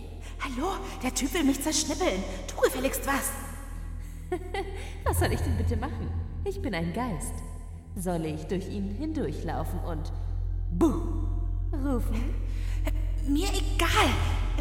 Hallo, 0.41 0.73
der 1.03 1.15
Typ 1.15 1.33
will 1.35 1.45
mich 1.45 1.63
zerschnippeln. 1.63 2.23
Tu 2.47 2.61
gefälligst 2.61 3.07
was. 3.07 3.31
Was 5.05 5.19
soll 5.19 5.33
ich 5.33 5.41
denn 5.41 5.57
bitte 5.57 5.77
machen? 5.77 6.11
Ich 6.45 6.61
bin 6.61 6.75
ein 6.75 6.93
Geist. 6.93 7.35
Soll 7.97 8.25
ich 8.25 8.45
durch 8.45 8.69
ihn 8.69 8.91
hindurchlaufen 8.91 9.79
und 9.81 10.13
Buh 10.73 11.29
rufen? 11.73 12.35
Mir 13.29 13.49
egal. 13.49 14.09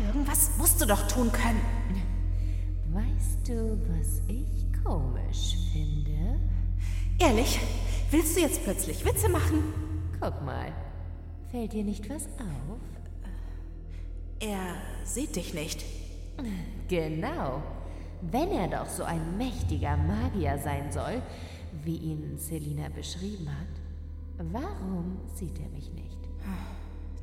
Irgendwas 0.06 0.51
musst 0.58 0.82
du 0.82 0.86
doch 0.86 1.08
tun 1.08 1.32
können. 1.32 1.62
Weißt 2.93 3.47
du, 3.47 3.80
was 3.88 4.21
ich 4.27 4.67
komisch 4.84 5.58
finde? 5.71 6.39
Ehrlich, 7.19 7.60
willst 8.12 8.36
du 8.36 8.41
jetzt 8.41 8.63
plötzlich 8.63 9.06
Witze 9.06 9.30
machen? 9.30 9.63
Guck 10.19 10.41
mal. 10.43 10.71
Fällt 11.51 11.73
dir 11.73 11.83
nicht 11.83 12.09
was 12.09 12.27
auf? 12.39 12.79
Er 14.39 14.75
sieht 15.03 15.35
dich 15.35 15.53
nicht. 15.53 15.83
Genau. 16.87 17.61
Wenn 18.21 18.51
er 18.51 18.67
doch 18.69 18.87
so 18.87 19.03
ein 19.03 19.37
mächtiger 19.37 19.97
Magier 19.97 20.57
sein 20.57 20.91
soll, 20.91 21.21
wie 21.83 21.97
ihn 21.97 22.37
Selina 22.37 22.87
beschrieben 22.89 23.49
hat, 23.49 23.67
warum 24.51 25.19
sieht 25.35 25.59
er 25.59 25.67
mich 25.69 25.91
nicht? 25.91 26.17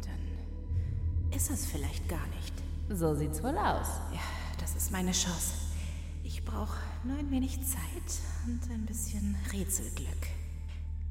Dann 0.02 1.34
ist 1.34 1.50
es 1.50 1.66
vielleicht 1.66 2.08
gar 2.08 2.26
nicht. 2.28 2.52
So 2.90 3.14
sieht's 3.14 3.42
wohl 3.42 3.56
aus. 3.56 3.88
Ja, 4.12 4.20
das 4.60 4.76
ist 4.76 4.92
meine 4.92 5.12
Chance. 5.12 5.54
Ich 6.22 6.44
brauche 6.44 6.78
nur 7.04 7.16
ein 7.18 7.30
wenig 7.30 7.60
Zeit 7.62 8.20
und 8.46 8.60
ein 8.70 8.84
bisschen 8.84 9.36
Rätselglück. 9.52 10.26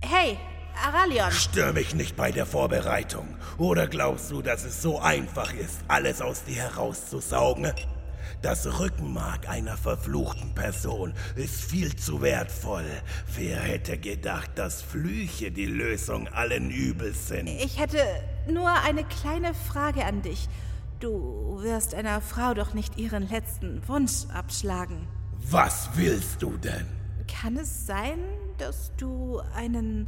Hey, 0.02 0.38
Aralion! 0.86 1.32
Stör 1.32 1.74
mich 1.74 1.96
nicht 1.96 2.16
bei 2.16 2.32
der 2.32 2.46
Vorbereitung. 2.46 3.28
Oder 3.58 3.88
glaubst 3.88 4.32
du, 4.32 4.42
dass 4.42 4.64
es 4.64 4.82
so 4.82 5.00
einfach 5.00 5.54
ist, 5.54 5.80
alles 5.88 6.22
aus 6.22 6.44
dir 6.44 6.64
herauszusaugen? 6.64 7.72
Das 8.42 8.80
Rückenmark 8.80 9.50
einer 9.50 9.78
verfluchten 9.78 10.54
Person 10.54 11.14
ist 11.36 11.64
viel 11.64 11.96
zu 11.96 12.22
wertvoll. 12.22 12.86
Wer 13.36 13.60
hätte 13.60 13.98
gedacht, 13.98 14.52
dass 14.56 14.82
Flüche 14.82 15.52
die 15.52 15.66
Lösung 15.66 16.28
allen 16.28 16.70
Übels 16.70 17.30
sind? 17.30 17.48
Ich 17.48 17.80
hätte 17.80 18.04
nur 18.48 18.70
eine 18.70 19.04
kleine 19.06 19.54
Frage 19.54 20.06
an 20.06 20.22
dich. 20.22 20.48
Du 21.00 21.60
wirst 21.62 21.96
einer 21.96 22.22
Frau 22.22 22.54
doch 22.54 22.74
nicht 22.74 22.98
ihren 22.98 23.28
letzten 23.28 23.88
Wunsch 23.88 24.26
abschlagen. 24.34 25.08
Was 25.50 25.90
willst 25.96 26.42
du 26.42 26.58
denn? 26.58 26.86
Kann 27.28 27.58
es 27.58 27.86
sein, 27.86 28.20
dass 28.58 28.92
du 28.98 29.42
einen 29.56 30.08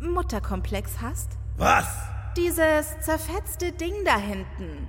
Mutterkomplex 0.00 1.00
hast? 1.00 1.38
Was? 1.56 1.86
Dieses 2.36 2.98
zerfetzte 3.00 3.72
Ding 3.72 3.94
da 4.04 4.18
hinten. 4.18 4.88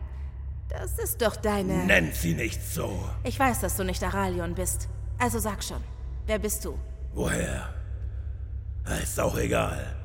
Das 0.70 0.98
ist 0.98 1.22
doch 1.22 1.36
deine. 1.36 1.86
Nenn 1.86 2.12
sie 2.12 2.34
nicht 2.34 2.62
so. 2.62 3.08
Ich 3.24 3.40
weiß, 3.40 3.60
dass 3.62 3.78
du 3.78 3.84
nicht 3.84 4.04
Aralion 4.04 4.56
bist. 4.56 4.90
Also 5.20 5.40
sag 5.40 5.64
schon, 5.64 5.82
wer 6.26 6.40
bist 6.40 6.66
du? 6.66 6.78
Woher? 7.14 7.74
Ist 9.02 9.20
auch 9.20 9.38
egal. 9.38 9.96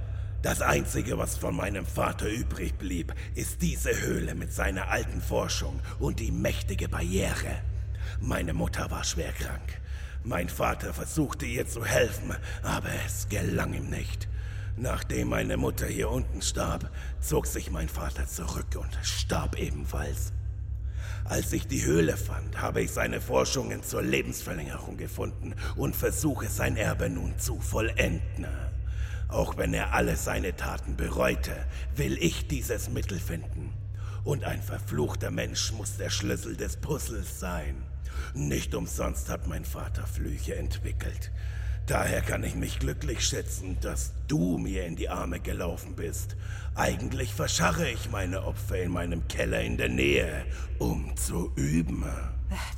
Das 0.42 0.62
Einzige, 0.62 1.18
was 1.18 1.36
von 1.36 1.54
meinem 1.54 1.84
Vater 1.84 2.28
übrig 2.28 2.78
blieb, 2.78 3.14
ist 3.34 3.60
diese 3.60 4.00
Höhle 4.00 4.34
mit 4.34 4.52
seiner 4.52 4.88
alten 4.88 5.20
Forschung 5.20 5.80
und 5.98 6.18
die 6.20 6.30
mächtige 6.30 6.88
Barriere. 6.88 7.60
Meine 8.20 8.54
Mutter 8.54 8.90
war 8.90 9.04
schwer 9.04 9.32
krank. 9.32 9.80
Mein 10.24 10.48
Vater 10.48 10.94
versuchte 10.94 11.44
ihr 11.44 11.66
zu 11.66 11.84
helfen, 11.84 12.34
aber 12.62 12.88
es 13.06 13.28
gelang 13.28 13.74
ihm 13.74 13.90
nicht. 13.90 14.28
Nachdem 14.76 15.28
meine 15.28 15.56
Mutter 15.56 15.86
hier 15.86 16.10
unten 16.10 16.42
starb, 16.42 16.90
zog 17.20 17.46
sich 17.46 17.70
mein 17.70 17.88
Vater 17.88 18.26
zurück 18.26 18.76
und 18.76 18.98
starb 19.02 19.58
ebenfalls. 19.58 20.32
Als 21.24 21.52
ich 21.52 21.66
die 21.66 21.84
Höhle 21.84 22.16
fand, 22.16 22.60
habe 22.60 22.82
ich 22.82 22.90
seine 22.90 23.20
Forschungen 23.20 23.82
zur 23.82 24.02
Lebensverlängerung 24.02 24.96
gefunden 24.96 25.54
und 25.76 25.94
versuche 25.94 26.48
sein 26.48 26.76
Erbe 26.76 27.08
nun 27.08 27.38
zu 27.38 27.60
vollenden. 27.60 28.46
Auch 29.28 29.56
wenn 29.56 29.74
er 29.74 29.94
alle 29.94 30.16
seine 30.16 30.56
Taten 30.56 30.96
bereute, 30.96 31.54
will 31.94 32.18
ich 32.20 32.48
dieses 32.48 32.90
Mittel 32.90 33.20
finden. 33.20 33.72
Und 34.24 34.44
ein 34.44 34.60
verfluchter 34.60 35.30
Mensch 35.30 35.72
muss 35.72 35.96
der 35.96 36.10
Schlüssel 36.10 36.56
des 36.56 36.78
Puzzles 36.78 37.38
sein. 37.38 37.76
Nicht 38.34 38.74
umsonst 38.74 39.28
hat 39.28 39.46
mein 39.46 39.64
Vater 39.64 40.06
Flüche 40.06 40.56
entwickelt. 40.56 41.30
Daher 41.90 42.20
kann 42.20 42.44
ich 42.44 42.54
mich 42.54 42.78
glücklich 42.78 43.26
schätzen, 43.26 43.76
dass 43.80 44.12
du 44.28 44.58
mir 44.58 44.86
in 44.86 44.94
die 44.94 45.08
Arme 45.08 45.40
gelaufen 45.40 45.96
bist. 45.96 46.36
Eigentlich 46.76 47.34
verscharre 47.34 47.90
ich 47.90 48.12
meine 48.12 48.44
Opfer 48.44 48.80
in 48.80 48.92
meinem 48.92 49.26
Keller 49.26 49.60
in 49.62 49.76
der 49.76 49.88
Nähe, 49.88 50.44
um 50.78 51.16
zu 51.16 51.50
üben. 51.56 52.04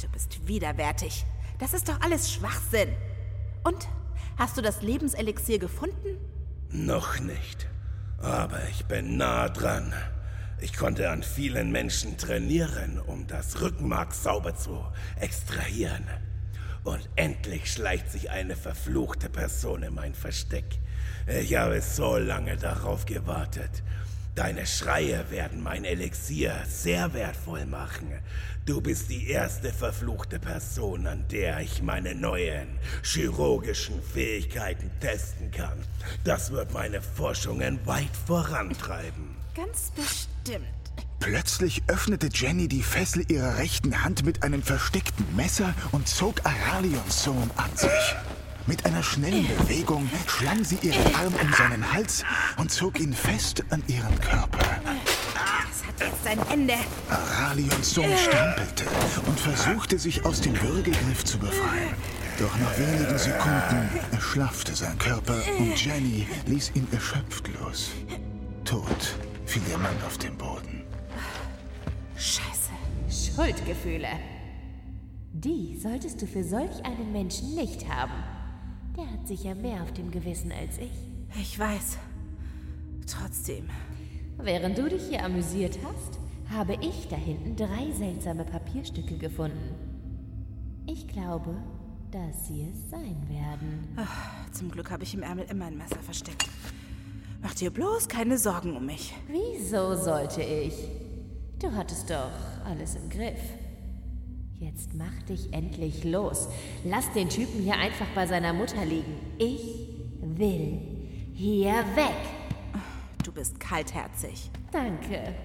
Du 0.01 0.09
bist 0.09 0.49
widerwärtig. 0.49 1.27
Das 1.59 1.75
ist 1.75 1.91
doch 1.91 2.01
alles 2.01 2.33
Schwachsinn. 2.33 2.89
Und? 3.65 3.87
Hast 4.39 4.57
du 4.57 4.63
das 4.63 4.81
Lebenselixier 4.81 5.59
gefunden? 5.59 6.17
Noch 6.71 7.21
nicht. 7.21 7.69
Aber 8.17 8.67
ich 8.71 8.87
bin 8.87 9.19
nah 9.19 9.51
dran. 9.51 9.93
Ich 10.59 10.73
konnte 10.73 11.11
an 11.11 11.23
vielen 11.23 11.71
Menschen 11.71 12.17
trainieren, 12.17 12.99
um 12.99 13.27
das 13.27 13.61
Rückenmark 13.61 14.15
sauber 14.15 14.57
zu 14.57 14.83
extrahieren. 15.21 16.07
Und 16.85 17.09
endlich 17.17 17.73
schleicht 17.73 18.11
sich 18.11 18.31
eine 18.31 18.57
verfluchte 18.57 19.29
Person 19.29 19.83
in 19.83 19.95
mein 19.95 20.15
Versteck. 20.15 20.79
Ich 21.27 21.55
habe 21.55 21.81
so 21.81 22.17
lange 22.17 22.57
darauf 22.57 23.07
gewartet. 23.07 23.83
Deine 24.35 24.67
Schreie 24.67 25.31
werden 25.31 25.63
mein 25.63 25.85
Elixier 25.85 26.57
sehr 26.67 27.13
wertvoll 27.13 27.67
machen. 27.67 28.13
Du 28.65 28.81
bist 28.81 29.11
die 29.11 29.29
erste 29.29 29.71
verfluchte 29.71 30.39
Person, 30.39 31.07
an 31.07 31.27
der 31.29 31.61
ich 31.61 31.83
meine 31.83 32.15
neuen 32.15 32.79
chirurgischen 33.03 34.03
Fähigkeiten 34.03 34.91
testen 35.01 35.51
kann. 35.51 35.79
Das 36.25 36.51
wird 36.51 36.73
meine 36.73 37.03
Forschungen 37.03 37.79
weit 37.87 38.17
vorantreiben. 38.27 39.37
Ganz 39.55 39.91
bestimmt. 39.91 40.82
Plötzlich 41.23 41.85
öffnete 41.87 42.29
Jenny 42.35 42.67
die 42.67 42.83
Fessel 42.83 43.25
ihrer 43.31 43.57
rechten 43.57 44.03
Hand 44.03 44.25
mit 44.25 44.43
einem 44.43 44.61
versteckten 44.61 45.25
Messer 45.37 45.73
und 45.93 46.09
zog 46.09 46.41
Aralions 46.45 47.23
Sohn 47.23 47.49
an 47.57 47.71
sich. 47.77 48.17
Mit 48.67 48.85
einer 48.87 49.05
schnellen 49.05 49.47
Bewegung 49.57 50.11
schlang 50.27 50.65
sie 50.65 50.79
ihren 50.83 51.15
Arm 51.15 51.33
um 51.41 51.53
seinen 51.53 51.93
Hals 51.93 52.25
und 52.57 52.73
zog 52.73 52.99
ihn 52.99 53.13
fest 53.13 53.63
an 53.71 53.85
ihren 53.87 54.21
Körper. 54.21 54.59
Das 54.59 55.87
hat 55.87 56.01
jetzt 56.01 56.27
ein 56.27 56.41
Ende. 56.53 56.75
Aralions 57.09 57.95
Sohn 57.95 58.19
stampelte 58.19 58.85
und 59.25 59.39
versuchte, 59.39 60.01
sich 60.01 60.27
aus 60.27 60.41
dem 60.41 60.61
Würgegriff 60.61 61.25
zu 61.25 61.39
befreien. 61.39 61.95
Doch 62.41 62.57
nach 62.57 62.77
wenigen 62.77 63.17
Sekunden 63.17 63.91
erschlaffte 64.11 64.75
sein 64.75 64.99
Körper 64.99 65.41
und 65.57 65.81
Jenny 65.81 66.27
ließ 66.47 66.73
ihn 66.75 66.89
erschöpft 66.91 67.49
los. 67.61 67.91
Tot 68.65 69.17
fiel 69.47 69.63
der 69.71 69.79
Mann 69.79 69.97
auf 70.05 70.19
den 70.19 70.37
Boden. 70.37 70.82
Schuldgefühle. 73.35 74.09
Die 75.33 75.79
solltest 75.79 76.21
du 76.21 76.27
für 76.27 76.45
solch 76.45 76.85
einen 76.85 77.13
Menschen 77.13 77.55
nicht 77.55 77.89
haben. 77.89 78.13
Der 78.95 79.11
hat 79.11 79.27
sicher 79.27 79.55
mehr 79.55 79.83
auf 79.83 79.93
dem 79.93 80.11
Gewissen 80.11 80.53
als 80.53 80.77
ich. 80.77 80.93
Ich 81.41 81.59
weiß. 81.59 81.97
Trotzdem. 83.07 83.71
Während 84.37 84.77
du 84.77 84.87
dich 84.87 85.05
hier 85.09 85.25
amüsiert 85.25 85.79
hast, 85.83 86.19
habe 86.51 86.75
ich 86.83 87.09
da 87.09 87.17
hinten 87.17 87.57
drei 87.57 87.91
seltsame 87.93 88.45
Papierstücke 88.45 89.17
gefunden. 89.17 89.75
Ich 90.87 91.09
glaube, 91.09 91.55
dass 92.11 92.49
sie 92.49 92.69
es 92.71 92.91
sein 92.91 93.17
werden. 93.31 93.95
Ach, 93.97 94.51
zum 94.53 94.71
Glück 94.71 94.91
habe 94.91 95.05
ich 95.05 95.15
im 95.15 95.23
Ärmel 95.23 95.47
immer 95.49 95.67
ein 95.67 95.79
Messer 95.79 96.01
versteckt. 96.01 96.51
Mach 97.41 97.55
dir 97.55 97.71
bloß 97.71 98.09
keine 98.09 98.37
Sorgen 98.37 98.77
um 98.77 98.85
mich. 98.85 99.15
Wieso 99.29 99.97
sollte 99.97 100.43
ich? 100.43 100.75
Du 101.63 101.73
hattest 101.77 102.11
doch 102.11 102.33
alles 102.65 102.97
im 102.97 103.09
Griff. 103.09 103.39
Jetzt 104.59 104.95
mach 104.95 105.23
dich 105.29 105.53
endlich 105.53 106.03
los. 106.03 106.49
Lass 106.85 107.13
den 107.13 107.29
Typen 107.29 107.63
hier 107.63 107.77
einfach 107.77 108.09
bei 108.17 108.27
seiner 108.27 108.53
Mutter 108.53 108.85
liegen. 108.85 109.15
Ich 109.39 109.89
will 110.21 110.81
hier 111.33 111.85
weg. 111.95 112.17
Du 113.23 113.31
bist 113.31 113.61
kaltherzig. 113.61 114.51
Danke. 114.73 115.37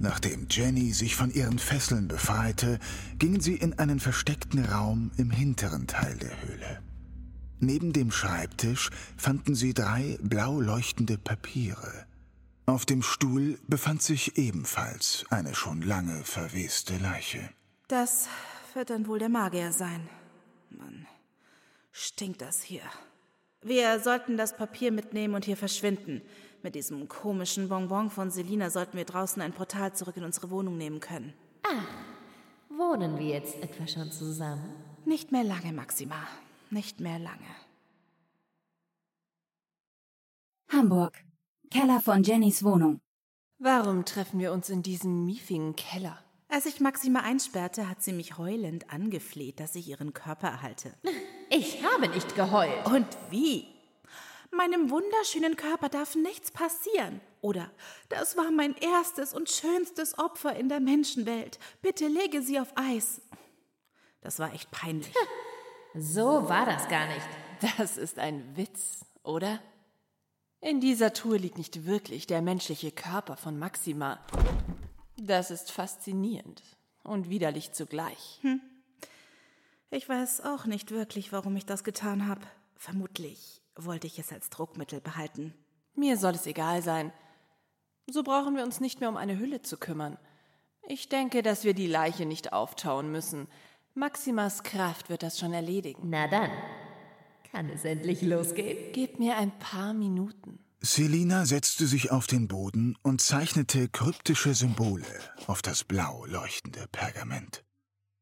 Nachdem 0.00 0.48
Jenny 0.50 0.92
sich 0.92 1.14
von 1.14 1.30
ihren 1.30 1.60
Fesseln 1.60 2.08
befreite, 2.08 2.80
gingen 3.20 3.40
sie 3.40 3.54
in 3.54 3.78
einen 3.78 4.00
versteckten 4.00 4.64
Raum 4.64 5.12
im 5.18 5.30
hinteren 5.30 5.86
Teil 5.86 6.16
der 6.16 6.42
Höhle. 6.42 6.82
Neben 7.60 7.92
dem 7.92 8.10
Schreibtisch 8.10 8.90
fanden 9.16 9.54
sie 9.54 9.72
drei 9.72 10.18
blau 10.20 10.60
leuchtende 10.60 11.16
Papiere. 11.16 12.09
Auf 12.70 12.86
dem 12.86 13.02
Stuhl 13.02 13.58
befand 13.66 14.00
sich 14.00 14.38
ebenfalls 14.38 15.24
eine 15.28 15.56
schon 15.56 15.82
lange 15.82 16.22
verweste 16.22 16.98
Leiche. 16.98 17.50
Das 17.88 18.28
wird 18.74 18.90
dann 18.90 19.08
wohl 19.08 19.18
der 19.18 19.28
Magier 19.28 19.72
sein. 19.72 20.08
Mann, 20.70 21.08
stinkt 21.90 22.40
das 22.40 22.62
hier. 22.62 22.82
Wir 23.60 23.98
sollten 23.98 24.36
das 24.36 24.56
Papier 24.56 24.92
mitnehmen 24.92 25.34
und 25.34 25.46
hier 25.46 25.56
verschwinden. 25.56 26.22
Mit 26.62 26.76
diesem 26.76 27.08
komischen 27.08 27.68
Bonbon 27.68 28.08
von 28.08 28.30
Selina 28.30 28.70
sollten 28.70 28.96
wir 28.96 29.04
draußen 29.04 29.42
ein 29.42 29.52
Portal 29.52 29.92
zurück 29.96 30.16
in 30.16 30.22
unsere 30.22 30.50
Wohnung 30.50 30.78
nehmen 30.78 31.00
können. 31.00 31.34
Wohnen 32.68 33.18
wir 33.18 33.26
jetzt 33.26 33.56
etwa 33.56 33.88
schon 33.88 34.12
zusammen? 34.12 34.76
Nicht 35.04 35.32
mehr 35.32 35.42
lange, 35.42 35.72
Maxima. 35.72 36.24
Nicht 36.70 37.00
mehr 37.00 37.18
lange. 37.18 37.50
Hamburg. 40.68 41.24
Keller 41.72 42.00
von 42.00 42.24
Jennys 42.24 42.64
Wohnung. 42.64 43.00
Warum 43.60 44.04
treffen 44.04 44.40
wir 44.40 44.52
uns 44.52 44.68
in 44.70 44.82
diesem 44.82 45.24
miefigen 45.24 45.76
Keller? 45.76 46.18
Als 46.48 46.66
ich 46.66 46.80
Maxima 46.80 47.20
einsperrte, 47.20 47.88
hat 47.88 48.02
sie 48.02 48.12
mich 48.12 48.38
heulend 48.38 48.90
angefleht, 48.92 49.60
dass 49.60 49.76
ich 49.76 49.86
ihren 49.86 50.12
Körper 50.12 50.48
erhalte. 50.48 50.94
Ich 51.52 51.84
habe 51.84 52.08
nicht 52.08 52.36
geheult. 52.36 52.86
Und 52.86 53.08
wie? 53.28 53.66
Meinem 54.52 54.88
wunderschönen 54.88 55.56
Körper 55.56 55.88
darf 55.88 56.14
nichts 56.14 56.52
passieren. 56.52 57.20
Oder 57.40 57.72
das 58.08 58.36
war 58.36 58.52
mein 58.52 58.76
erstes 58.76 59.34
und 59.34 59.50
schönstes 59.50 60.16
Opfer 60.16 60.54
in 60.54 60.68
der 60.68 60.78
Menschenwelt. 60.78 61.58
Bitte 61.82 62.06
lege 62.06 62.42
sie 62.42 62.60
auf 62.60 62.72
Eis. 62.76 63.20
Das 64.20 64.38
war 64.38 64.54
echt 64.54 64.70
peinlich. 64.70 65.12
So 65.96 66.48
war 66.48 66.66
das 66.66 66.86
gar 66.88 67.08
nicht. 67.08 67.28
Das 67.78 67.96
ist 67.96 68.20
ein 68.20 68.56
Witz, 68.56 69.04
oder? 69.24 69.58
In 70.62 70.80
dieser 70.80 71.14
Truhe 71.14 71.38
liegt 71.38 71.56
nicht 71.56 71.86
wirklich 71.86 72.26
der 72.26 72.42
menschliche 72.42 72.92
Körper 72.92 73.36
von 73.36 73.58
Maxima. 73.58 74.20
Das 75.16 75.50
ist 75.50 75.72
faszinierend 75.72 76.62
und 77.02 77.30
widerlich 77.30 77.72
zugleich. 77.72 78.40
Ich 79.90 80.06
weiß 80.08 80.42
auch 80.42 80.66
nicht 80.66 80.90
wirklich, 80.90 81.32
warum 81.32 81.56
ich 81.56 81.64
das 81.64 81.82
getan 81.82 82.26
habe. 82.26 82.42
Vermutlich 82.76 83.62
wollte 83.74 84.06
ich 84.06 84.18
es 84.18 84.32
als 84.32 84.50
Druckmittel 84.50 85.00
behalten. 85.00 85.54
Mir 85.94 86.18
soll 86.18 86.34
es 86.34 86.46
egal 86.46 86.82
sein. 86.82 87.10
So 88.06 88.22
brauchen 88.22 88.54
wir 88.54 88.62
uns 88.62 88.80
nicht 88.80 89.00
mehr 89.00 89.08
um 89.08 89.16
eine 89.16 89.38
Hülle 89.38 89.62
zu 89.62 89.78
kümmern. 89.78 90.18
Ich 90.88 91.08
denke, 91.08 91.42
dass 91.42 91.64
wir 91.64 91.72
die 91.72 91.86
Leiche 91.86 92.26
nicht 92.26 92.52
auftauen 92.52 93.10
müssen. 93.10 93.48
Maximas 93.94 94.62
Kraft 94.62 95.08
wird 95.08 95.22
das 95.22 95.38
schon 95.38 95.52
erledigen. 95.52 96.10
Na 96.10 96.28
dann, 96.28 96.50
kann 97.50 97.68
es 97.68 97.84
endlich 97.84 98.22
losgehen? 98.22 98.92
Gib 98.92 99.18
mir 99.18 99.36
ein 99.36 99.58
paar 99.58 99.92
Minuten. 99.92 100.58
Selina 100.80 101.44
setzte 101.44 101.86
sich 101.86 102.10
auf 102.10 102.26
den 102.26 102.48
Boden 102.48 102.96
und 103.02 103.20
zeichnete 103.20 103.88
kryptische 103.88 104.54
Symbole 104.54 105.04
auf 105.46 105.60
das 105.60 105.84
blau 105.84 106.24
leuchtende 106.24 106.86
Pergament. 106.90 107.64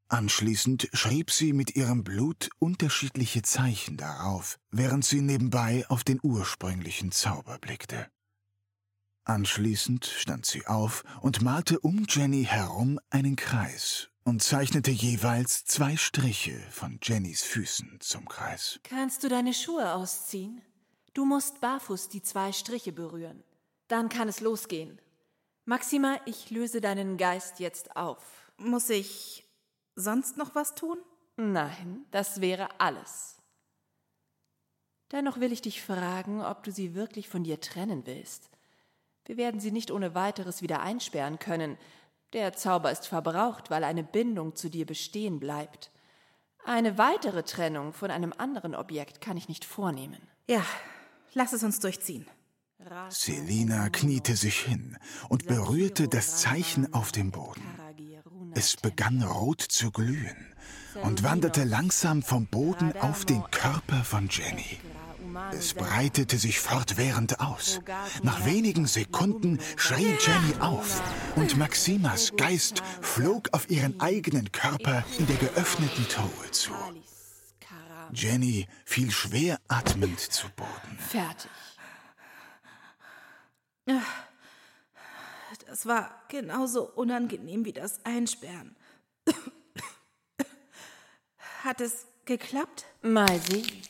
Anschließend 0.09 0.89
schrieb 0.93 1.31
sie 1.31 1.53
mit 1.53 1.77
ihrem 1.77 2.03
Blut 2.03 2.49
unterschiedliche 2.59 3.43
Zeichen 3.43 3.97
darauf, 3.97 4.59
während 4.71 5.05
sie 5.05 5.21
nebenbei 5.21 5.85
auf 5.89 6.03
den 6.03 6.19
ursprünglichen 6.23 7.13
Zauber 7.13 7.59
blickte. 7.59 8.09
Anschließend 9.25 10.07
stand 10.07 10.47
sie 10.47 10.67
auf 10.67 11.05
und 11.21 11.43
malte 11.43 11.79
um 11.81 12.07
Jenny 12.09 12.45
herum 12.45 12.99
einen 13.11 13.37
Kreis 13.37 14.09
und 14.25 14.43
zeichnete 14.43 14.91
jeweils 14.91 15.65
zwei 15.65 15.97
Striche 15.97 16.59
von 16.71 16.99
Jennys 17.03 17.43
Füßen 17.43 18.01
zum 18.01 18.29
Kreis. 18.29 18.81
Kannst 18.85 19.25
du 19.25 19.29
deine 19.29 19.55
Schuhe 19.55 19.95
ausziehen? 19.95 20.61
Du 21.15 21.25
musst 21.25 21.61
barfuß 21.61 22.09
die 22.09 22.23
zwei 22.23 22.53
Striche 22.53 22.93
berühren. 22.93 23.43
Dann 23.89 24.09
kann 24.09 24.29
es 24.29 24.41
losgehen. 24.41 25.01
Maxima, 25.65 26.21
ich 26.27 26.51
löse 26.51 26.81
deinen 26.81 27.17
Geist 27.17 27.61
jetzt 27.61 27.97
auf. 27.97 28.53
Muss 28.57 28.91
ich 28.91 29.45
sonst 29.97 30.37
noch 30.37 30.55
was 30.55 30.75
tun? 30.75 30.99
Nein, 31.37 32.05
das 32.11 32.41
wäre 32.41 32.81
alles. 32.81 33.37
Dennoch 35.13 35.41
will 35.41 35.53
ich 35.53 35.63
dich 35.63 35.83
fragen, 35.83 36.43
ob 36.43 36.63
du 36.65 36.73
sie 36.73 36.95
wirklich 36.95 37.29
von 37.29 37.45
dir 37.45 37.61
trennen 37.61 38.07
willst. 38.07 38.51
Wir 39.25 39.37
werden 39.37 39.61
sie 39.61 39.71
nicht 39.71 39.91
ohne 39.91 40.15
weiteres 40.15 40.63
wieder 40.63 40.81
einsperren 40.81 41.39
können. 41.39 41.79
Der 42.35 42.53
Zauber 42.53 42.93
ist 42.93 43.07
verbraucht, 43.07 43.71
weil 43.71 43.85
eine 43.85 44.05
Bindung 44.05 44.55
zu 44.55 44.69
dir 44.69 44.85
bestehen 44.85 45.41
bleibt. 45.41 45.91
Eine 46.65 46.99
weitere 46.99 47.43
Trennung 47.43 47.95
von 47.95 48.11
einem 48.11 48.35
anderen 48.37 48.75
Objekt 48.75 49.23
kann 49.23 49.39
ich 49.39 49.49
nicht 49.49 49.65
vornehmen. 49.65 50.21
Ja, 50.47 50.63
lass 51.33 51.55
es 51.55 51.63
uns 51.63 51.81
durchziehen. 51.81 52.27
Selina 53.09 53.89
kniete 53.89 54.37
sich 54.37 54.61
hin 54.61 54.99
und 55.29 55.47
berührte 55.47 56.09
das 56.09 56.37
Zeichen 56.39 56.93
auf 56.93 57.13
dem 57.13 57.31
Boden. 57.31 57.63
Es 58.55 58.77
begann 58.77 59.23
rot 59.23 59.61
zu 59.63 59.91
glühen 59.91 60.55
und 61.03 61.23
wanderte 61.23 61.65
langsam 61.65 62.23
vom 62.23 62.47
Boden 62.47 62.93
auf 63.01 63.25
den 63.25 63.43
Körper 63.51 64.05
von 64.05 64.29
Jenny. 64.31 64.79
Es 65.53 65.75
breitete 65.75 66.39
sich 66.39 66.61
fortwährend 66.61 67.41
aus. 67.41 67.81
Nach 68.23 68.45
wenigen 68.45 68.87
Sekunden 68.87 69.59
schrie 69.77 70.17
Jenny 70.21 70.55
auf 70.61 71.03
und 71.37 71.57
Maximas 71.57 72.33
Geist 72.37 72.83
flog 73.01 73.49
auf 73.53 73.71
ihren 73.71 74.01
eigenen 74.01 74.53
Körper 74.53 75.05
in 75.19 75.27
der 75.27 75.37
geöffneten 75.37 76.07
Truhe 76.09 76.51
zu. 76.51 76.73
Jenny 78.13 78.67
fiel 78.85 79.11
schwer 79.11 79.61
atmend 79.69 80.21
zu 80.21 80.49
Boden. 80.51 80.99
Fertig. 80.99 81.51
Das 85.67 85.87
war 85.87 86.23
genauso 86.29 86.85
unangenehm 86.85 87.65
wie 87.65 87.73
das 87.73 88.05
Einsperren. 88.05 88.77
Hat 91.65 91.81
es 91.81 92.07
geklappt? 92.25 92.87
Mal 93.03 93.41
sehen. 93.41 93.83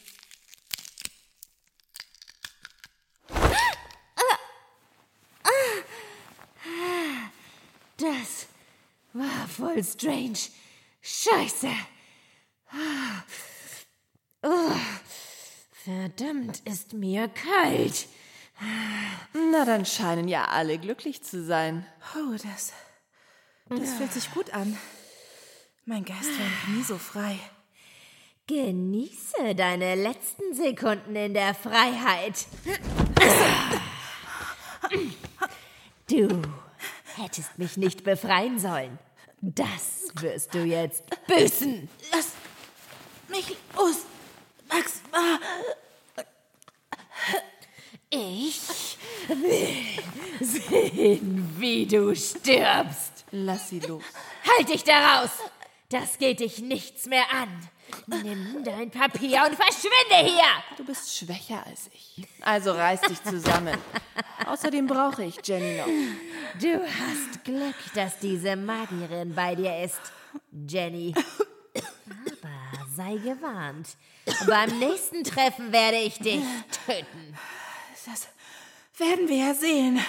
Das 7.96 8.46
war 9.12 9.47
voll 9.58 9.82
strange. 9.82 10.38
Scheiße. 11.00 11.68
Oh, 14.42 14.72
verdammt, 15.72 16.60
ist 16.64 16.92
mir 16.92 17.28
kalt. 17.28 18.08
Na, 19.32 19.64
dann 19.64 19.86
scheinen 19.86 20.28
ja 20.28 20.44
alle 20.46 20.78
glücklich 20.78 21.22
zu 21.22 21.44
sein. 21.44 21.86
Oh, 22.16 22.32
das. 22.32 22.72
Das 23.68 23.92
fühlt 23.94 24.12
sich 24.12 24.30
gut 24.32 24.52
an. 24.52 24.78
Mein 25.84 26.04
Geist 26.04 26.38
war 26.38 26.46
noch 26.46 26.68
nie 26.76 26.82
so 26.82 26.98
frei. 26.98 27.38
Genieße 28.46 29.54
deine 29.54 29.94
letzten 29.94 30.54
Sekunden 30.54 31.14
in 31.16 31.34
der 31.34 31.54
Freiheit. 31.54 32.46
Du 36.08 36.42
hättest 37.16 37.58
mich 37.58 37.76
nicht 37.76 38.04
befreien 38.04 38.58
sollen. 38.58 38.98
Das 39.40 40.08
wirst 40.14 40.52
du 40.54 40.64
jetzt 40.64 41.04
büßen. 41.26 41.88
Lass 42.12 42.32
mich 43.28 43.56
los, 43.76 43.96
Max. 44.68 45.00
Ich 48.10 48.98
will 49.28 50.02
sehen, 50.40 51.54
wie 51.58 51.86
du 51.86 52.14
stirbst. 52.16 53.24
Lass 53.30 53.68
sie 53.68 53.80
los. 53.80 54.02
Halt 54.56 54.68
dich 54.70 54.82
da 54.82 55.20
raus! 55.20 55.30
Das 55.90 56.18
geht 56.18 56.40
dich 56.40 56.60
nichts 56.60 57.06
mehr 57.06 57.30
an. 57.30 57.48
Nimm 58.06 58.64
dein 58.64 58.90
Papier 58.90 59.42
und 59.46 59.54
verschwinde 59.56 60.32
hier! 60.32 60.48
Du 60.76 60.84
bist 60.84 61.16
schwächer 61.16 61.64
als 61.66 61.90
ich. 61.92 62.26
Also 62.40 62.72
reiß 62.72 63.02
dich 63.02 63.22
zusammen. 63.22 63.78
Außerdem 64.46 64.86
brauche 64.86 65.24
ich 65.24 65.36
Jenny 65.44 65.78
noch. 65.78 65.86
Du 66.60 66.80
hast 66.82 67.44
Glück, 67.44 67.76
dass 67.94 68.18
diese 68.18 68.56
Magierin 68.56 69.34
bei 69.34 69.54
dir 69.54 69.84
ist, 69.84 70.00
Jenny. 70.68 71.14
Aber 71.76 72.86
sei 72.94 73.16
gewarnt. 73.16 73.96
Beim 74.46 74.78
nächsten 74.78 75.24
Treffen 75.24 75.72
werde 75.72 75.98
ich 75.98 76.18
dich 76.18 76.42
töten. 76.86 77.36
Das 78.06 78.28
werden 78.98 79.28
wir 79.28 79.36
ja 79.36 79.54
sehen. 79.54 80.00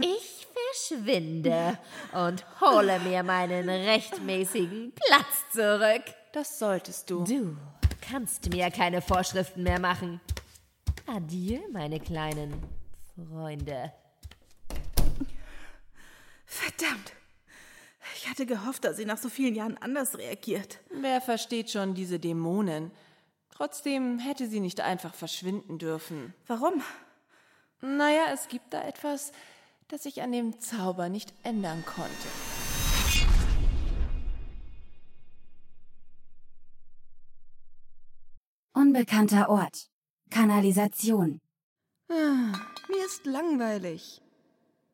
Ich 0.00 0.46
verschwinde 0.72 1.78
und 2.12 2.44
hole 2.60 3.00
mir 3.00 3.22
meinen 3.22 3.68
rechtmäßigen 3.68 4.92
Platz 4.94 5.52
zurück. 5.52 6.02
Das 6.32 6.58
solltest 6.58 7.10
du. 7.10 7.24
Du 7.24 7.56
kannst 8.00 8.50
mir 8.50 8.70
keine 8.70 9.00
Vorschriften 9.00 9.62
mehr 9.62 9.80
machen. 9.80 10.20
Adieu, 11.06 11.60
meine 11.72 12.00
kleinen 12.00 12.62
Freunde. 13.14 13.92
Verdammt! 16.46 17.12
Ich 18.16 18.28
hatte 18.28 18.46
gehofft, 18.46 18.84
dass 18.84 18.96
sie 18.96 19.04
nach 19.04 19.18
so 19.18 19.28
vielen 19.28 19.54
Jahren 19.54 19.76
anders 19.78 20.16
reagiert. 20.16 20.78
Wer 20.90 21.20
versteht 21.20 21.70
schon 21.70 21.94
diese 21.94 22.18
Dämonen? 22.18 22.92
Trotzdem 23.50 24.18
hätte 24.18 24.48
sie 24.48 24.60
nicht 24.60 24.80
einfach 24.80 25.14
verschwinden 25.14 25.78
dürfen. 25.78 26.34
Warum? 26.46 26.82
Naja, 27.80 28.26
es 28.32 28.48
gibt 28.48 28.72
da 28.72 28.82
etwas, 28.82 29.32
das 29.88 30.06
ich 30.06 30.22
an 30.22 30.32
dem 30.32 30.60
Zauber 30.60 31.08
nicht 31.08 31.32
ändern 31.42 31.84
konnte. 31.84 32.28
Unbekannter 38.72 39.48
Ort. 39.48 39.88
Kanalisation. 40.30 41.40
Ah, 42.10 42.52
mir 42.88 43.06
ist 43.06 43.24
langweilig. 43.24 44.20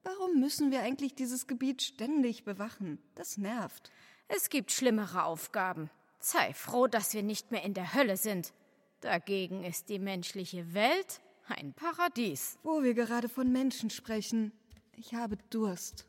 Warum 0.05 0.41
müssen 0.41 0.71
wir 0.71 0.81
eigentlich 0.81 1.15
dieses 1.15 1.47
Gebiet 1.47 1.83
ständig 1.83 2.45
bewachen? 2.45 2.99
Das 3.15 3.37
nervt. 3.37 3.91
Es 4.29 4.49
gibt 4.51 4.73
schlimmere 4.73 5.25
Aufgaben. 5.25 5.91
Sei 6.19 6.53
froh, 6.55 6.87
dass 6.87 7.15
wir 7.15 7.23
nicht 7.23 7.51
mehr 7.51 7.63
in 7.63 7.75
der 7.75 7.95
Hölle 7.95 8.17
sind. 8.17 8.53
Dagegen 9.01 9.65
ist 9.65 9.89
die 9.89 9.99
menschliche 9.99 10.75
Welt 10.75 11.21
ein 11.49 11.73
Paradies. 11.73 12.59
Wo 12.63 12.83
wir 12.83 12.95
gerade 12.95 13.29
von 13.29 13.51
Menschen 13.51 13.91
sprechen. 13.91 14.53
Ich 14.97 15.15
habe 15.15 15.37
Durst. 15.51 16.07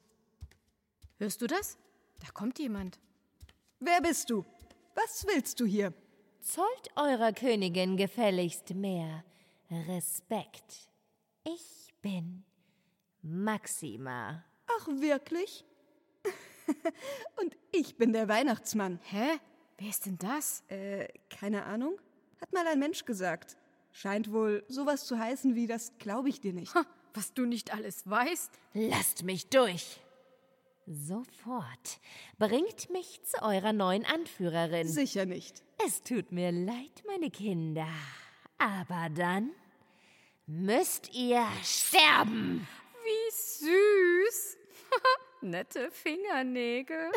Hörst 1.18 1.42
du 1.42 1.48
das? 1.48 1.78
Da 2.20 2.28
kommt 2.32 2.60
jemand. 2.60 3.00
Wer 3.80 4.02
bist 4.02 4.30
du? 4.30 4.46
Was 4.96 5.26
willst 5.28 5.60
du 5.60 5.66
hier? 5.66 5.94
Zollt 6.42 6.90
eurer 6.96 7.34
Königin 7.34 7.98
gefälligst 7.98 8.74
mehr 8.76 9.24
Respekt. 9.72 10.90
Ich 11.44 11.94
bin 12.02 12.44
Maxima. 13.24 14.44
Ach, 14.68 14.88
wirklich? 14.88 15.66
Und 17.42 17.56
ich 17.72 17.96
bin 17.98 18.14
der 18.14 18.28
Weihnachtsmann. 18.28 19.00
Hä? 19.04 19.40
Wer 19.78 19.90
ist 19.90 20.06
denn 20.06 20.18
das? 20.18 20.64
Äh, 20.68 21.08
keine 21.30 21.64
Ahnung. 21.66 22.00
Hat 22.40 22.54
mal 22.54 22.68
ein 22.68 22.80
Mensch 22.80 23.06
gesagt. 23.06 23.58
Scheint 23.92 24.32
wohl 24.32 24.64
sowas 24.68 25.06
zu 25.06 25.18
heißen 25.18 25.56
wie 25.56 25.68
das 25.68 25.94
glaube 26.00 26.30
ich 26.30 26.42
dir 26.42 26.54
nicht. 26.54 26.74
Ha, 26.76 26.86
was 27.14 27.34
du 27.34 27.46
nicht 27.46 27.74
alles 27.74 28.10
weißt? 28.10 28.52
Lasst 28.74 29.24
mich 29.24 29.50
durch. 29.50 30.00
Sofort. 30.86 32.00
Bringt 32.38 32.90
mich 32.90 33.22
zu 33.24 33.42
eurer 33.42 33.72
neuen 33.72 34.06
Anführerin. 34.06 34.88
Sicher 34.88 35.26
nicht. 35.26 35.64
Es 35.86 36.02
tut 36.02 36.32
mir 36.32 36.52
leid, 36.52 37.04
meine 37.08 37.30
Kinder. 37.30 37.88
Aber 38.58 39.10
dann 39.10 39.52
müsst 40.46 41.14
ihr 41.14 41.46
sterben. 41.64 42.68
Süß. 43.64 44.58
Nette 45.42 45.90
Fingernägel. 45.92 47.12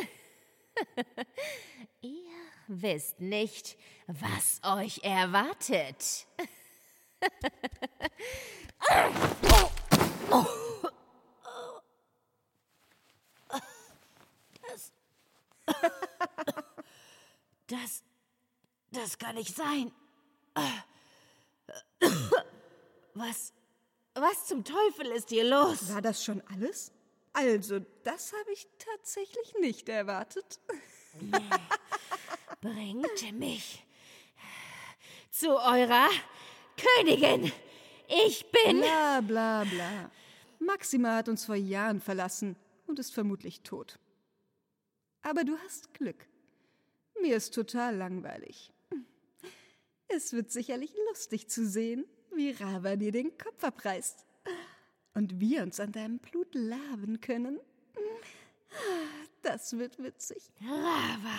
ihr 2.02 2.30
wisst 2.68 3.20
nicht, 3.20 3.76
was 4.06 4.60
euch 4.62 5.02
erwartet. 5.02 6.26
Das. 14.62 14.92
Das. 17.66 18.04
Das 18.92 19.18
kann 19.18 19.34
nicht 19.34 19.54
sein. 19.54 19.92
Was. 23.14 23.52
Was 24.18 24.46
zum 24.46 24.64
Teufel 24.64 25.08
ist 25.08 25.28
hier 25.28 25.44
los? 25.44 25.92
War 25.92 26.00
das 26.00 26.24
schon 26.24 26.42
alles? 26.52 26.90
Also, 27.34 27.80
das 28.02 28.32
habe 28.32 28.50
ich 28.50 28.66
tatsächlich 28.78 29.54
nicht 29.60 29.90
erwartet. 29.90 30.58
Bringt 32.62 33.32
mich 33.38 33.84
zu 35.30 35.50
eurer 35.50 36.08
Königin. 36.96 37.52
Ich 38.08 38.50
bin. 38.50 38.78
Bla 38.80 39.20
bla 39.20 39.64
bla. 39.64 40.10
Maxima 40.60 41.16
hat 41.16 41.28
uns 41.28 41.44
vor 41.44 41.54
Jahren 41.54 42.00
verlassen 42.00 42.56
und 42.86 42.98
ist 42.98 43.12
vermutlich 43.12 43.60
tot. 43.60 43.98
Aber 45.20 45.44
du 45.44 45.58
hast 45.58 45.92
Glück. 45.92 46.26
Mir 47.20 47.36
ist 47.36 47.52
total 47.52 47.96
langweilig. 47.96 48.72
Es 50.08 50.32
wird 50.32 50.50
sicherlich 50.50 50.94
lustig 51.10 51.48
zu 51.48 51.66
sehen, 51.66 52.06
wie 52.36 52.50
Rava 52.52 52.96
dir 52.96 53.12
den 53.12 53.36
Kopf 53.38 53.64
abreißt. 53.64 54.24
Und 55.14 55.40
wir 55.40 55.62
uns 55.62 55.80
an 55.80 55.92
deinem 55.92 56.18
Blut 56.18 56.54
laben 56.54 57.20
können. 57.20 57.58
Das 59.42 59.76
wird 59.78 60.02
witzig. 60.02 60.42
Rava, 60.60 61.38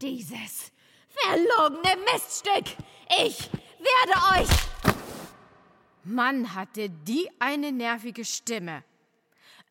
dieses 0.00 0.70
verlogene 1.08 1.96
Miststück! 2.12 2.76
Ich 3.24 3.50
werde 3.78 4.40
euch. 4.40 4.48
Mann, 6.04 6.54
hatte 6.54 6.88
die 6.88 7.28
eine 7.38 7.72
nervige 7.72 8.24
Stimme. 8.24 8.84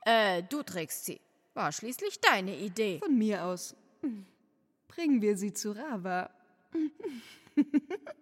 Äh, 0.06 0.44
du 0.44 0.64
trägst 0.64 1.06
sie. 1.06 1.20
War 1.54 1.72
schließlich 1.72 2.20
deine 2.20 2.58
Idee. 2.58 3.00
Von 3.00 3.18
mir 3.18 3.46
aus. 3.46 3.76
Bringen 4.88 5.22
wir 5.22 5.38
sie 5.38 5.54
zu 5.54 5.72
Rava. 5.72 6.30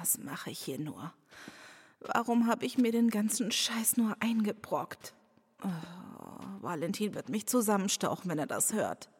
was 0.00 0.18
mache 0.18 0.50
ich 0.50 0.58
hier 0.58 0.78
nur? 0.78 1.12
Warum 2.00 2.46
habe 2.46 2.64
ich 2.64 2.78
mir 2.78 2.92
den 2.92 3.10
ganzen 3.10 3.52
Scheiß 3.52 3.98
nur 3.98 4.16
eingebrockt? 4.20 5.14
Oh, 5.62 5.68
Valentin 6.62 7.14
wird 7.14 7.28
mich 7.28 7.46
zusammenstauchen, 7.46 8.30
wenn 8.30 8.38
er 8.38 8.46
das 8.46 8.72
hört. 8.72 9.10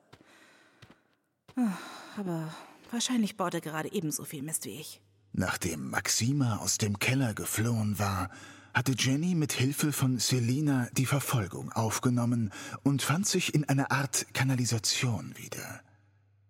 Aber 2.16 2.54
wahrscheinlich 2.90 3.36
baut 3.36 3.52
er 3.52 3.60
gerade 3.60 3.92
ebenso 3.92 4.24
viel 4.24 4.42
Mist 4.42 4.64
wie 4.64 4.80
ich. 4.80 5.02
Nachdem 5.32 5.90
Maxima 5.90 6.56
aus 6.56 6.78
dem 6.78 6.98
Keller 6.98 7.34
geflohen 7.34 7.98
war, 7.98 8.30
hatte 8.72 8.94
Jenny 8.96 9.34
mit 9.34 9.52
Hilfe 9.52 9.92
von 9.92 10.18
Selina 10.18 10.88
die 10.92 11.06
Verfolgung 11.06 11.72
aufgenommen 11.72 12.52
und 12.82 13.02
fand 13.02 13.26
sich 13.26 13.54
in 13.54 13.68
einer 13.68 13.92
Art 13.92 14.26
Kanalisation 14.32 15.36
wieder. 15.36 15.82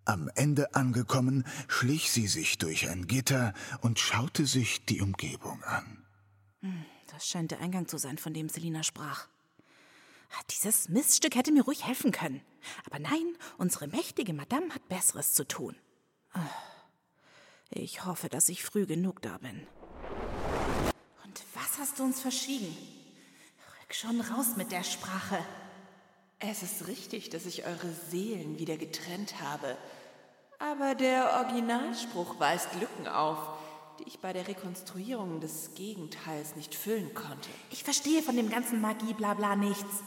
Am 0.04 0.30
Ende 0.34 0.74
angekommen, 0.74 1.44
schlich 1.68 2.10
sie 2.10 2.26
sich 2.26 2.58
durch 2.58 2.88
ein 2.88 3.06
Gitter 3.06 3.54
und 3.80 3.98
schaute 3.98 4.46
sich 4.46 4.84
die 4.86 5.00
Umgebung 5.00 5.62
an. 5.64 6.04
Hm, 6.60 6.84
das 7.12 7.28
scheint 7.28 7.50
der 7.50 7.60
Eingang 7.60 7.86
zu 7.86 7.98
sein, 7.98 8.18
von 8.18 8.34
dem 8.34 8.48
Selina 8.48 8.82
sprach. 8.82 9.28
Dieses 10.50 10.88
Miststück 10.88 11.34
hätte 11.34 11.52
mir 11.52 11.64
ruhig 11.64 11.86
helfen 11.86 12.12
können. 12.12 12.40
Aber 12.86 12.98
nein, 12.98 13.36
unsere 13.58 13.86
mächtige 13.86 14.32
Madame 14.32 14.72
hat 14.74 14.88
Besseres 14.88 15.32
zu 15.32 15.46
tun. 15.46 15.76
Ah, 16.32 16.40
ich 17.70 18.04
hoffe, 18.04 18.28
dass 18.28 18.48
ich 18.48 18.64
früh 18.64 18.86
genug 18.86 19.22
da 19.22 19.38
bin. 19.38 19.66
Und 21.24 21.42
was 21.54 21.78
hast 21.78 21.98
du 21.98 22.04
uns 22.04 22.20
verschwiegen? 22.20 22.76
Rück 23.82 23.94
schon 23.94 24.20
raus 24.20 24.56
mit 24.56 24.72
der 24.72 24.84
Sprache. 24.84 25.38
Es 26.42 26.62
ist 26.62 26.88
richtig, 26.88 27.28
dass 27.28 27.44
ich 27.44 27.66
eure 27.66 27.92
Seelen 28.08 28.58
wieder 28.58 28.78
getrennt 28.78 29.42
habe. 29.42 29.76
Aber 30.58 30.94
der 30.94 31.44
Originalspruch 31.44 32.40
weist 32.40 32.68
Lücken 32.80 33.06
auf, 33.08 33.38
die 33.98 34.08
ich 34.08 34.20
bei 34.20 34.32
der 34.32 34.48
Rekonstruierung 34.48 35.40
des 35.40 35.74
Gegenteils 35.74 36.56
nicht 36.56 36.74
füllen 36.74 37.12
konnte. 37.12 37.50
Ich 37.70 37.84
verstehe 37.84 38.22
von 38.22 38.36
dem 38.36 38.48
ganzen 38.48 38.80
Magie-Blabla 38.80 39.54
nichts. 39.56 40.02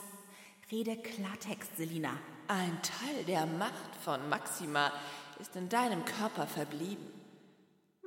Rede 0.71 0.97
Klartext, 0.97 1.77
Selina. 1.77 2.17
Ein 2.47 2.79
Teil 2.81 3.25
der 3.27 3.45
Macht 3.45 3.95
von 4.03 4.27
Maxima 4.27 4.91
ist 5.39 5.55
in 5.55 5.69
deinem 5.69 6.03
Körper 6.03 6.47
verblieben. 6.47 7.05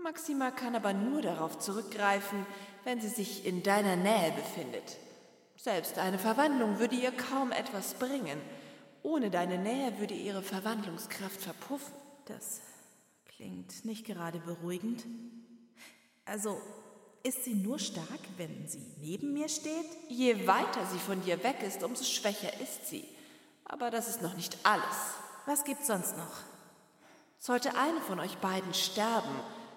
Maxima 0.03 0.51
kann 0.51 0.75
aber 0.75 0.93
nur 0.93 1.23
darauf 1.23 1.61
zurückgreifen, 1.61 2.45
wenn 2.83 3.01
sie 3.01 3.09
sich 3.09 3.47
in 3.47 3.63
deiner 3.63 3.95
Nähe 3.95 4.33
befindet. 4.33 4.97
Selbst 5.57 5.99
eine 5.99 6.19
Verwandlung 6.19 6.79
würde 6.79 6.97
ihr 6.97 7.13
kaum 7.13 7.51
etwas 7.51 7.95
bringen. 7.95 8.41
Ohne 9.03 9.31
deine 9.31 9.59
Nähe 9.59 9.99
würde 9.99 10.15
ihre 10.15 10.43
Verwandlungskraft 10.43 11.41
verpuffen. 11.41 11.95
Das 12.27 12.61
klingt 13.27 13.85
nicht 13.85 14.05
gerade 14.05 14.39
beruhigend. 14.41 15.05
Also, 16.25 16.61
ist 17.23 17.45
sie 17.45 17.55
nur 17.55 17.79
stark, 17.79 18.21
wenn 18.37 18.69
sie 18.69 18.83
neben 19.01 19.33
mir 19.33 19.49
steht? 19.49 19.87
Je 20.09 20.47
weiter 20.47 20.87
sie 20.93 20.99
von 20.99 21.23
dir 21.23 21.43
weg 21.43 21.63
ist, 21.63 21.83
umso 21.83 22.05
schwächer 22.05 22.61
ist 22.61 22.87
sie. 22.87 23.05
Aber 23.65 23.91
das 23.91 24.09
ist 24.09 24.23
noch 24.23 24.35
nicht 24.35 24.59
alles. 24.63 24.85
Was 25.47 25.65
gibt's 25.65 25.89
sonst 25.89 26.17
noch? 26.17 26.43
Sollte 27.39 27.77
eine 27.77 28.01
von 28.01 28.21
euch 28.21 28.37
beiden 28.39 28.75
sterben, 28.75 29.35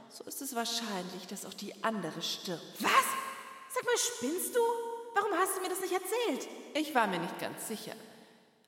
so 0.10 0.24
ist 0.24 0.42
es 0.42 0.56
wahrscheinlich, 0.56 1.28
dass 1.28 1.46
auch 1.46 1.54
die 1.54 1.84
andere 1.84 2.22
stirbt. 2.22 2.82
Was? 2.82 3.06
Sag 3.74 3.84
mal, 3.84 3.98
spinnst 3.98 4.56
du? 4.56 4.60
Warum 5.20 5.38
hast 5.38 5.58
du 5.58 5.62
mir 5.62 5.68
das 5.70 5.82
nicht 5.82 5.92
erzählt? 5.92 6.48
Ich 6.76 6.96
war 6.96 7.08
mir 7.08 7.20
nicht 7.20 7.40
ganz 7.40 7.68
sicher. 7.68 7.92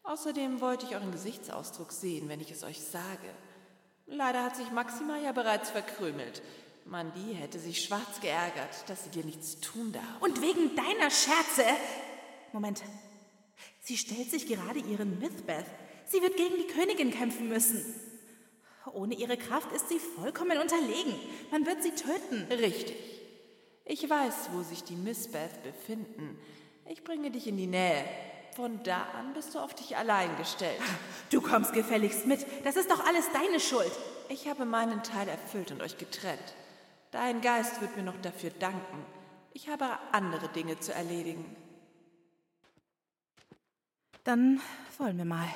Außerdem 0.03 0.59
wollte 0.59 0.85
ich 0.85 0.95
euren 0.95 1.11
Gesichtsausdruck 1.11 1.93
sehen, 1.93 2.27
wenn 2.27 2.41
ich 2.41 2.51
es 2.51 2.63
euch 2.63 2.81
sage. 2.81 3.29
Leider 4.05 4.43
hat 4.43 4.57
sich 4.57 4.69
Maxima 4.71 5.17
ja 5.17 5.31
bereits 5.31 5.69
verkrümelt. 5.69 6.41
Mandy 6.83 7.35
hätte 7.35 7.57
sich 7.57 7.81
schwarz 7.81 8.19
geärgert, 8.19 8.89
dass 8.89 9.05
sie 9.05 9.11
dir 9.11 9.23
nichts 9.23 9.61
tun 9.61 9.93
darf. 9.93 10.03
Und 10.19 10.41
wegen 10.41 10.75
deiner 10.75 11.09
Scherze. 11.09 11.63
Moment. 12.51 12.83
Sie 13.79 13.95
stellt 13.95 14.29
sich 14.29 14.45
gerade 14.45 14.79
ihren 14.79 15.19
Mythbeth. 15.19 15.67
Sie 16.07 16.21
wird 16.21 16.35
gegen 16.35 16.57
die 16.57 16.67
Königin 16.67 17.11
kämpfen 17.11 17.47
müssen. 17.47 17.85
Ohne 18.91 19.15
ihre 19.15 19.37
Kraft 19.37 19.71
ist 19.71 19.87
sie 19.87 19.99
vollkommen 19.99 20.57
unterlegen. 20.57 21.15
Man 21.49 21.65
wird 21.65 21.81
sie 21.81 21.91
töten. 21.91 22.45
Richtig. 22.51 23.20
Ich 23.85 24.09
weiß, 24.09 24.49
wo 24.53 24.61
sich 24.61 24.83
die 24.83 24.95
Missbeth 24.95 25.63
befinden. 25.63 26.37
Ich 26.87 27.03
bringe 27.03 27.31
dich 27.31 27.47
in 27.47 27.57
die 27.57 27.67
Nähe. 27.67 28.05
Von 28.55 28.83
da 28.83 29.03
an 29.17 29.33
bist 29.33 29.55
du 29.55 29.59
auf 29.59 29.73
dich 29.73 29.95
allein 29.95 30.35
gestellt. 30.37 30.81
Du 31.29 31.41
kommst 31.41 31.73
gefälligst 31.73 32.25
mit. 32.25 32.45
Das 32.65 32.75
ist 32.75 32.91
doch 32.91 33.05
alles 33.05 33.25
deine 33.31 33.59
Schuld. 33.59 33.91
Ich 34.29 34.47
habe 34.47 34.65
meinen 34.65 35.03
Teil 35.03 35.27
erfüllt 35.27 35.71
und 35.71 35.81
euch 35.81 35.97
getrennt. 35.97 36.55
Dein 37.11 37.41
Geist 37.41 37.81
wird 37.81 37.95
mir 37.95 38.03
noch 38.03 38.19
dafür 38.21 38.49
danken. 38.51 39.05
Ich 39.53 39.69
habe 39.69 39.85
andere 40.11 40.49
Dinge 40.49 40.79
zu 40.79 40.93
erledigen. 40.93 41.45
Dann 44.23 44.61
wollen 44.97 45.17
wir 45.17 45.25
mal. 45.25 45.47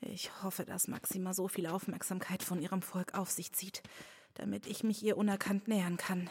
Ich 0.00 0.30
hoffe, 0.42 0.64
dass 0.64 0.88
Maxima 0.88 1.34
so 1.34 1.48
viel 1.48 1.66
Aufmerksamkeit 1.66 2.42
von 2.42 2.60
ihrem 2.60 2.82
Volk 2.82 3.14
auf 3.14 3.30
sich 3.30 3.52
zieht, 3.52 3.82
damit 4.34 4.66
ich 4.66 4.82
mich 4.82 5.02
ihr 5.02 5.16
unerkannt 5.16 5.68
nähern 5.68 5.96
kann. 5.96 6.30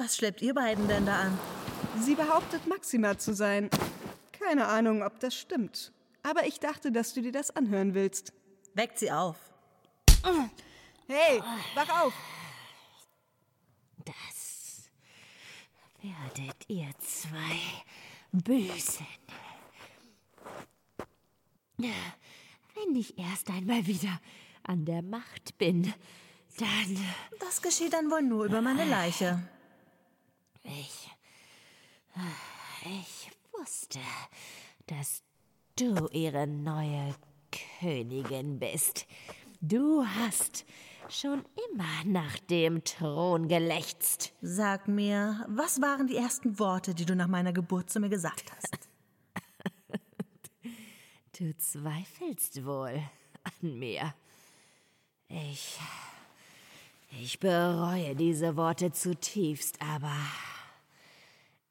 Was 0.00 0.16
schleppt 0.16 0.40
ihr 0.40 0.54
beiden 0.54 0.88
denn 0.88 1.04
da 1.04 1.24
an? 1.24 1.38
Sie 1.98 2.14
behauptet, 2.14 2.66
Maxima 2.66 3.18
zu 3.18 3.34
sein. 3.34 3.68
Keine 4.32 4.66
Ahnung, 4.66 5.02
ob 5.02 5.20
das 5.20 5.34
stimmt. 5.34 5.92
Aber 6.22 6.46
ich 6.46 6.58
dachte, 6.58 6.90
dass 6.90 7.12
du 7.12 7.20
dir 7.20 7.32
das 7.32 7.54
anhören 7.54 7.92
willst. 7.92 8.32
Weckt 8.72 8.98
sie 8.98 9.12
auf. 9.12 9.36
Hey, 11.06 11.42
wach 11.74 12.02
auf! 12.02 12.14
Das 14.06 14.88
werdet 16.00 16.56
ihr 16.68 16.88
zwei 16.98 17.60
büßen. 18.32 19.06
Wenn 21.76 22.96
ich 22.96 23.18
erst 23.18 23.50
einmal 23.50 23.86
wieder 23.86 24.18
an 24.62 24.86
der 24.86 25.02
Macht 25.02 25.58
bin, 25.58 25.92
dann. 26.56 27.06
Das 27.38 27.60
geschieht 27.60 27.92
dann 27.92 28.10
wohl 28.10 28.22
nur 28.22 28.46
über 28.46 28.62
meine 28.62 28.86
Leiche. 28.86 29.46
Ich. 30.62 31.08
Ich 32.84 33.30
wusste, 33.52 33.98
dass 34.86 35.22
du 35.76 36.08
ihre 36.12 36.46
neue 36.46 37.14
Königin 37.80 38.58
bist. 38.58 39.06
Du 39.60 40.04
hast 40.04 40.64
schon 41.10 41.44
immer 41.70 42.04
nach 42.06 42.38
dem 42.38 42.82
Thron 42.84 43.48
gelächzt. 43.48 44.32
Sag 44.40 44.88
mir, 44.88 45.44
was 45.48 45.82
waren 45.82 46.06
die 46.06 46.16
ersten 46.16 46.58
Worte, 46.58 46.94
die 46.94 47.04
du 47.04 47.14
nach 47.14 47.28
meiner 47.28 47.52
Geburt 47.52 47.90
zu 47.90 48.00
mir 48.00 48.08
gesagt 48.08 48.50
hast? 48.56 48.78
Du 51.38 51.56
zweifelst 51.56 52.66
wohl 52.66 53.02
an 53.44 53.78
mir. 53.78 54.12
Ich. 55.28 55.78
Ich 57.18 57.40
bereue 57.40 58.14
diese 58.14 58.58
Worte 58.58 58.92
zutiefst, 58.92 59.80
aber 59.80 60.14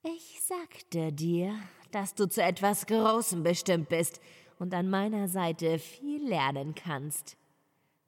ich 0.04 0.42
sagte 0.42 1.12
dir, 1.12 1.56
dass 1.92 2.16
du 2.16 2.28
zu 2.28 2.42
etwas 2.42 2.86
Großem 2.86 3.44
bestimmt 3.44 3.90
bist 3.90 4.22
und 4.58 4.74
an 4.74 4.90
meiner 4.90 5.28
Seite 5.28 5.80
viel 5.80 6.28
lernen 6.28 6.76
kannst. 6.76 7.38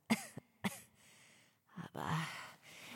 aber 1.93 2.07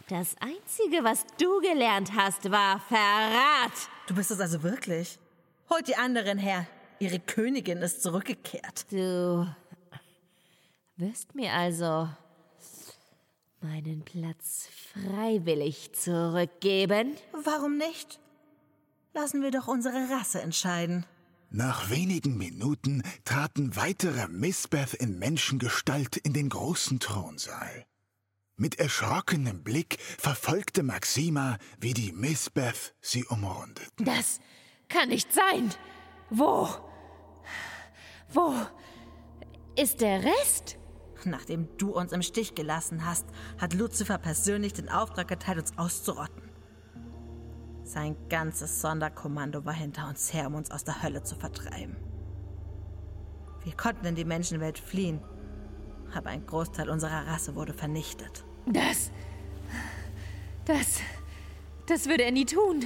das 0.08 0.36
Einzige, 0.40 1.04
was 1.04 1.26
du 1.38 1.60
gelernt 1.62 2.14
hast, 2.16 2.52
war 2.52 2.80
Verrat. 2.80 3.74
Du 4.08 4.16
bist 4.16 4.32
es 4.32 4.40
also 4.40 4.64
wirklich? 4.64 5.20
Holt 5.70 5.88
die 5.88 5.96
anderen 5.96 6.38
her. 6.38 6.68
Ihre 7.00 7.20
Königin 7.20 7.80
ist 7.80 8.04
zurückgekehrt. 8.04 8.92
Du 8.92 9.54
wirst 10.96 11.36
mir 11.36 11.54
also 11.54 12.08
meinen 13.62 14.04
Platz 14.06 14.70
freiwillig 14.94 15.94
zurückgeben? 15.94 17.16
Warum 17.44 17.78
nicht? 17.78 18.20
Lassen 19.16 19.42
wir 19.42 19.52
doch 19.52 19.70
unsere 19.70 20.10
Rasse 20.10 20.42
entscheiden. 20.42 21.06
Nach 21.50 21.90
wenigen 21.90 22.38
Minuten 22.38 23.02
traten 23.24 23.78
weitere 23.78 24.28
Misbeth 24.28 24.94
in 24.94 25.18
Menschengestalt 25.18 26.18
in 26.18 26.34
den 26.34 26.50
großen 26.50 27.00
Thronsaal. 27.00 27.86
Mit 28.58 28.78
erschrockenem 28.78 29.64
Blick 29.64 30.00
verfolgte 30.02 30.84
Maxima, 30.84 31.58
wie 31.80 31.94
die 31.94 32.12
Misbeth 32.12 32.94
sie 33.00 33.24
umrundeten. 33.24 34.06
Das 34.06 34.42
kann 34.90 35.08
nicht 35.08 35.32
sein. 35.32 35.74
Wo? 36.30 36.68
Wo 38.34 38.54
ist 39.78 40.02
der 40.02 40.26
Rest? 40.26 40.78
Nachdem 41.24 41.70
du 41.78 41.92
uns 41.96 42.12
im 42.12 42.22
Stich 42.22 42.54
gelassen 42.54 43.06
hast, 43.06 43.26
hat 43.60 43.74
Lucifer 43.74 44.18
persönlich 44.18 44.74
den 44.74 44.90
Auftrag 44.90 45.32
erteilt, 45.32 45.60
uns 45.60 45.78
auszurotten. 45.78 46.45
Sein 47.86 48.16
ganzes 48.30 48.82
Sonderkommando 48.82 49.64
war 49.64 49.74
hinter 49.74 50.10
uns 50.10 50.34
her, 50.34 50.48
um 50.48 50.56
uns 50.56 50.72
aus 50.72 50.84
der 50.84 51.04
Hölle 51.04 51.22
zu 51.22 51.36
vertreiben. 51.36 51.96
Wir 53.64 53.78
konnten 53.78 54.08
in 54.08 54.16
die 54.16 54.26
Menschenwelt 54.26 54.80
fliehen, 54.80 55.22
aber 56.16 56.32
ein 56.32 56.48
Großteil 56.48 56.90
unserer 56.90 57.28
Rasse 57.28 57.54
wurde 57.54 57.74
vernichtet. 57.74 58.44
Das. 58.66 59.12
Das. 60.66 61.00
Das 61.86 62.08
würde 62.08 62.24
er 62.24 62.32
nie 62.32 62.46
tun. 62.46 62.86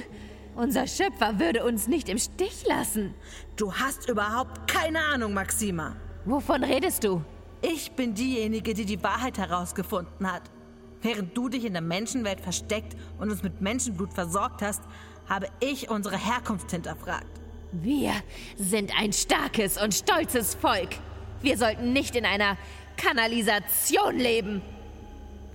Unser 0.54 0.86
Schöpfer 0.86 1.38
würde 1.38 1.64
uns 1.64 1.88
nicht 1.88 2.10
im 2.10 2.18
Stich 2.18 2.66
lassen. 2.66 3.14
Du 3.56 3.72
hast 3.72 4.06
überhaupt 4.06 4.70
keine 4.70 4.98
Ahnung, 4.98 5.32
Maxima. 5.32 5.96
Wovon 6.26 6.62
redest 6.62 7.04
du? 7.04 7.24
Ich 7.62 7.92
bin 7.92 8.12
diejenige, 8.12 8.74
die 8.74 8.84
die 8.84 9.02
Wahrheit 9.02 9.38
herausgefunden 9.38 10.30
hat. 10.30 10.42
Während 11.02 11.36
du 11.36 11.48
dich 11.48 11.64
in 11.64 11.72
der 11.72 11.82
Menschenwelt 11.82 12.40
versteckt 12.40 12.96
und 13.18 13.30
uns 13.30 13.42
mit 13.42 13.60
Menschenblut 13.60 14.12
versorgt 14.12 14.62
hast, 14.62 14.82
habe 15.28 15.46
ich 15.60 15.88
unsere 15.88 16.18
Herkunft 16.18 16.70
hinterfragt. 16.70 17.40
Wir 17.72 18.12
sind 18.56 18.92
ein 18.98 19.12
starkes 19.12 19.80
und 19.80 19.94
stolzes 19.94 20.54
Volk. 20.54 20.90
Wir 21.40 21.56
sollten 21.56 21.92
nicht 21.92 22.16
in 22.16 22.26
einer 22.26 22.58
Kanalisation 22.96 24.18
leben. 24.18 24.60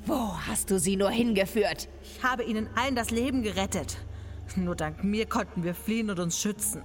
Wo 0.05 0.37
hast 0.47 0.71
du 0.71 0.79
sie 0.79 0.95
nur 0.95 1.09
hingeführt? 1.09 1.89
Ich 2.01 2.23
habe 2.23 2.43
ihnen 2.43 2.69
allen 2.75 2.95
das 2.95 3.11
Leben 3.11 3.43
gerettet. 3.43 3.97
Nur 4.55 4.75
dank 4.75 5.03
mir 5.03 5.25
konnten 5.25 5.63
wir 5.63 5.75
fliehen 5.75 6.09
und 6.09 6.19
uns 6.19 6.39
schützen. 6.39 6.83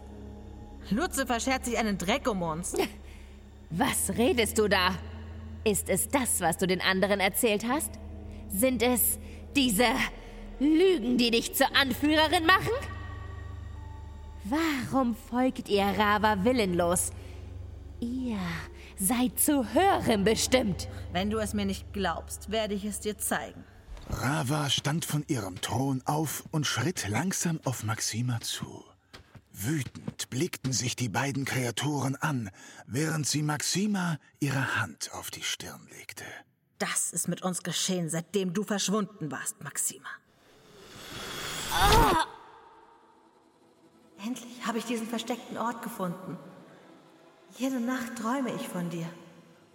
Lucifer 0.90 1.38
schert 1.38 1.64
sich 1.64 1.78
einen 1.78 1.98
Dreck 1.98 2.28
um 2.28 2.42
uns. 2.42 2.74
Was 3.70 4.16
redest 4.16 4.58
du 4.58 4.68
da? 4.68 4.96
Ist 5.62 5.88
es 5.88 6.08
das, 6.08 6.40
was 6.40 6.56
du 6.56 6.66
den 6.66 6.80
anderen 6.80 7.20
erzählt 7.20 7.66
hast? 7.68 8.00
Sind 8.50 8.82
es 8.82 9.18
diese 9.56 9.86
Lügen, 10.58 11.16
die 11.18 11.30
dich 11.30 11.54
zur 11.54 11.74
Anführerin 11.76 12.44
machen? 12.46 12.72
Warum 14.44 15.14
folgt 15.14 15.68
ihr 15.68 15.84
Rava 15.84 16.44
willenlos? 16.44 17.12
Ihr 18.00 18.38
seid 18.96 19.38
zu 19.38 19.74
Höherem 19.74 20.24
bestimmt. 20.24 20.88
Wenn 21.12 21.30
du 21.30 21.38
es 21.38 21.54
mir 21.54 21.66
nicht 21.66 21.92
glaubst, 21.92 22.50
werde 22.50 22.74
ich 22.74 22.84
es 22.84 23.00
dir 23.00 23.18
zeigen. 23.18 23.64
Rava 24.08 24.68
stand 24.70 25.04
von 25.04 25.24
ihrem 25.28 25.60
Thron 25.60 26.02
auf 26.04 26.44
und 26.50 26.66
schritt 26.66 27.08
langsam 27.08 27.60
auf 27.64 27.84
Maxima 27.84 28.40
zu. 28.40 28.84
Wütend 29.52 30.30
blickten 30.30 30.72
sich 30.72 30.96
die 30.96 31.08
beiden 31.08 31.44
Kreaturen 31.44 32.16
an, 32.16 32.50
während 32.86 33.26
sie 33.26 33.42
Maxima 33.42 34.18
ihre 34.40 34.80
Hand 34.80 35.10
auf 35.12 35.30
die 35.30 35.42
Stirn 35.42 35.86
legte. 35.96 36.24
Das 36.80 37.12
ist 37.12 37.28
mit 37.28 37.42
uns 37.42 37.62
geschehen, 37.62 38.08
seitdem 38.08 38.54
du 38.54 38.62
verschwunden 38.64 39.30
warst, 39.30 39.62
Maxima. 39.62 40.08
Ah! 41.72 42.24
Endlich 44.24 44.66
habe 44.66 44.78
ich 44.78 44.86
diesen 44.86 45.06
versteckten 45.06 45.58
Ort 45.58 45.82
gefunden. 45.82 46.38
Jede 47.58 47.80
Nacht 47.80 48.16
träume 48.16 48.54
ich 48.54 48.66
von 48.66 48.88
dir. 48.88 49.06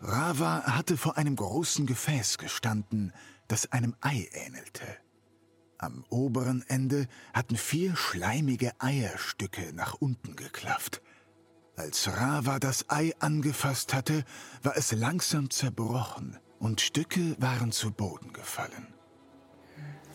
Rava 0.01 0.63
hatte 0.63 0.97
vor 0.97 1.15
einem 1.15 1.35
großen 1.35 1.85
Gefäß 1.85 2.39
gestanden, 2.39 3.13
das 3.47 3.71
einem 3.71 3.95
Ei 4.01 4.27
ähnelte. 4.33 4.85
Am 5.77 6.05
oberen 6.09 6.63
Ende 6.67 7.07
hatten 7.33 7.55
vier 7.55 7.95
schleimige 7.95 8.71
Eierstücke 8.79 9.73
nach 9.73 9.93
unten 9.93 10.35
geklafft. 10.35 11.03
Als 11.75 12.07
Rava 12.07 12.57
das 12.57 12.89
Ei 12.89 13.13
angefasst 13.19 13.93
hatte, 13.93 14.25
war 14.63 14.75
es 14.75 14.91
langsam 14.91 15.51
zerbrochen 15.51 16.39
und 16.59 16.81
Stücke 16.81 17.35
waren 17.39 17.71
zu 17.71 17.91
Boden 17.91 18.33
gefallen. 18.33 18.87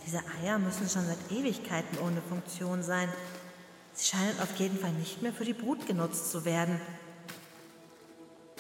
Diese 0.06 0.22
Eier 0.42 0.58
müssen 0.58 0.88
schon 0.88 1.06
seit 1.06 1.30
Ewigkeiten 1.30 1.98
ohne 1.98 2.22
Funktion 2.22 2.82
sein. 2.82 3.08
Sie 3.92 4.06
scheinen 4.06 4.40
auf 4.40 4.56
jeden 4.56 4.78
Fall 4.78 4.92
nicht 4.92 5.22
mehr 5.22 5.32
für 5.32 5.44
die 5.44 5.52
Brut 5.52 5.86
genutzt 5.86 6.30
zu 6.30 6.44
werden. 6.44 6.80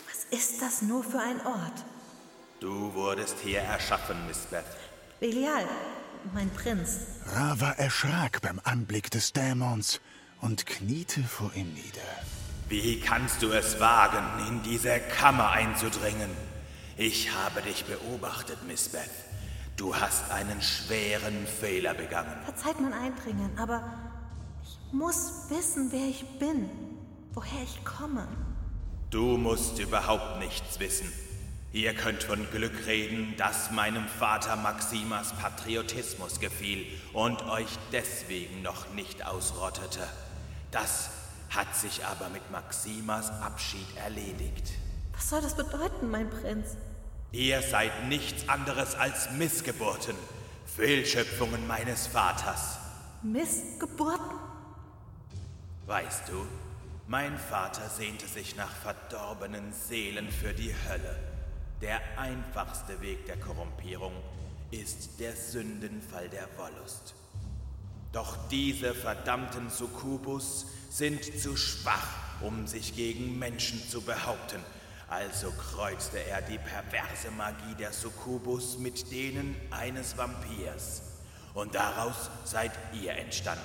Was 0.08 0.38
ist 0.38 0.60
das 0.60 0.82
nur 0.82 1.02
für 1.02 1.20
ein 1.20 1.44
Ort? 1.46 1.84
Du 2.60 2.92
wurdest 2.92 3.36
hier 3.42 3.60
erschaffen, 3.60 4.26
Miss 4.26 4.40
Beth. 4.50 4.64
Belial, 5.18 5.66
mein 6.34 6.50
Prinz. 6.50 6.98
Rava 7.26 7.72
erschrak 7.72 8.42
beim 8.42 8.60
Anblick 8.62 9.10
des 9.10 9.32
Dämons 9.32 10.00
und 10.40 10.66
kniete 10.66 11.22
vor 11.22 11.52
ihm 11.54 11.72
nieder. 11.72 12.00
Wie 12.68 13.00
kannst 13.00 13.42
du 13.42 13.50
es 13.50 13.80
wagen, 13.80 14.46
in 14.46 14.62
diese 14.62 15.00
Kammer 15.00 15.50
einzudringen? 15.50 16.30
Ich 17.02 17.34
habe 17.34 17.62
dich 17.62 17.86
beobachtet, 17.86 18.58
Miss 18.66 18.90
Beth. 18.90 19.08
Du 19.78 19.96
hast 19.96 20.30
einen 20.30 20.60
schweren 20.60 21.46
Fehler 21.46 21.94
begangen. 21.94 22.30
Verzeiht 22.44 22.78
mein 22.78 22.92
Eindringen, 22.92 23.58
aber 23.58 23.82
ich 24.62 24.92
muss 24.92 25.46
wissen, 25.48 25.90
wer 25.92 26.06
ich 26.06 26.26
bin, 26.38 26.68
woher 27.32 27.62
ich 27.62 27.82
komme. 27.86 28.28
Du 29.08 29.38
musst 29.38 29.78
überhaupt 29.78 30.40
nichts 30.40 30.78
wissen. 30.78 31.10
Ihr 31.72 31.94
könnt 31.94 32.22
von 32.22 32.46
Glück 32.50 32.86
reden, 32.86 33.32
dass 33.38 33.70
meinem 33.70 34.06
Vater 34.06 34.56
Maximas 34.56 35.32
Patriotismus 35.32 36.38
gefiel 36.38 36.84
und 37.14 37.42
euch 37.44 37.78
deswegen 37.92 38.60
noch 38.60 38.92
nicht 38.92 39.24
ausrottete. 39.24 40.06
Das 40.70 41.08
hat 41.48 41.74
sich 41.74 42.04
aber 42.04 42.28
mit 42.28 42.50
Maximas 42.50 43.30
Abschied 43.40 43.86
erledigt. 43.96 44.72
Was 45.14 45.30
soll 45.30 45.40
das 45.40 45.56
bedeuten, 45.56 46.10
mein 46.10 46.28
Prinz? 46.28 46.76
Ihr 47.32 47.62
seid 47.62 48.08
nichts 48.08 48.48
anderes 48.48 48.96
als 48.96 49.30
Missgeburten, 49.32 50.16
Fehlschöpfungen 50.66 51.64
meines 51.68 52.08
Vaters. 52.08 52.78
Missgeburten? 53.22 54.36
Weißt 55.86 56.28
du, 56.28 56.44
mein 57.06 57.38
Vater 57.38 57.88
sehnte 57.88 58.26
sich 58.26 58.56
nach 58.56 58.74
verdorbenen 58.74 59.72
Seelen 59.72 60.28
für 60.28 60.52
die 60.52 60.74
Hölle. 60.88 61.16
Der 61.80 62.00
einfachste 62.16 63.00
Weg 63.00 63.26
der 63.26 63.38
Korrumpierung 63.38 64.12
ist 64.72 65.20
der 65.20 65.36
Sündenfall 65.36 66.28
der 66.28 66.48
Wollust. 66.56 67.14
Doch 68.12 68.36
diese 68.48 68.92
verdammten 68.92 69.70
Succubus 69.70 70.66
sind 70.90 71.24
zu 71.40 71.56
schwach, 71.56 72.40
um 72.40 72.66
sich 72.66 72.96
gegen 72.96 73.38
Menschen 73.38 73.80
zu 73.88 74.00
behaupten. 74.02 74.60
Also 75.10 75.50
kreuzte 75.50 76.24
er 76.24 76.40
die 76.40 76.58
perverse 76.58 77.32
Magie 77.32 77.74
der 77.76 77.92
Succubus 77.92 78.78
mit 78.78 79.10
denen 79.10 79.56
eines 79.72 80.16
Vampirs. 80.16 81.02
Und 81.52 81.74
daraus 81.74 82.30
seid 82.44 82.70
ihr 82.92 83.14
entstanden. 83.14 83.64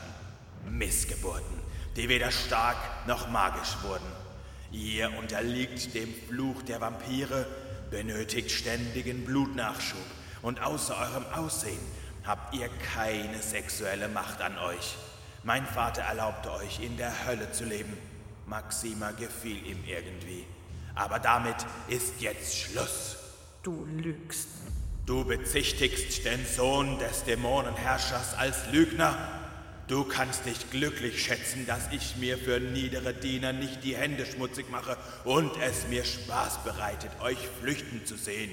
Missgeburten, 0.68 1.60
die 1.96 2.10
weder 2.10 2.32
stark 2.32 2.78
noch 3.06 3.30
magisch 3.30 3.78
wurden. 3.84 4.12
Ihr 4.72 5.16
unterliegt 5.20 5.94
dem 5.94 6.12
Fluch 6.28 6.64
der 6.64 6.82
Vampire, 6.82 7.46
benötigt 7.92 8.50
ständigen 8.50 9.24
Blutnachschub 9.24 10.00
und 10.42 10.64
außer 10.64 10.98
eurem 10.98 11.26
Aussehen 11.28 11.80
habt 12.26 12.56
ihr 12.56 12.70
keine 12.96 13.40
sexuelle 13.40 14.08
Macht 14.08 14.42
an 14.42 14.58
euch. 14.58 14.98
Mein 15.44 15.68
Vater 15.68 16.02
erlaubte 16.02 16.52
euch, 16.54 16.80
in 16.80 16.98
der 16.98 17.28
Hölle 17.28 17.52
zu 17.52 17.66
leben. 17.66 17.96
Maxima 18.48 19.12
gefiel 19.12 19.64
ihm 19.68 19.84
irgendwie. 19.86 20.48
Aber 20.96 21.20
damit 21.20 21.58
ist 21.88 22.20
jetzt 22.20 22.58
Schluss. 22.58 23.18
Du 23.64 23.86
lügst. 23.86 24.48
Du 25.06 25.24
bezichtigst 25.24 26.26
den 26.26 26.46
Sohn 26.46 26.98
des 26.98 27.26
Dämonenherrschers 27.26 28.34
als 28.36 28.56
Lügner. 28.72 29.16
Du 29.88 30.04
kannst 30.04 30.48
dich 30.48 30.72
glücklich 30.72 31.24
schätzen, 31.24 31.68
dass 31.68 31.92
ich 31.92 32.16
mir 32.16 32.40
für 32.40 32.60
niedere 32.60 33.14
Diener 33.14 33.54
nicht 33.54 33.84
die 33.84 33.96
Hände 33.96 34.26
schmutzig 34.26 34.72
mache 34.72 34.98
und 35.24 35.52
es 35.62 35.88
mir 35.90 36.04
Spaß 36.04 36.64
bereitet, 36.64 37.12
euch 37.22 37.38
flüchten 37.62 38.04
zu 38.04 38.16
sehen. 38.16 38.50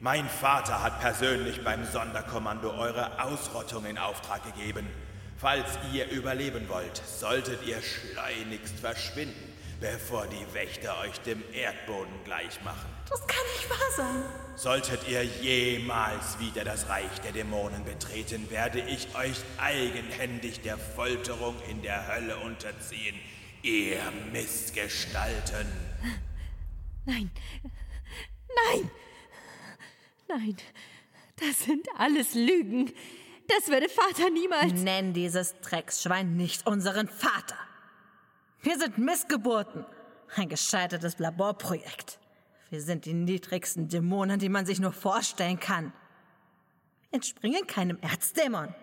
Mein 0.00 0.26
Vater 0.26 0.82
hat 0.82 1.00
persönlich 1.00 1.62
beim 1.62 1.84
Sonderkommando 1.84 2.72
eure 2.72 3.22
Ausrottung 3.22 3.84
in 3.84 3.98
Auftrag 3.98 4.42
gegeben. 4.44 4.86
Falls 5.36 5.68
ihr 5.92 6.08
überleben 6.10 6.66
wollt, 6.70 7.02
solltet 7.06 7.66
ihr 7.66 7.80
schleunigst 7.82 8.78
verschwinden, 8.78 9.49
bevor 9.80 10.26
die 10.26 10.54
Wächter 10.54 10.98
euch 11.00 11.18
dem 11.20 11.42
Erdboden 11.52 12.12
gleich 12.24 12.62
machen. 12.62 12.88
Das 13.08 13.26
kann 13.26 13.44
nicht 13.56 13.70
wahr 13.70 13.90
sein. 13.96 14.22
Solltet 14.56 15.08
ihr 15.08 15.24
jemals 15.24 16.38
wieder 16.38 16.64
das 16.64 16.88
Reich 16.88 17.20
der 17.24 17.32
Dämonen 17.32 17.84
betreten, 17.84 18.50
werde 18.50 18.80
ich 18.80 19.14
euch 19.14 19.38
eigenhändig 19.58 20.60
der 20.60 20.76
Folterung 20.76 21.56
in 21.68 21.82
der 21.82 22.06
Hölle 22.06 22.36
unterziehen, 22.38 23.16
ihr 23.62 24.00
Missgestalten. 24.32 25.66
Nein, 27.06 27.30
nein, 28.68 28.90
nein, 30.28 30.56
das 31.36 31.60
sind 31.64 31.88
alles 31.96 32.34
Lügen. 32.34 32.92
Das 33.48 33.68
würde 33.68 33.88
Vater 33.88 34.30
niemals. 34.30 34.72
Nenn 34.74 35.12
dieses 35.12 35.58
Drecksschwein 35.60 36.36
nicht 36.36 36.66
unseren 36.66 37.08
Vater. 37.08 37.56
Wir 38.62 38.78
sind 38.78 38.98
Missgeburten. 38.98 39.86
Ein 40.36 40.48
gescheitertes 40.48 41.18
Laborprojekt. 41.18 42.18
Wir 42.68 42.80
sind 42.80 43.04
die 43.04 43.14
niedrigsten 43.14 43.88
Dämonen, 43.88 44.38
die 44.38 44.48
man 44.48 44.66
sich 44.66 44.78
nur 44.78 44.92
vorstellen 44.92 45.58
kann. 45.58 45.92
Wir 47.08 47.16
entspringen 47.16 47.66
keinem 47.66 47.98
Erzdämon. 48.00 48.74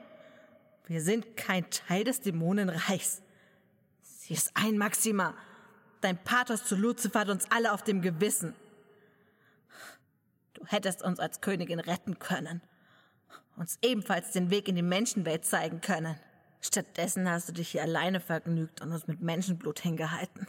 Wir 0.87 1.01
sind 1.01 1.37
kein 1.37 1.69
Teil 1.69 2.03
des 2.03 2.21
Dämonenreichs. 2.21 3.21
Sie 4.01 4.33
ist 4.33 4.51
ein, 4.55 4.77
Maxima. 4.77 5.35
Dein 6.01 6.21
Pathos 6.21 6.65
zu 6.65 6.75
Lucifer 6.75 7.21
hat 7.21 7.29
uns 7.29 7.49
alle 7.51 7.71
auf 7.71 7.83
dem 7.83 8.01
Gewissen. 8.01 8.55
Du 10.53 10.65
hättest 10.65 11.03
uns 11.03 11.19
als 11.19 11.39
Königin 11.39 11.79
retten 11.79 12.19
können. 12.19 12.61
Uns 13.55 13.77
ebenfalls 13.81 14.31
den 14.31 14.49
Weg 14.49 14.67
in 14.67 14.75
die 14.75 14.81
Menschenwelt 14.81 15.45
zeigen 15.45 15.81
können. 15.81 16.19
Stattdessen 16.67 17.29
hast 17.29 17.49
du 17.49 17.53
dich 17.53 17.69
hier 17.69 17.83
alleine 17.83 18.19
vergnügt 18.19 18.81
und 18.81 18.91
uns 18.91 19.07
mit 19.07 19.21
Menschenblut 19.21 19.79
hingehalten. 19.79 20.47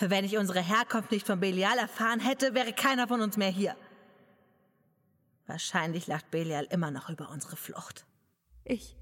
Wenn 0.00 0.24
ich 0.24 0.36
unsere 0.36 0.60
Herkunft 0.60 1.10
nicht 1.12 1.26
von 1.26 1.40
Belial 1.40 1.78
erfahren 1.78 2.20
hätte, 2.20 2.54
wäre 2.54 2.72
keiner 2.72 3.08
von 3.08 3.20
uns 3.20 3.36
mehr 3.36 3.50
hier. 3.50 3.76
Wahrscheinlich 5.46 6.06
lacht 6.06 6.30
Belial 6.30 6.64
immer 6.70 6.90
noch 6.90 7.10
über 7.10 7.30
unsere 7.30 7.56
Flucht. 7.56 8.06
Ich. 8.64 8.96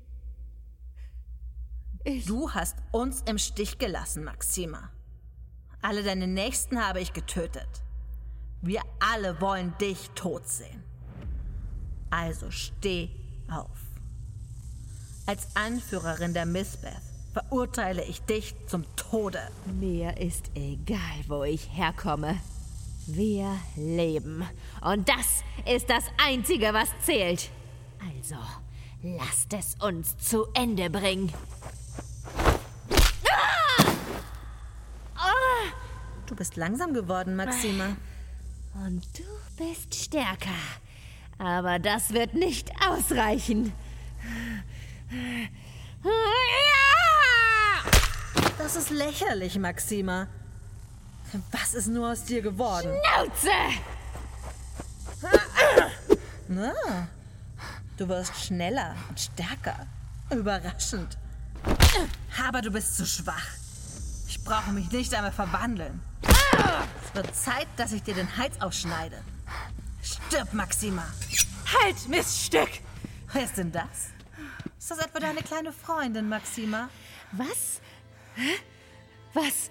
Ich. 2.04 2.26
Du 2.26 2.52
hast 2.52 2.76
uns 2.90 3.22
im 3.22 3.38
Stich 3.38 3.78
gelassen, 3.78 4.24
Maxima. 4.24 4.90
Alle 5.80 6.02
deine 6.02 6.26
Nächsten 6.26 6.84
habe 6.84 7.00
ich 7.00 7.12
getötet. 7.12 7.82
Wir 8.60 8.82
alle 9.00 9.40
wollen 9.40 9.76
dich 9.78 10.10
tot 10.10 10.46
sehen. 10.48 10.84
Also 12.10 12.50
steh 12.50 13.10
auf. 13.50 13.91
Als 15.26 15.46
Anführerin 15.54 16.34
der 16.34 16.46
Misbeth 16.46 17.00
verurteile 17.32 18.04
ich 18.04 18.22
dich 18.22 18.54
zum 18.66 18.84
Tode. 18.96 19.40
Mir 19.78 20.16
ist 20.18 20.50
egal, 20.54 20.98
wo 21.28 21.44
ich 21.44 21.68
herkomme. 21.72 22.38
Wir 23.06 23.56
leben. 23.76 24.44
Und 24.80 25.08
das 25.08 25.42
ist 25.72 25.88
das 25.88 26.04
Einzige, 26.24 26.74
was 26.74 26.88
zählt. 27.04 27.50
Also, 28.16 28.36
lasst 29.02 29.52
es 29.54 29.76
uns 29.80 30.16
zu 30.18 30.46
Ende 30.54 30.90
bringen. 30.90 31.32
Du 36.26 36.36
bist 36.36 36.56
langsam 36.56 36.94
geworden, 36.94 37.36
Maxima. 37.36 37.96
Und 38.74 39.02
du 39.18 39.24
bist 39.58 39.94
stärker. 39.94 40.48
Aber 41.38 41.78
das 41.78 42.14
wird 42.14 42.32
nicht 42.34 42.70
ausreichen. 42.88 43.72
Das 48.58 48.76
ist 48.76 48.90
lächerlich, 48.90 49.58
Maxima. 49.58 50.28
Was 51.50 51.74
ist 51.74 51.88
nur 51.88 52.12
aus 52.12 52.24
dir 52.24 52.42
geworden? 52.42 52.92
Schnauze! 53.04 53.50
Na, 56.48 56.72
du 57.96 58.08
wirst 58.08 58.36
schneller 58.44 58.94
und 59.08 59.18
stärker. 59.18 59.86
Überraschend. 60.30 61.16
Aber 62.44 62.62
du 62.62 62.70
bist 62.70 62.96
zu 62.96 63.06
schwach. 63.06 63.46
Ich 64.28 64.42
brauche 64.42 64.72
mich 64.72 64.90
nicht 64.90 65.14
einmal 65.14 65.32
verwandeln. 65.32 66.00
Es 66.22 67.14
wird 67.14 67.34
Zeit, 67.36 67.68
dass 67.76 67.92
ich 67.92 68.02
dir 68.02 68.14
den 68.14 68.36
Hals 68.36 68.60
ausschneide. 68.60 69.22
Stirb, 70.02 70.52
Maxima. 70.52 71.04
Halt, 71.80 72.08
Miststück! 72.08 72.70
Wer 73.32 73.44
ist 73.44 73.56
denn 73.56 73.72
das? 73.72 74.11
Ist 74.82 74.90
das 74.90 74.98
etwa 74.98 75.20
deine 75.20 75.42
kleine 75.42 75.72
Freundin, 75.72 76.28
Maxima? 76.28 76.88
Was? 77.30 77.80
Was? 79.32 79.70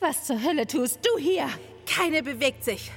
Was 0.00 0.24
zur 0.24 0.42
Hölle 0.42 0.66
tust 0.66 1.00
du 1.04 1.18
hier? 1.18 1.46
Keine 1.84 2.22
bewegt 2.22 2.64
sich. 2.64 2.90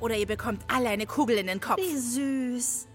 Oder 0.00 0.18
ihr 0.18 0.26
bekommt 0.26 0.62
alle 0.68 0.90
eine 0.90 1.06
Kugel 1.06 1.38
in 1.38 1.46
den 1.46 1.62
Kopf. 1.62 1.78
Wie 1.78 1.96
süß. 1.96 2.86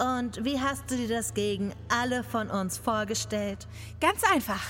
Und 0.00 0.44
wie 0.44 0.60
hast 0.60 0.90
du 0.90 0.96
dir 0.96 1.06
das 1.06 1.32
gegen 1.32 1.72
alle 1.90 2.24
von 2.24 2.50
uns 2.50 2.76
vorgestellt? 2.76 3.68
Ganz 4.00 4.24
einfach. 4.24 4.62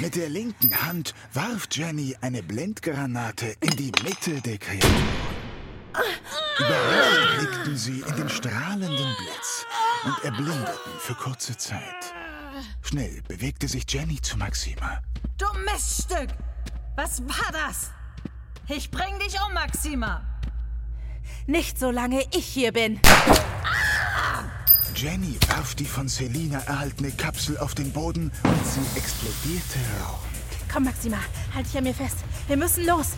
Mit 0.00 0.16
der 0.16 0.30
linken 0.30 0.84
Hand 0.84 1.14
warf 1.32 1.68
Jenny 1.70 2.16
eine 2.20 2.42
Blendgranate 2.42 3.54
in 3.60 3.76
die 3.76 3.92
Mitte 4.02 4.40
der 4.40 4.58
Kreatur. 4.58 5.27
Überrascht 6.58 7.38
blickten 7.38 7.76
sie 7.76 8.00
in 8.00 8.16
den 8.16 8.28
strahlenden 8.28 9.14
Blitz 9.16 9.66
und 10.04 10.24
erblindeten 10.24 10.92
für 10.98 11.14
kurze 11.14 11.56
Zeit. 11.56 12.14
Schnell 12.82 13.22
bewegte 13.28 13.68
sich 13.68 13.84
Jenny 13.88 14.20
zu 14.20 14.36
Maxima. 14.36 15.00
Du 15.36 15.46
Miststück! 15.70 16.30
Was 16.96 17.22
war 17.22 17.52
das? 17.52 17.90
Ich 18.68 18.90
bring 18.90 19.18
dich 19.18 19.36
um, 19.46 19.54
Maxima! 19.54 20.22
Nicht 21.46 21.78
solange 21.78 22.24
ich 22.34 22.46
hier 22.46 22.72
bin. 22.72 23.00
Jenny 24.94 25.38
warf 25.48 25.74
die 25.76 25.84
von 25.84 26.08
Selina 26.08 26.58
erhaltene 26.60 27.12
Kapsel 27.12 27.56
auf 27.58 27.74
den 27.74 27.92
Boden 27.92 28.32
und 28.42 28.66
sie 28.66 28.98
explodierte 28.98 29.78
rauchend. 30.02 30.28
Komm, 30.72 30.84
Maxima, 30.84 31.18
halt 31.54 31.66
dich 31.66 31.78
an 31.78 31.84
mir 31.84 31.94
fest. 31.94 32.18
Wir 32.48 32.56
müssen 32.56 32.84
los. 32.84 33.12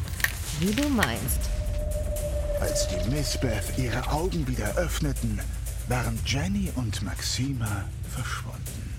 Wie 0.58 0.74
du 0.74 0.88
meinst. 0.90 1.40
Als 2.60 2.86
die 2.88 3.10
Missbeth 3.10 3.78
ihre 3.78 4.10
Augen 4.10 4.46
wieder 4.46 4.76
öffneten, 4.76 5.40
waren 5.88 6.18
Jenny 6.26 6.70
und 6.76 7.02
Maxima 7.02 7.84
verschwunden. 8.08 8.94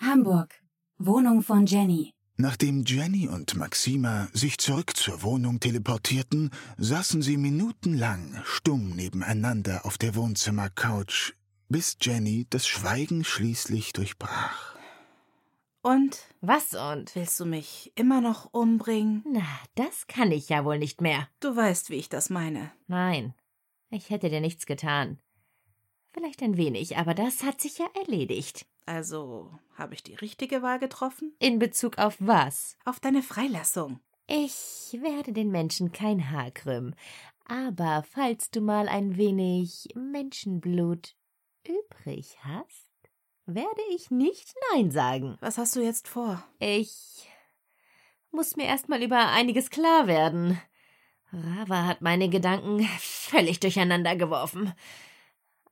Hamburg. 0.00 0.54
Wohnung 0.98 1.42
von 1.42 1.66
Jenny. 1.66 2.12
Nachdem 2.38 2.84
Jenny 2.84 3.28
und 3.28 3.56
Maxima 3.56 4.28
sich 4.32 4.58
zurück 4.58 4.96
zur 4.96 5.22
Wohnung 5.22 5.60
teleportierten, 5.60 6.50
saßen 6.76 7.22
sie 7.22 7.36
minutenlang 7.36 8.42
stumm 8.44 8.90
nebeneinander 8.90 9.86
auf 9.86 9.96
der 9.96 10.14
Wohnzimmercouch, 10.14 11.34
bis 11.68 11.96
Jenny 12.00 12.46
das 12.50 12.66
Schweigen 12.66 13.24
schließlich 13.24 13.92
durchbrach. 13.92 14.76
Und? 15.82 16.18
Was 16.40 16.74
und? 16.74 17.14
Willst 17.14 17.38
du 17.38 17.46
mich 17.46 17.92
immer 17.94 18.20
noch 18.20 18.52
umbringen? 18.52 19.22
Na, 19.24 19.46
das 19.76 20.06
kann 20.06 20.32
ich 20.32 20.48
ja 20.48 20.64
wohl 20.64 20.78
nicht 20.78 21.00
mehr. 21.00 21.28
Du 21.40 21.54
weißt, 21.54 21.90
wie 21.90 21.96
ich 21.96 22.08
das 22.08 22.30
meine. 22.30 22.72
Nein, 22.88 23.34
ich 23.90 24.10
hätte 24.10 24.28
dir 24.28 24.40
nichts 24.40 24.66
getan. 24.66 25.18
Vielleicht 26.12 26.42
ein 26.42 26.56
wenig, 26.56 26.96
aber 26.96 27.14
das 27.14 27.44
hat 27.44 27.60
sich 27.60 27.78
ja 27.78 27.86
erledigt. 27.94 28.66
Also, 28.86 29.50
habe 29.74 29.94
ich 29.94 30.02
die 30.02 30.14
richtige 30.14 30.62
Wahl 30.62 30.78
getroffen? 30.78 31.34
In 31.38 31.58
Bezug 31.58 31.98
auf 31.98 32.16
was? 32.18 32.76
Auf 32.84 33.00
deine 33.00 33.22
Freilassung. 33.22 34.00
Ich 34.26 34.96
werde 35.00 35.32
den 35.32 35.50
Menschen 35.50 35.92
kein 35.92 36.30
Haar 36.30 36.50
krümmen. 36.50 36.94
Aber 37.44 38.04
falls 38.10 38.50
du 38.50 38.60
mal 38.60 38.88
ein 38.88 39.16
wenig 39.16 39.88
Menschenblut 39.94 41.15
übrig 41.68 42.36
hast, 42.42 42.90
werde 43.46 43.82
ich 43.90 44.10
nicht 44.10 44.54
Nein 44.72 44.90
sagen. 44.90 45.36
Was 45.40 45.58
hast 45.58 45.76
du 45.76 45.80
jetzt 45.80 46.08
vor? 46.08 46.42
Ich 46.58 47.28
muss 48.30 48.56
mir 48.56 48.66
erst 48.66 48.88
mal 48.88 49.02
über 49.02 49.28
einiges 49.28 49.70
klar 49.70 50.06
werden. 50.06 50.60
Rava 51.32 51.86
hat 51.86 52.02
meine 52.02 52.28
Gedanken 52.28 52.82
völlig 52.98 53.60
durcheinander 53.60 54.16
geworfen. 54.16 54.72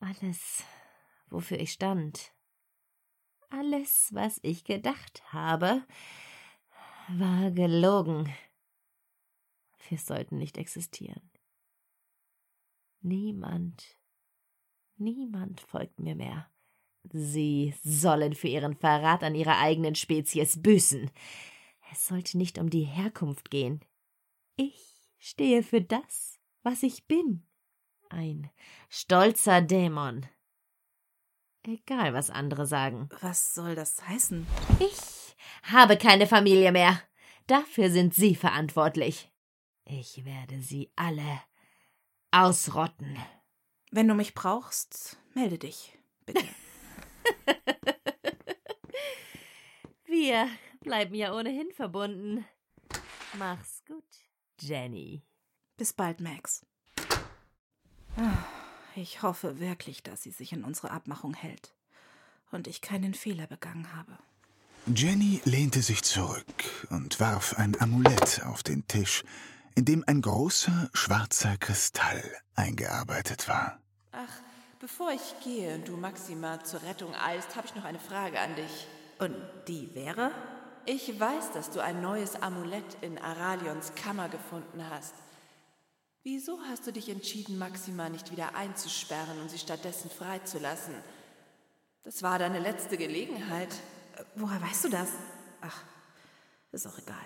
Alles, 0.01 0.63
wofür 1.31 1.59
ich 1.59 1.73
stand, 1.73 2.35
alles, 3.51 4.09
was 4.13 4.41
ich 4.43 4.65
gedacht 4.65 5.23
habe, 5.33 5.85
war 7.09 7.51
gelogen. 7.51 8.33
Wir 9.89 9.99
sollten 9.99 10.39
nicht 10.39 10.59
existieren. 10.59 11.31
Niemand, 13.01 13.97
niemand 14.97 15.61
folgt 15.61 16.01
mir 16.01 16.15
mehr. 16.15 16.49
Sie 17.11 17.75
sollen 17.83 18.35
für 18.35 18.49
ihren 18.49 18.75
Verrat 18.75 19.23
an 19.23 19.35
ihrer 19.35 19.59
eigenen 19.59 19.95
Spezies 19.95 20.61
büßen. 20.63 21.11
Es 21.93 22.07
sollte 22.07 22.39
nicht 22.39 22.59
um 22.59 22.71
die 22.71 22.85
Herkunft 22.85 23.51
gehen. 23.51 23.85
Ich 24.57 24.95
stehe 25.19 25.63
für 25.63 25.83
das, 25.83 26.39
was 26.63 26.83
ich 26.83 27.07
bin. 27.07 27.47
Ein 28.09 28.51
stolzer 28.89 29.61
Dämon, 29.61 30.27
Egal, 31.67 32.13
was 32.13 32.29
andere 32.29 32.67
sagen. 32.67 33.09
Was 33.23 33.55
soll 33.55 33.75
das 33.75 34.07
heißen? 34.07 34.47
Ich 34.81 35.35
habe 35.63 35.97
keine 35.97 36.27
Familie 36.27 36.73
mehr. 36.73 37.01
Dafür 37.47 37.91
sind 37.91 38.15
Sie 38.15 38.35
verantwortlich. 38.35 39.31
Ich 39.87 40.25
werde 40.25 40.61
Sie 40.61 40.93
alle 40.95 41.41
ausrotten. 42.31 43.17
Wenn 43.97 44.09
du 44.09 44.15
mich 44.15 44.35
brauchst, 44.35 45.19
melde 45.35 45.57
dich, 45.57 45.97
bitte. 46.27 46.43
Wir 50.05 50.49
bleiben 50.81 51.15
ja 51.15 51.33
ohnehin 51.33 51.71
verbunden. 51.71 52.45
Mach's 53.39 53.85
gut, 53.87 54.03
Jenny. 54.59 55.23
Bis 55.77 55.93
bald, 55.93 56.21
Max. 56.21 56.67
Ich 58.97 59.23
hoffe 59.23 59.61
wirklich, 59.61 60.03
dass 60.03 60.25
sie 60.25 60.33
sich 60.33 60.53
an 60.53 60.65
unsere 60.65 60.91
Abmachung 60.91 61.35
hält 61.35 61.73
und 62.51 62.67
ich 62.67 62.81
keinen 62.81 63.15
Fehler 63.15 63.47
begangen 63.47 63.95
habe. 63.95 64.19
Jenny 64.93 65.41
lehnte 65.45 65.83
sich 65.83 66.03
zurück 66.03 66.65
und 66.91 67.21
warf 67.21 67.55
ein 67.59 67.81
Amulett 67.81 68.43
auf 68.45 68.65
den 68.65 68.89
Tisch, 68.89 69.23
in 69.77 69.85
dem 69.85 70.03
ein 70.09 70.21
großer 70.21 70.91
schwarzer 70.95 71.57
Kristall 71.59 72.25
eingearbeitet 72.57 73.47
war. 73.47 73.79
Ach, 74.17 74.41
bevor 74.79 75.11
ich 75.11 75.35
gehe 75.43 75.75
und 75.75 75.89
du 75.89 75.97
Maxima 75.97 76.62
zur 76.62 76.83
Rettung 76.83 77.15
eilst, 77.15 77.57
habe 77.57 77.67
ich 77.67 77.75
noch 77.75 77.85
eine 77.85 77.99
Frage 77.99 78.39
an 78.39 78.55
dich. 78.55 78.87
Und 79.19 79.35
die 79.67 79.93
wäre? 79.95 80.31
Ich 80.87 81.19
weiß, 81.19 81.53
dass 81.53 81.71
du 81.71 81.81
ein 81.83 82.01
neues 82.01 82.37
Amulett 82.37 82.85
in 83.01 83.19
Aralions 83.19 83.95
Kammer 83.95 84.29
gefunden 84.29 84.85
hast. 84.91 85.15
Wieso 86.23 86.61
hast 86.71 86.87
du 86.87 86.93
dich 86.93 87.09
entschieden, 87.09 87.59
Maxima 87.59 88.09
nicht 88.09 88.31
wieder 88.31 88.55
einzusperren 88.55 89.41
und 89.41 89.51
sie 89.51 89.59
stattdessen 89.59 90.11
freizulassen? 90.11 90.95
Das 92.03 92.23
war 92.23 92.39
deine 92.39 92.61
letzte 92.61 92.97
Gelegenheit. 92.97 93.75
Woher 94.37 94.61
weißt 94.62 94.85
du 94.85 94.89
das? 94.91 95.09
Ach, 95.61 95.83
ist 96.71 96.87
auch 96.87 96.99
egal. 96.99 97.17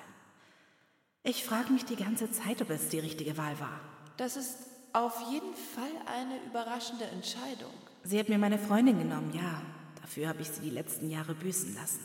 Ich 1.22 1.44
frage 1.44 1.72
mich 1.72 1.84
die 1.84 1.96
ganze 1.96 2.30
Zeit, 2.30 2.62
ob 2.62 2.70
es 2.70 2.88
die 2.88 3.00
richtige 3.00 3.36
Wahl 3.36 3.58
war. 3.60 3.80
Das 4.16 4.36
ist 4.36 4.67
auf 4.92 5.30
jeden 5.30 5.54
Fall 5.54 5.90
eine 6.06 6.42
überraschende 6.46 7.04
Entscheidung. 7.04 7.72
Sie 8.04 8.18
hat 8.18 8.28
mir 8.28 8.38
meine 8.38 8.58
Freundin 8.58 8.98
genommen, 8.98 9.32
ja. 9.34 9.62
Dafür 10.00 10.28
habe 10.28 10.42
ich 10.42 10.48
sie 10.48 10.62
die 10.62 10.70
letzten 10.70 11.10
Jahre 11.10 11.34
büßen 11.34 11.74
lassen. 11.74 12.00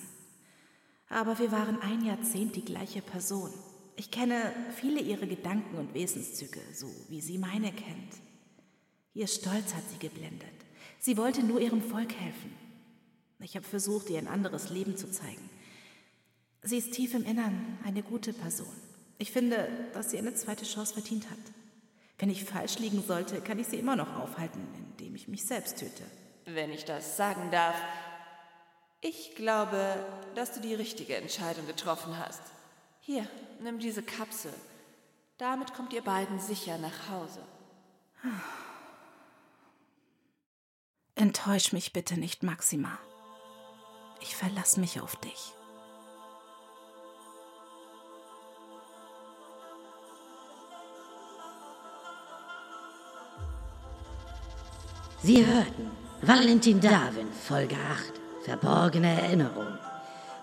Aber 1.10 1.40
wir 1.40 1.52
waren 1.52 1.82
ein 1.82 2.04
Jahrzehnt 2.04 2.56
die 2.56 2.66
gleiche 2.66 3.02
Person. 3.02 3.52
Ich 3.96 4.12
kenne 4.12 4.52
viele 4.76 5.00
ihrer 5.00 5.28
Gedanken 5.28 5.78
und 5.78 5.94
Wesenszüge, 5.94 6.60
so 6.74 6.88
wie 7.10 7.22
sie 7.22 7.38
meine 7.38 7.72
kennt. 7.72 8.14
Ihr 9.14 9.28
Stolz 9.28 9.76
hat 9.76 9.84
sie 9.90 10.00
geblendet. 10.00 10.50
Sie 11.00 11.18
wollte 11.18 11.44
nur 11.44 11.62
ihrem 11.62 11.82
Volk 11.82 12.14
helfen. 12.14 12.54
Ich 13.40 13.56
habe 13.56 13.66
versucht, 13.66 14.10
ihr 14.10 14.18
ein 14.18 14.28
anderes 14.28 14.70
Leben 14.70 14.98
zu 14.98 15.12
zeigen. 15.12 15.50
Sie 16.64 16.78
ist 16.78 16.94
tief 16.94 17.14
im 17.14 17.24
Innern 17.24 17.78
eine 17.84 18.02
gute 18.02 18.34
Person. 18.34 18.74
Ich 19.20 19.32
finde, 19.32 19.68
dass 19.94 20.12
sie 20.12 20.18
eine 20.18 20.34
zweite 20.34 20.66
Chance 20.66 20.94
verdient 20.94 21.30
hat. 21.30 21.38
Wenn 22.18 22.30
ich 22.30 22.46
falsch 22.46 22.80
liegen 22.80 23.04
sollte, 23.04 23.42
kann 23.42 23.60
ich 23.60 23.68
sie 23.68 23.80
immer 23.80 23.96
noch 23.96 24.20
aufhalten, 24.20 24.68
indem 24.78 25.16
ich 25.16 25.28
mich 25.28 25.46
selbst 25.46 25.80
töte. 25.80 26.04
Wenn 26.46 26.72
ich 26.72 26.86
das 26.86 27.18
sagen 27.18 27.52
darf, 27.52 27.76
ich 29.02 29.36
glaube, 29.36 29.96
dass 30.36 30.54
du 30.54 30.62
die 30.62 30.76
richtige 30.76 31.18
Entscheidung 31.18 31.68
getroffen 31.68 32.18
hast. 32.18 32.42
Hier, 33.02 33.28
nimm 33.60 33.80
diese 33.80 34.02
Kapsel. 34.02 34.54
Damit 35.38 35.74
kommt 35.74 35.92
ihr 35.92 36.04
beiden 36.04 36.40
sicher 36.40 36.78
nach 36.78 37.10
Hause. 37.10 37.42
Enttäusch 41.16 41.74
mich 41.74 41.92
bitte 41.92 42.18
nicht, 42.18 42.44
Maxima. 42.44 42.98
Ich 44.22 44.36
verlasse 44.36 44.80
mich 44.80 45.02
auf 45.02 45.18
dich. 45.18 45.54
Sie 55.24 55.46
hörten 55.46 55.90
Valentin 56.22 56.82
Darwin, 56.82 57.30
Folge 57.32 57.76
8, 57.76 58.14
Verborgene 58.44 59.22
Erinnerung. 59.22 59.78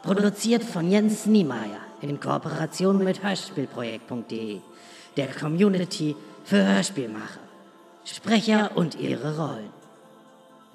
Produziert 0.03 0.65
von 0.65 0.91
Jens 0.91 1.27
Niemeyer 1.27 1.81
in 2.01 2.19
Kooperation 2.19 3.05
mit 3.05 3.23
Hörspielprojekt.de, 3.23 4.61
der 5.19 5.35
Community 5.35 6.17
für 6.45 6.65
Hörspielmacher. 6.65 7.41
Sprecher 8.07 8.71
und 8.75 8.95
ihre 8.95 9.37
Rollen. 9.37 9.71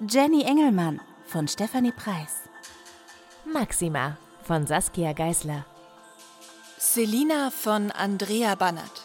Jenny 0.08 0.44
Engelmann 0.44 1.00
von 1.26 1.48
Stefanie 1.48 1.90
Preis. 1.90 2.44
Maxima 3.44 4.18
von 4.44 4.68
Saskia 4.68 5.14
Geisler. 5.14 5.64
Selina 6.78 7.50
von 7.50 7.90
Andrea 7.90 8.54
Bannert. 8.54 9.04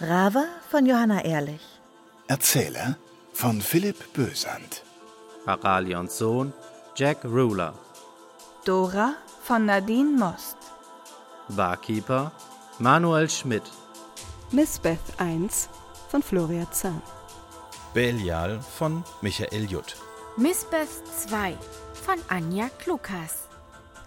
Rava 0.00 0.46
von 0.68 0.84
Johanna 0.84 1.24
Ehrlich. 1.24 1.62
Erzähler 2.26 2.96
von 3.36 3.60
Philipp 3.60 4.14
Bösand. 4.14 4.82
Aralions 5.44 6.16
Sohn 6.16 6.54
Jack 6.94 7.22
Ruler. 7.22 7.74
Dora 8.64 9.14
von 9.42 9.66
Nadine 9.66 10.16
Most. 10.16 10.56
Barkeeper 11.50 12.32
Manuel 12.78 13.28
Schmidt. 13.28 13.64
Beth 14.78 14.98
1 15.18 15.68
von 16.08 16.22
Floria 16.22 16.66
Zahn. 16.70 17.02
Belial 17.92 18.58
von 18.78 19.04
Michael 19.20 19.70
Jutt. 19.70 19.96
Beth 20.70 20.88
2 21.28 21.58
von 22.06 22.16
Anja 22.28 22.70
Klukas. 22.78 23.48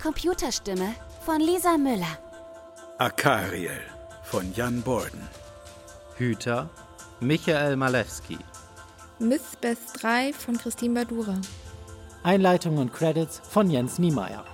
Computerstimme 0.01 0.95
von 1.23 1.39
Lisa 1.39 1.77
Müller. 1.77 2.17
Akariel 2.97 3.84
von 4.23 4.51
Jan 4.55 4.82
Borden. 4.82 5.21
Hüter 6.17 6.67
Michael 7.19 7.75
Malewski. 7.75 8.39
Mythbeth 9.20 9.80
3 10.01 10.32
von 10.32 10.57
Christine 10.57 10.93
Badura. 10.93 11.36
Einleitung 12.24 12.78
und 12.78 12.93
Credits 12.93 13.41
von 13.43 13.70
Jens 13.70 13.99
Niemeyer. 13.99 14.45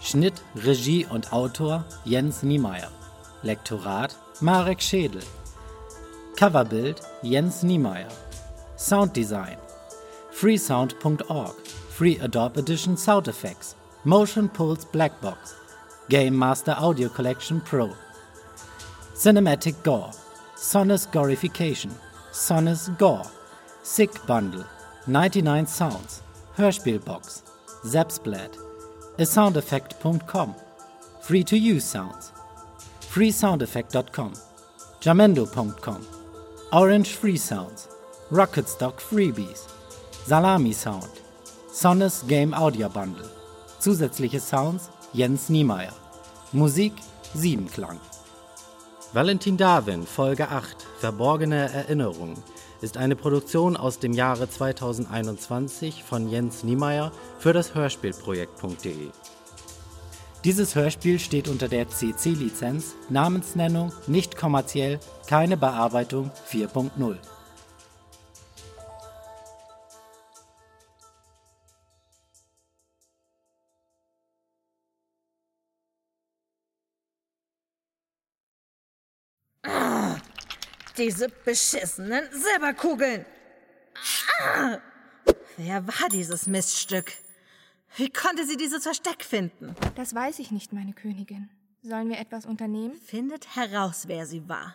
Schnitt, 0.00 0.42
Regie 0.56 1.04
und 1.04 1.30
Autor 1.30 1.84
Jens 2.06 2.42
Niemeyer. 2.42 2.90
Lektorat 3.42 4.16
Marek 4.40 4.80
Schädel. 4.80 5.22
Coverbild 6.36 7.02
Jens 7.22 7.62
Niemeyer. 7.62 8.08
Sounddesign 8.78 9.58
freesound.org. 10.30 11.54
Free 11.90 12.18
Adobe 12.20 12.60
Edition 12.60 12.96
Sound 12.96 13.28
Effects. 13.28 13.76
Motion 14.04 14.48
Pulse 14.48 14.86
Blackbox. 14.90 15.54
Game 16.08 16.34
Master 16.34 16.76
Audio 16.80 17.10
Collection 17.10 17.60
Pro. 17.60 17.94
Cinematic 19.14 19.82
Gore. 19.84 20.10
Sonus 20.56 21.10
Gorification. 21.10 21.94
Sonus 22.34 22.88
Gore. 22.98 23.30
Sick 23.84 24.10
Bundle. 24.26 24.64
99 25.06 25.66
Sounds. 25.66 26.22
Hörspielbox. 26.56 27.42
Zapsplat. 27.84 28.58
asoundeffect.com. 29.18 30.54
Free 31.22 31.44
to 31.44 31.56
use 31.56 31.84
sounds. 31.84 32.32
freesoundeffect.com. 33.00 34.32
jamendo.com. 35.00 36.06
Orange 36.72 37.12
Free 37.14 37.36
Sounds. 37.36 37.88
Rocket 38.30 38.68
Stock 38.68 39.00
Freebies. 39.00 39.68
Salami 40.26 40.72
Sound. 40.72 41.20
Sonus 41.72 42.26
Game 42.26 42.52
Audio 42.52 42.88
Bundle. 42.88 43.28
Zusätzliche 43.78 44.40
Sounds 44.40 44.90
Jens 45.12 45.48
Niemeyer. 45.48 45.94
Musik 46.52 46.94
Siebenklang. 47.34 48.00
Valentin 49.12 49.56
Darwin, 49.56 50.04
Folge 50.04 50.48
8, 50.50 50.84
Verborgene 51.04 51.70
Erinnerungen, 51.70 52.42
ist 52.80 52.96
eine 52.96 53.14
Produktion 53.14 53.76
aus 53.76 53.98
dem 53.98 54.14
Jahre 54.14 54.48
2021 54.48 56.02
von 56.02 56.30
Jens 56.30 56.64
Niemeyer 56.64 57.12
für 57.38 57.52
das 57.52 57.74
Hörspielprojekt.de. 57.74 59.10
Dieses 60.44 60.74
Hörspiel 60.74 61.18
steht 61.18 61.48
unter 61.48 61.68
der 61.68 61.90
CC-Lizenz, 61.90 62.94
Namensnennung 63.10 63.92
nicht 64.06 64.38
kommerziell, 64.38 64.98
keine 65.26 65.58
Bearbeitung 65.58 66.30
4.0. 66.50 67.18
diese 80.96 81.28
beschissenen 81.28 82.24
Silberkugeln. 82.32 83.24
Ah, 84.40 84.78
wer 85.56 85.86
war 85.86 86.08
dieses 86.10 86.46
Miststück? 86.46 87.12
Wie 87.96 88.10
konnte 88.10 88.44
sie 88.44 88.56
dieses 88.56 88.82
Versteck 88.82 89.24
finden? 89.24 89.74
Das 89.94 90.14
weiß 90.14 90.40
ich 90.40 90.50
nicht, 90.50 90.72
meine 90.72 90.92
Königin. 90.92 91.48
Sollen 91.82 92.08
wir 92.08 92.18
etwas 92.18 92.46
unternehmen? 92.46 92.94
Findet 92.94 93.54
heraus, 93.54 94.08
wer 94.08 94.26
sie 94.26 94.48
war. 94.48 94.74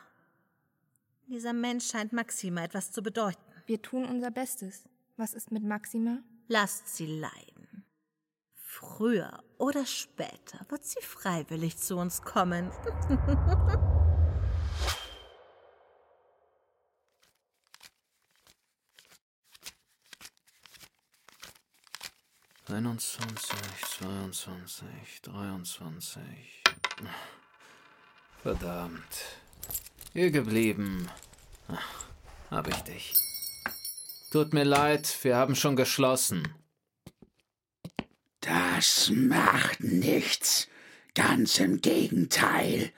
Dieser 1.28 1.54
Mensch 1.54 1.88
scheint 1.88 2.14
Maxima 2.14 2.64
etwas 2.64 2.92
zu 2.92 3.02
bedeuten. 3.02 3.42
Wir 3.66 3.82
tun 3.82 4.06
unser 4.06 4.32
Bestes. 4.32 4.88
Was 5.18 5.34
ist 5.34 5.52
mit 5.52 5.64
Maxima? 5.64 6.20
Lasst 6.48 6.96
sie 6.96 7.06
leiden. 7.06 7.86
Früher 8.54 9.44
oder 9.58 9.86
später 9.86 10.66
wird 10.70 10.86
sie 10.86 11.02
freiwillig 11.02 11.78
zu 11.78 11.98
uns 11.98 12.22
kommen. 12.22 12.72
21, 22.72 23.50
22, 23.98 25.22
23. 25.24 26.64
Verdammt. 28.44 29.02
Hier 30.14 30.30
geblieben. 30.30 31.10
Ach, 31.68 32.06
hab 32.52 32.68
ich 32.68 32.76
dich. 32.82 33.14
Tut 34.32 34.54
mir 34.54 34.66
leid, 34.66 35.18
wir 35.24 35.36
haben 35.36 35.56
schon 35.56 35.76
geschlossen. 35.76 36.48
Das 38.42 39.10
macht 39.16 39.80
nichts. 39.80 40.68
Ganz 41.16 41.58
im 41.58 41.82
Gegenteil. 41.82 42.92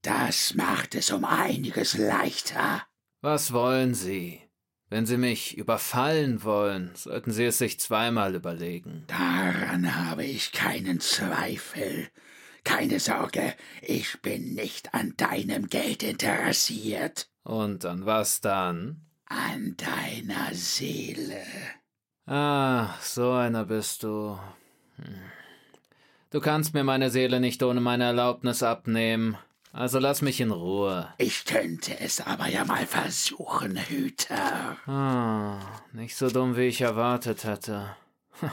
Das 0.00 0.54
macht 0.54 0.94
es 0.94 1.10
um 1.10 1.26
einiges 1.26 1.98
leichter. 1.98 2.86
Was 3.20 3.52
wollen 3.52 3.92
Sie? 3.94 4.49
Wenn 4.90 5.06
Sie 5.06 5.16
mich 5.16 5.56
überfallen 5.56 6.42
wollen, 6.42 6.90
sollten 6.96 7.30
Sie 7.30 7.44
es 7.44 7.58
sich 7.58 7.78
zweimal 7.78 8.34
überlegen. 8.34 9.04
Daran 9.06 9.94
habe 9.94 10.24
ich 10.24 10.50
keinen 10.50 10.98
Zweifel. 10.98 12.08
Keine 12.64 12.98
Sorge, 12.98 13.54
ich 13.82 14.20
bin 14.20 14.54
nicht 14.54 14.92
an 14.92 15.14
deinem 15.16 15.68
Geld 15.68 16.02
interessiert. 16.02 17.30
Und 17.44 17.84
an 17.84 18.04
was 18.04 18.40
dann? 18.40 19.06
An 19.26 19.76
deiner 19.76 20.52
Seele. 20.54 21.40
Ah, 22.26 22.96
so 23.00 23.30
einer 23.30 23.66
bist 23.66 24.02
du. 24.02 24.38
Hm. 24.96 25.20
Du 26.30 26.40
kannst 26.40 26.74
mir 26.74 26.84
meine 26.84 27.10
Seele 27.10 27.38
nicht 27.38 27.62
ohne 27.62 27.80
meine 27.80 28.04
Erlaubnis 28.04 28.64
abnehmen. 28.64 29.38
Also 29.72 29.98
lass 30.00 30.20
mich 30.20 30.40
in 30.40 30.50
Ruhe. 30.50 31.12
Ich 31.18 31.44
könnte 31.44 31.98
es 32.00 32.20
aber 32.20 32.48
ja 32.48 32.64
mal 32.64 32.86
versuchen, 32.86 33.76
Hüter. 33.76 34.76
Ah, 34.86 35.60
nicht 35.92 36.16
so 36.16 36.28
dumm, 36.28 36.56
wie 36.56 36.66
ich 36.66 36.80
erwartet 36.80 37.44
hatte. 37.44 37.96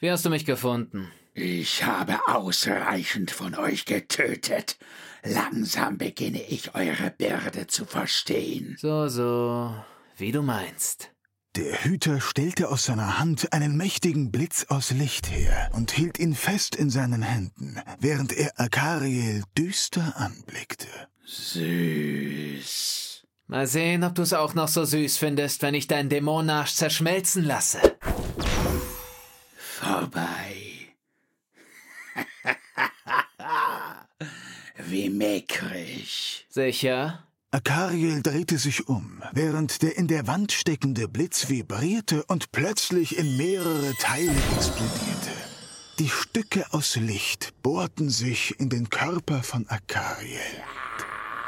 Wie 0.00 0.10
hast 0.10 0.24
du 0.24 0.30
mich 0.30 0.46
gefunden? 0.46 1.12
Ich 1.34 1.84
habe 1.84 2.26
ausreichend 2.26 3.30
von 3.30 3.54
euch 3.54 3.84
getötet. 3.84 4.78
Langsam 5.22 5.98
beginne 5.98 6.42
ich 6.42 6.74
eure 6.74 7.10
Bürde 7.10 7.66
zu 7.66 7.84
verstehen. 7.84 8.76
So, 8.80 9.08
so, 9.08 9.74
wie 10.16 10.32
du 10.32 10.42
meinst. 10.42 11.10
Der 11.56 11.84
Hüter 11.84 12.20
stellte 12.20 12.68
aus 12.68 12.84
seiner 12.84 13.18
Hand 13.18 13.52
einen 13.52 13.76
mächtigen 13.76 14.30
Blitz 14.30 14.66
aus 14.68 14.92
Licht 14.92 15.32
her 15.32 15.68
und 15.72 15.90
hielt 15.90 16.20
ihn 16.20 16.36
fest 16.36 16.76
in 16.76 16.90
seinen 16.90 17.22
Händen, 17.22 17.82
während 17.98 18.32
er 18.32 18.52
Akariel 18.60 19.42
düster 19.58 20.16
anblickte. 20.16 20.86
Süß. 21.24 23.26
Mal 23.48 23.66
sehen, 23.66 24.04
ob 24.04 24.14
du 24.14 24.22
es 24.22 24.32
auch 24.32 24.54
noch 24.54 24.68
so 24.68 24.84
süß 24.84 25.18
findest, 25.18 25.62
wenn 25.62 25.74
ich 25.74 25.88
deinen 25.88 26.08
Dämonarsch 26.08 26.74
zerschmelzen 26.74 27.42
lasse. 27.42 27.96
Vorbei. 29.56 30.94
Wie 34.86 35.10
mickrig. 35.10 36.46
Sicher? 36.48 37.26
Akariel 37.52 38.22
drehte 38.22 38.58
sich 38.58 38.88
um, 38.88 39.24
während 39.32 39.82
der 39.82 39.98
in 39.98 40.06
der 40.06 40.28
Wand 40.28 40.52
steckende 40.52 41.08
Blitz 41.08 41.48
vibrierte 41.48 42.22
und 42.26 42.52
plötzlich 42.52 43.18
in 43.18 43.36
mehrere 43.36 43.92
Teile 43.98 44.30
explodierte. 44.56 45.32
Die 45.98 46.08
Stücke 46.08 46.64
aus 46.70 46.94
Licht 46.94 47.52
bohrten 47.64 48.08
sich 48.08 48.54
in 48.60 48.68
den 48.68 48.88
Körper 48.88 49.42
von 49.42 49.68
Akariel. 49.68 50.38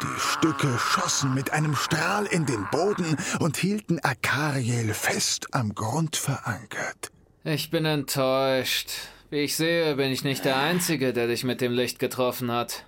Die 0.02 0.20
Stücke 0.20 0.76
schossen 0.76 1.34
mit 1.34 1.52
einem 1.52 1.76
Strahl 1.76 2.26
in 2.26 2.46
den 2.46 2.66
Boden 2.72 3.16
und 3.38 3.56
hielten 3.56 4.00
Akariel 4.00 4.94
fest 4.94 5.54
am 5.54 5.72
Grund 5.72 6.16
verankert. 6.16 7.12
Ich 7.44 7.70
bin 7.70 7.84
enttäuscht. 7.84 8.90
Wie 9.30 9.38
ich 9.38 9.54
sehe, 9.54 9.94
bin 9.94 10.10
ich 10.10 10.24
nicht 10.24 10.44
der 10.44 10.56
Einzige, 10.56 11.12
der 11.12 11.28
dich 11.28 11.44
mit 11.44 11.60
dem 11.60 11.72
Licht 11.72 12.00
getroffen 12.00 12.50
hat. 12.50 12.86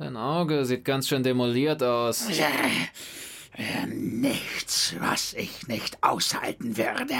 Dein 0.00 0.16
Auge 0.16 0.64
sieht 0.64 0.86
ganz 0.86 1.08
schön 1.08 1.22
demoliert 1.22 1.82
aus. 1.82 2.26
Äh, 2.30 3.86
Nichts, 3.86 4.94
was 4.98 5.34
ich 5.34 5.68
nicht 5.68 6.02
aushalten 6.02 6.78
würde. 6.78 7.12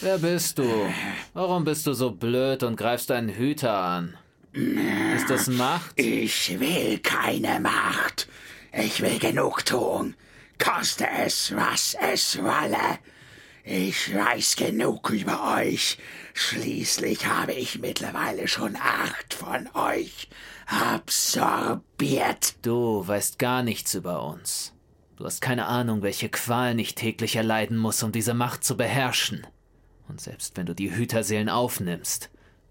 Wer 0.00 0.18
bist 0.18 0.58
du? 0.58 0.92
Warum 1.32 1.62
bist 1.62 1.86
du 1.86 1.92
so 1.92 2.10
blöd 2.10 2.64
und 2.64 2.74
greifst 2.74 3.12
einen 3.12 3.28
Hüter 3.28 3.78
an? 3.78 4.16
Ist 4.52 5.30
das 5.30 5.46
Macht? 5.46 5.92
Ich 5.94 6.58
will 6.58 6.98
keine 6.98 7.60
Macht. 7.60 8.26
Ich 8.72 9.00
will 9.00 9.20
Genugtuung. 9.20 10.14
Koste 10.58 11.06
es, 11.24 11.54
was 11.54 11.96
es 12.00 12.42
wolle. 12.42 12.98
Ich 13.62 14.12
weiß 14.12 14.56
genug 14.56 15.10
über 15.10 15.54
euch. 15.58 15.98
Schließlich 16.34 17.26
habe 17.26 17.52
ich 17.52 17.78
mittlerweile 17.78 18.48
schon 18.48 18.74
acht 18.74 19.34
von 19.34 19.68
euch 19.74 20.28
absorbiert. 20.66 22.54
Du 22.62 23.06
weißt 23.06 23.38
gar 23.38 23.62
nichts 23.62 23.94
über 23.94 24.24
uns. 24.24 24.72
Du 25.16 25.24
hast 25.24 25.40
keine 25.40 25.66
Ahnung, 25.66 26.02
welche 26.02 26.28
Qualen 26.28 26.78
ich 26.78 26.94
täglich 26.94 27.36
erleiden 27.36 27.76
muss, 27.76 28.02
um 28.02 28.10
diese 28.12 28.34
Macht 28.34 28.64
zu 28.64 28.76
beherrschen. 28.76 29.46
Und 30.08 30.20
selbst 30.20 30.56
wenn 30.56 30.66
du 30.66 30.74
die 30.74 30.94
Hüterseelen 30.94 31.48
aufnimmst, 31.48 32.30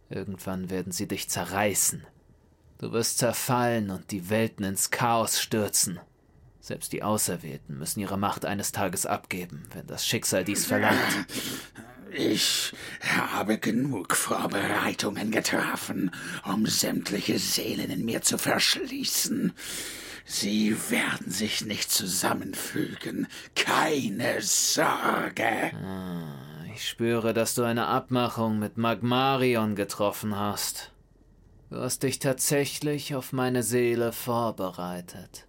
irgendwann 0.09 0.69
werden 0.69 0.91
sie 0.91 1.07
dich 1.07 1.29
zerreißen. 1.29 2.05
Du 2.79 2.91
wirst 2.91 3.17
zerfallen 3.17 3.89
und 3.91 4.11
die 4.11 4.29
Welten 4.29 4.65
ins 4.65 4.91
Chaos 4.91 5.39
stürzen. 5.39 5.99
Selbst 6.59 6.93
die 6.93 7.03
Auserwählten 7.03 7.77
müssen 7.77 7.99
ihre 7.99 8.17
Macht 8.17 8.45
eines 8.45 8.71
Tages 8.71 9.05
abgeben, 9.05 9.63
wenn 9.73 9.87
das 9.87 10.05
Schicksal 10.05 10.43
dies 10.43 10.65
verlangt. 10.65 11.27
Ich 12.15 12.73
habe 13.01 13.57
genug 13.57 14.15
Vorbereitungen 14.15 15.31
getroffen, 15.31 16.11
um 16.45 16.65
sämtliche 16.67 17.39
Seelen 17.39 17.89
in 17.89 18.05
mir 18.05 18.21
zu 18.21 18.37
verschließen. 18.37 19.53
Sie 20.25 20.75
werden 20.89 21.31
sich 21.31 21.65
nicht 21.65 21.91
zusammenfügen. 21.91 23.27
Keine 23.55 24.41
Sorge. 24.41 25.71
Ah, 25.83 26.63
ich 26.73 26.87
spüre, 26.87 27.33
dass 27.33 27.55
du 27.55 27.63
eine 27.63 27.87
Abmachung 27.87 28.59
mit 28.59 28.77
Magmarion 28.77 29.75
getroffen 29.75 30.37
hast. 30.37 30.91
Du 31.69 31.79
hast 31.79 32.03
dich 32.03 32.19
tatsächlich 32.19 33.15
auf 33.15 33.33
meine 33.33 33.63
Seele 33.63 34.11
vorbereitet. 34.11 35.47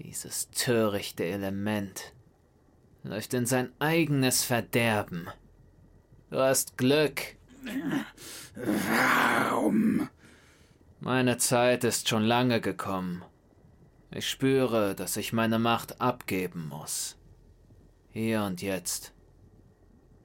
Dieses 0.00 0.50
törichte 0.50 1.24
Element 1.24 2.12
läuft 3.04 3.32
in 3.34 3.46
sein 3.46 3.72
eigenes 3.78 4.42
Verderben. 4.42 5.28
Du 6.32 6.40
hast 6.40 6.78
Glück. 6.78 7.36
Warum? 8.54 10.08
Meine 10.98 11.36
Zeit 11.36 11.84
ist 11.84 12.08
schon 12.08 12.22
lange 12.22 12.62
gekommen. 12.62 13.22
Ich 14.10 14.30
spüre, 14.30 14.94
dass 14.94 15.18
ich 15.18 15.34
meine 15.34 15.58
Macht 15.58 16.00
abgeben 16.00 16.68
muss. 16.68 17.18
Hier 18.12 18.44
und 18.44 18.62
jetzt. 18.62 19.12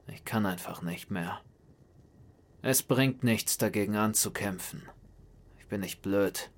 Ich 0.08 0.24
kann 0.24 0.46
einfach 0.46 0.82
nicht 0.82 1.12
mehr. 1.12 1.42
Es 2.62 2.84
bringt 2.84 3.26
nichts 3.26 3.58
dagegen 3.58 3.98
anzukämpfen. 3.98 4.84
Ich 5.60 5.66
bin 5.68 5.82
nicht 5.82 6.02
blöd. 6.02 6.52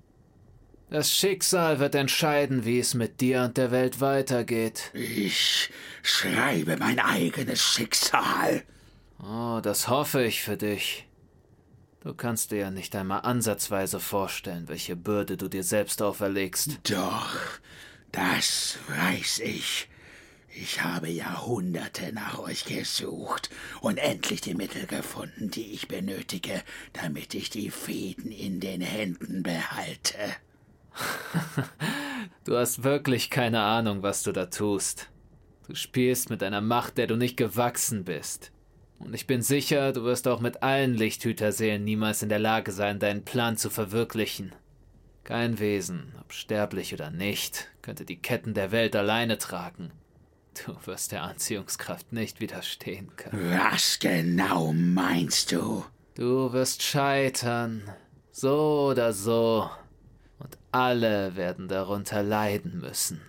Das 0.90 1.12
Schicksal 1.12 1.80
wird 1.80 1.96
entscheiden, 1.96 2.64
wie 2.64 2.78
es 2.78 2.94
mit 2.94 3.20
dir 3.20 3.42
und 3.42 3.56
der 3.56 3.72
Welt 3.72 4.00
weitergeht. 4.00 4.92
Ich 4.94 5.72
schreibe 6.04 6.76
mein 6.76 7.00
eigenes 7.00 7.60
Schicksal. 7.60 8.62
Oh, 9.22 9.60
das 9.62 9.88
hoffe 9.88 10.24
ich 10.24 10.42
für 10.42 10.56
dich. 10.56 11.06
Du 12.00 12.14
kannst 12.14 12.50
dir 12.50 12.58
ja 12.58 12.70
nicht 12.70 12.96
einmal 12.96 13.20
ansatzweise 13.22 14.00
vorstellen, 14.00 14.68
welche 14.68 14.96
Bürde 14.96 15.36
du 15.36 15.48
dir 15.48 15.62
selbst 15.62 16.00
auferlegst. 16.00 16.80
Doch, 16.90 17.36
das 18.12 18.78
weiß 18.88 19.40
ich. 19.40 19.88
Ich 20.52 20.82
habe 20.82 21.08
Jahrhunderte 21.08 22.12
nach 22.12 22.38
euch 22.38 22.64
gesucht 22.64 23.50
und 23.82 23.98
endlich 23.98 24.40
die 24.40 24.54
Mittel 24.54 24.86
gefunden, 24.86 25.50
die 25.50 25.72
ich 25.72 25.86
benötige, 25.86 26.62
damit 26.94 27.34
ich 27.34 27.50
die 27.50 27.70
Fäden 27.70 28.32
in 28.32 28.58
den 28.60 28.80
Händen 28.80 29.42
behalte. 29.42 30.18
du 32.44 32.56
hast 32.56 32.82
wirklich 32.82 33.30
keine 33.30 33.60
Ahnung, 33.60 34.02
was 34.02 34.22
du 34.22 34.32
da 34.32 34.46
tust. 34.46 35.08
Du 35.68 35.74
spielst 35.74 36.30
mit 36.30 36.42
einer 36.42 36.62
Macht, 36.62 36.98
der 36.98 37.06
du 37.06 37.16
nicht 37.16 37.36
gewachsen 37.36 38.04
bist. 38.04 38.50
Und 39.00 39.14
ich 39.14 39.26
bin 39.26 39.42
sicher, 39.42 39.92
du 39.92 40.04
wirst 40.04 40.28
auch 40.28 40.40
mit 40.40 40.62
allen 40.62 40.94
Lichthüterseelen 40.94 41.82
niemals 41.82 42.22
in 42.22 42.28
der 42.28 42.38
Lage 42.38 42.70
sein, 42.70 42.98
deinen 42.98 43.24
Plan 43.24 43.56
zu 43.56 43.70
verwirklichen. 43.70 44.54
Kein 45.24 45.58
Wesen, 45.58 46.14
ob 46.20 46.32
sterblich 46.32 46.92
oder 46.92 47.10
nicht, 47.10 47.68
könnte 47.82 48.04
die 48.04 48.20
Ketten 48.20 48.54
der 48.54 48.72
Welt 48.72 48.94
alleine 48.94 49.38
tragen. 49.38 49.90
Du 50.66 50.74
wirst 50.84 51.12
der 51.12 51.22
Anziehungskraft 51.22 52.12
nicht 52.12 52.40
widerstehen 52.40 53.16
können. 53.16 53.58
Was 53.58 53.98
genau 53.98 54.72
meinst 54.72 55.52
du? 55.52 55.84
Du 56.14 56.52
wirst 56.52 56.82
scheitern. 56.82 57.82
So 58.32 58.88
oder 58.90 59.12
so. 59.12 59.70
Und 60.38 60.58
alle 60.72 61.36
werden 61.36 61.68
darunter 61.68 62.22
leiden 62.22 62.80
müssen. 62.80 63.22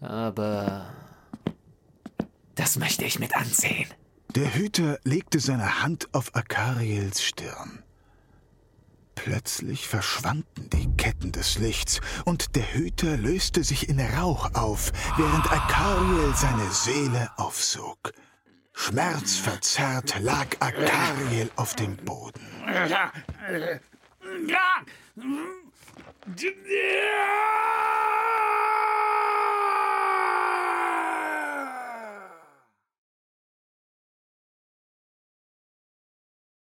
Aber 0.00 0.92
das 2.54 2.76
möchte 2.76 3.04
ich 3.04 3.18
mit 3.18 3.34
ansehen. 3.34 3.88
Der 4.34 4.54
Hüter 4.54 4.98
legte 5.04 5.40
seine 5.40 5.82
Hand 5.82 6.08
auf 6.12 6.34
Akariels 6.34 7.22
Stirn. 7.22 7.82
Plötzlich 9.14 9.86
verschwanden 9.86 10.70
die 10.70 10.88
Ketten 10.96 11.32
des 11.32 11.58
Lichts 11.58 12.00
und 12.24 12.56
der 12.56 12.72
Hüter 12.72 13.18
löste 13.18 13.62
sich 13.62 13.90
in 13.90 14.00
Rauch 14.00 14.54
auf, 14.54 14.90
während 15.18 15.52
Akariel 15.52 16.32
seine 16.34 16.66
Seele 16.70 17.30
aufsog. 17.36 18.14
Schmerzverzerrt 18.72 20.18
lag 20.20 20.46
Akariel 20.60 21.50
auf 21.56 21.76
dem 21.76 21.96
Boden. 21.96 22.40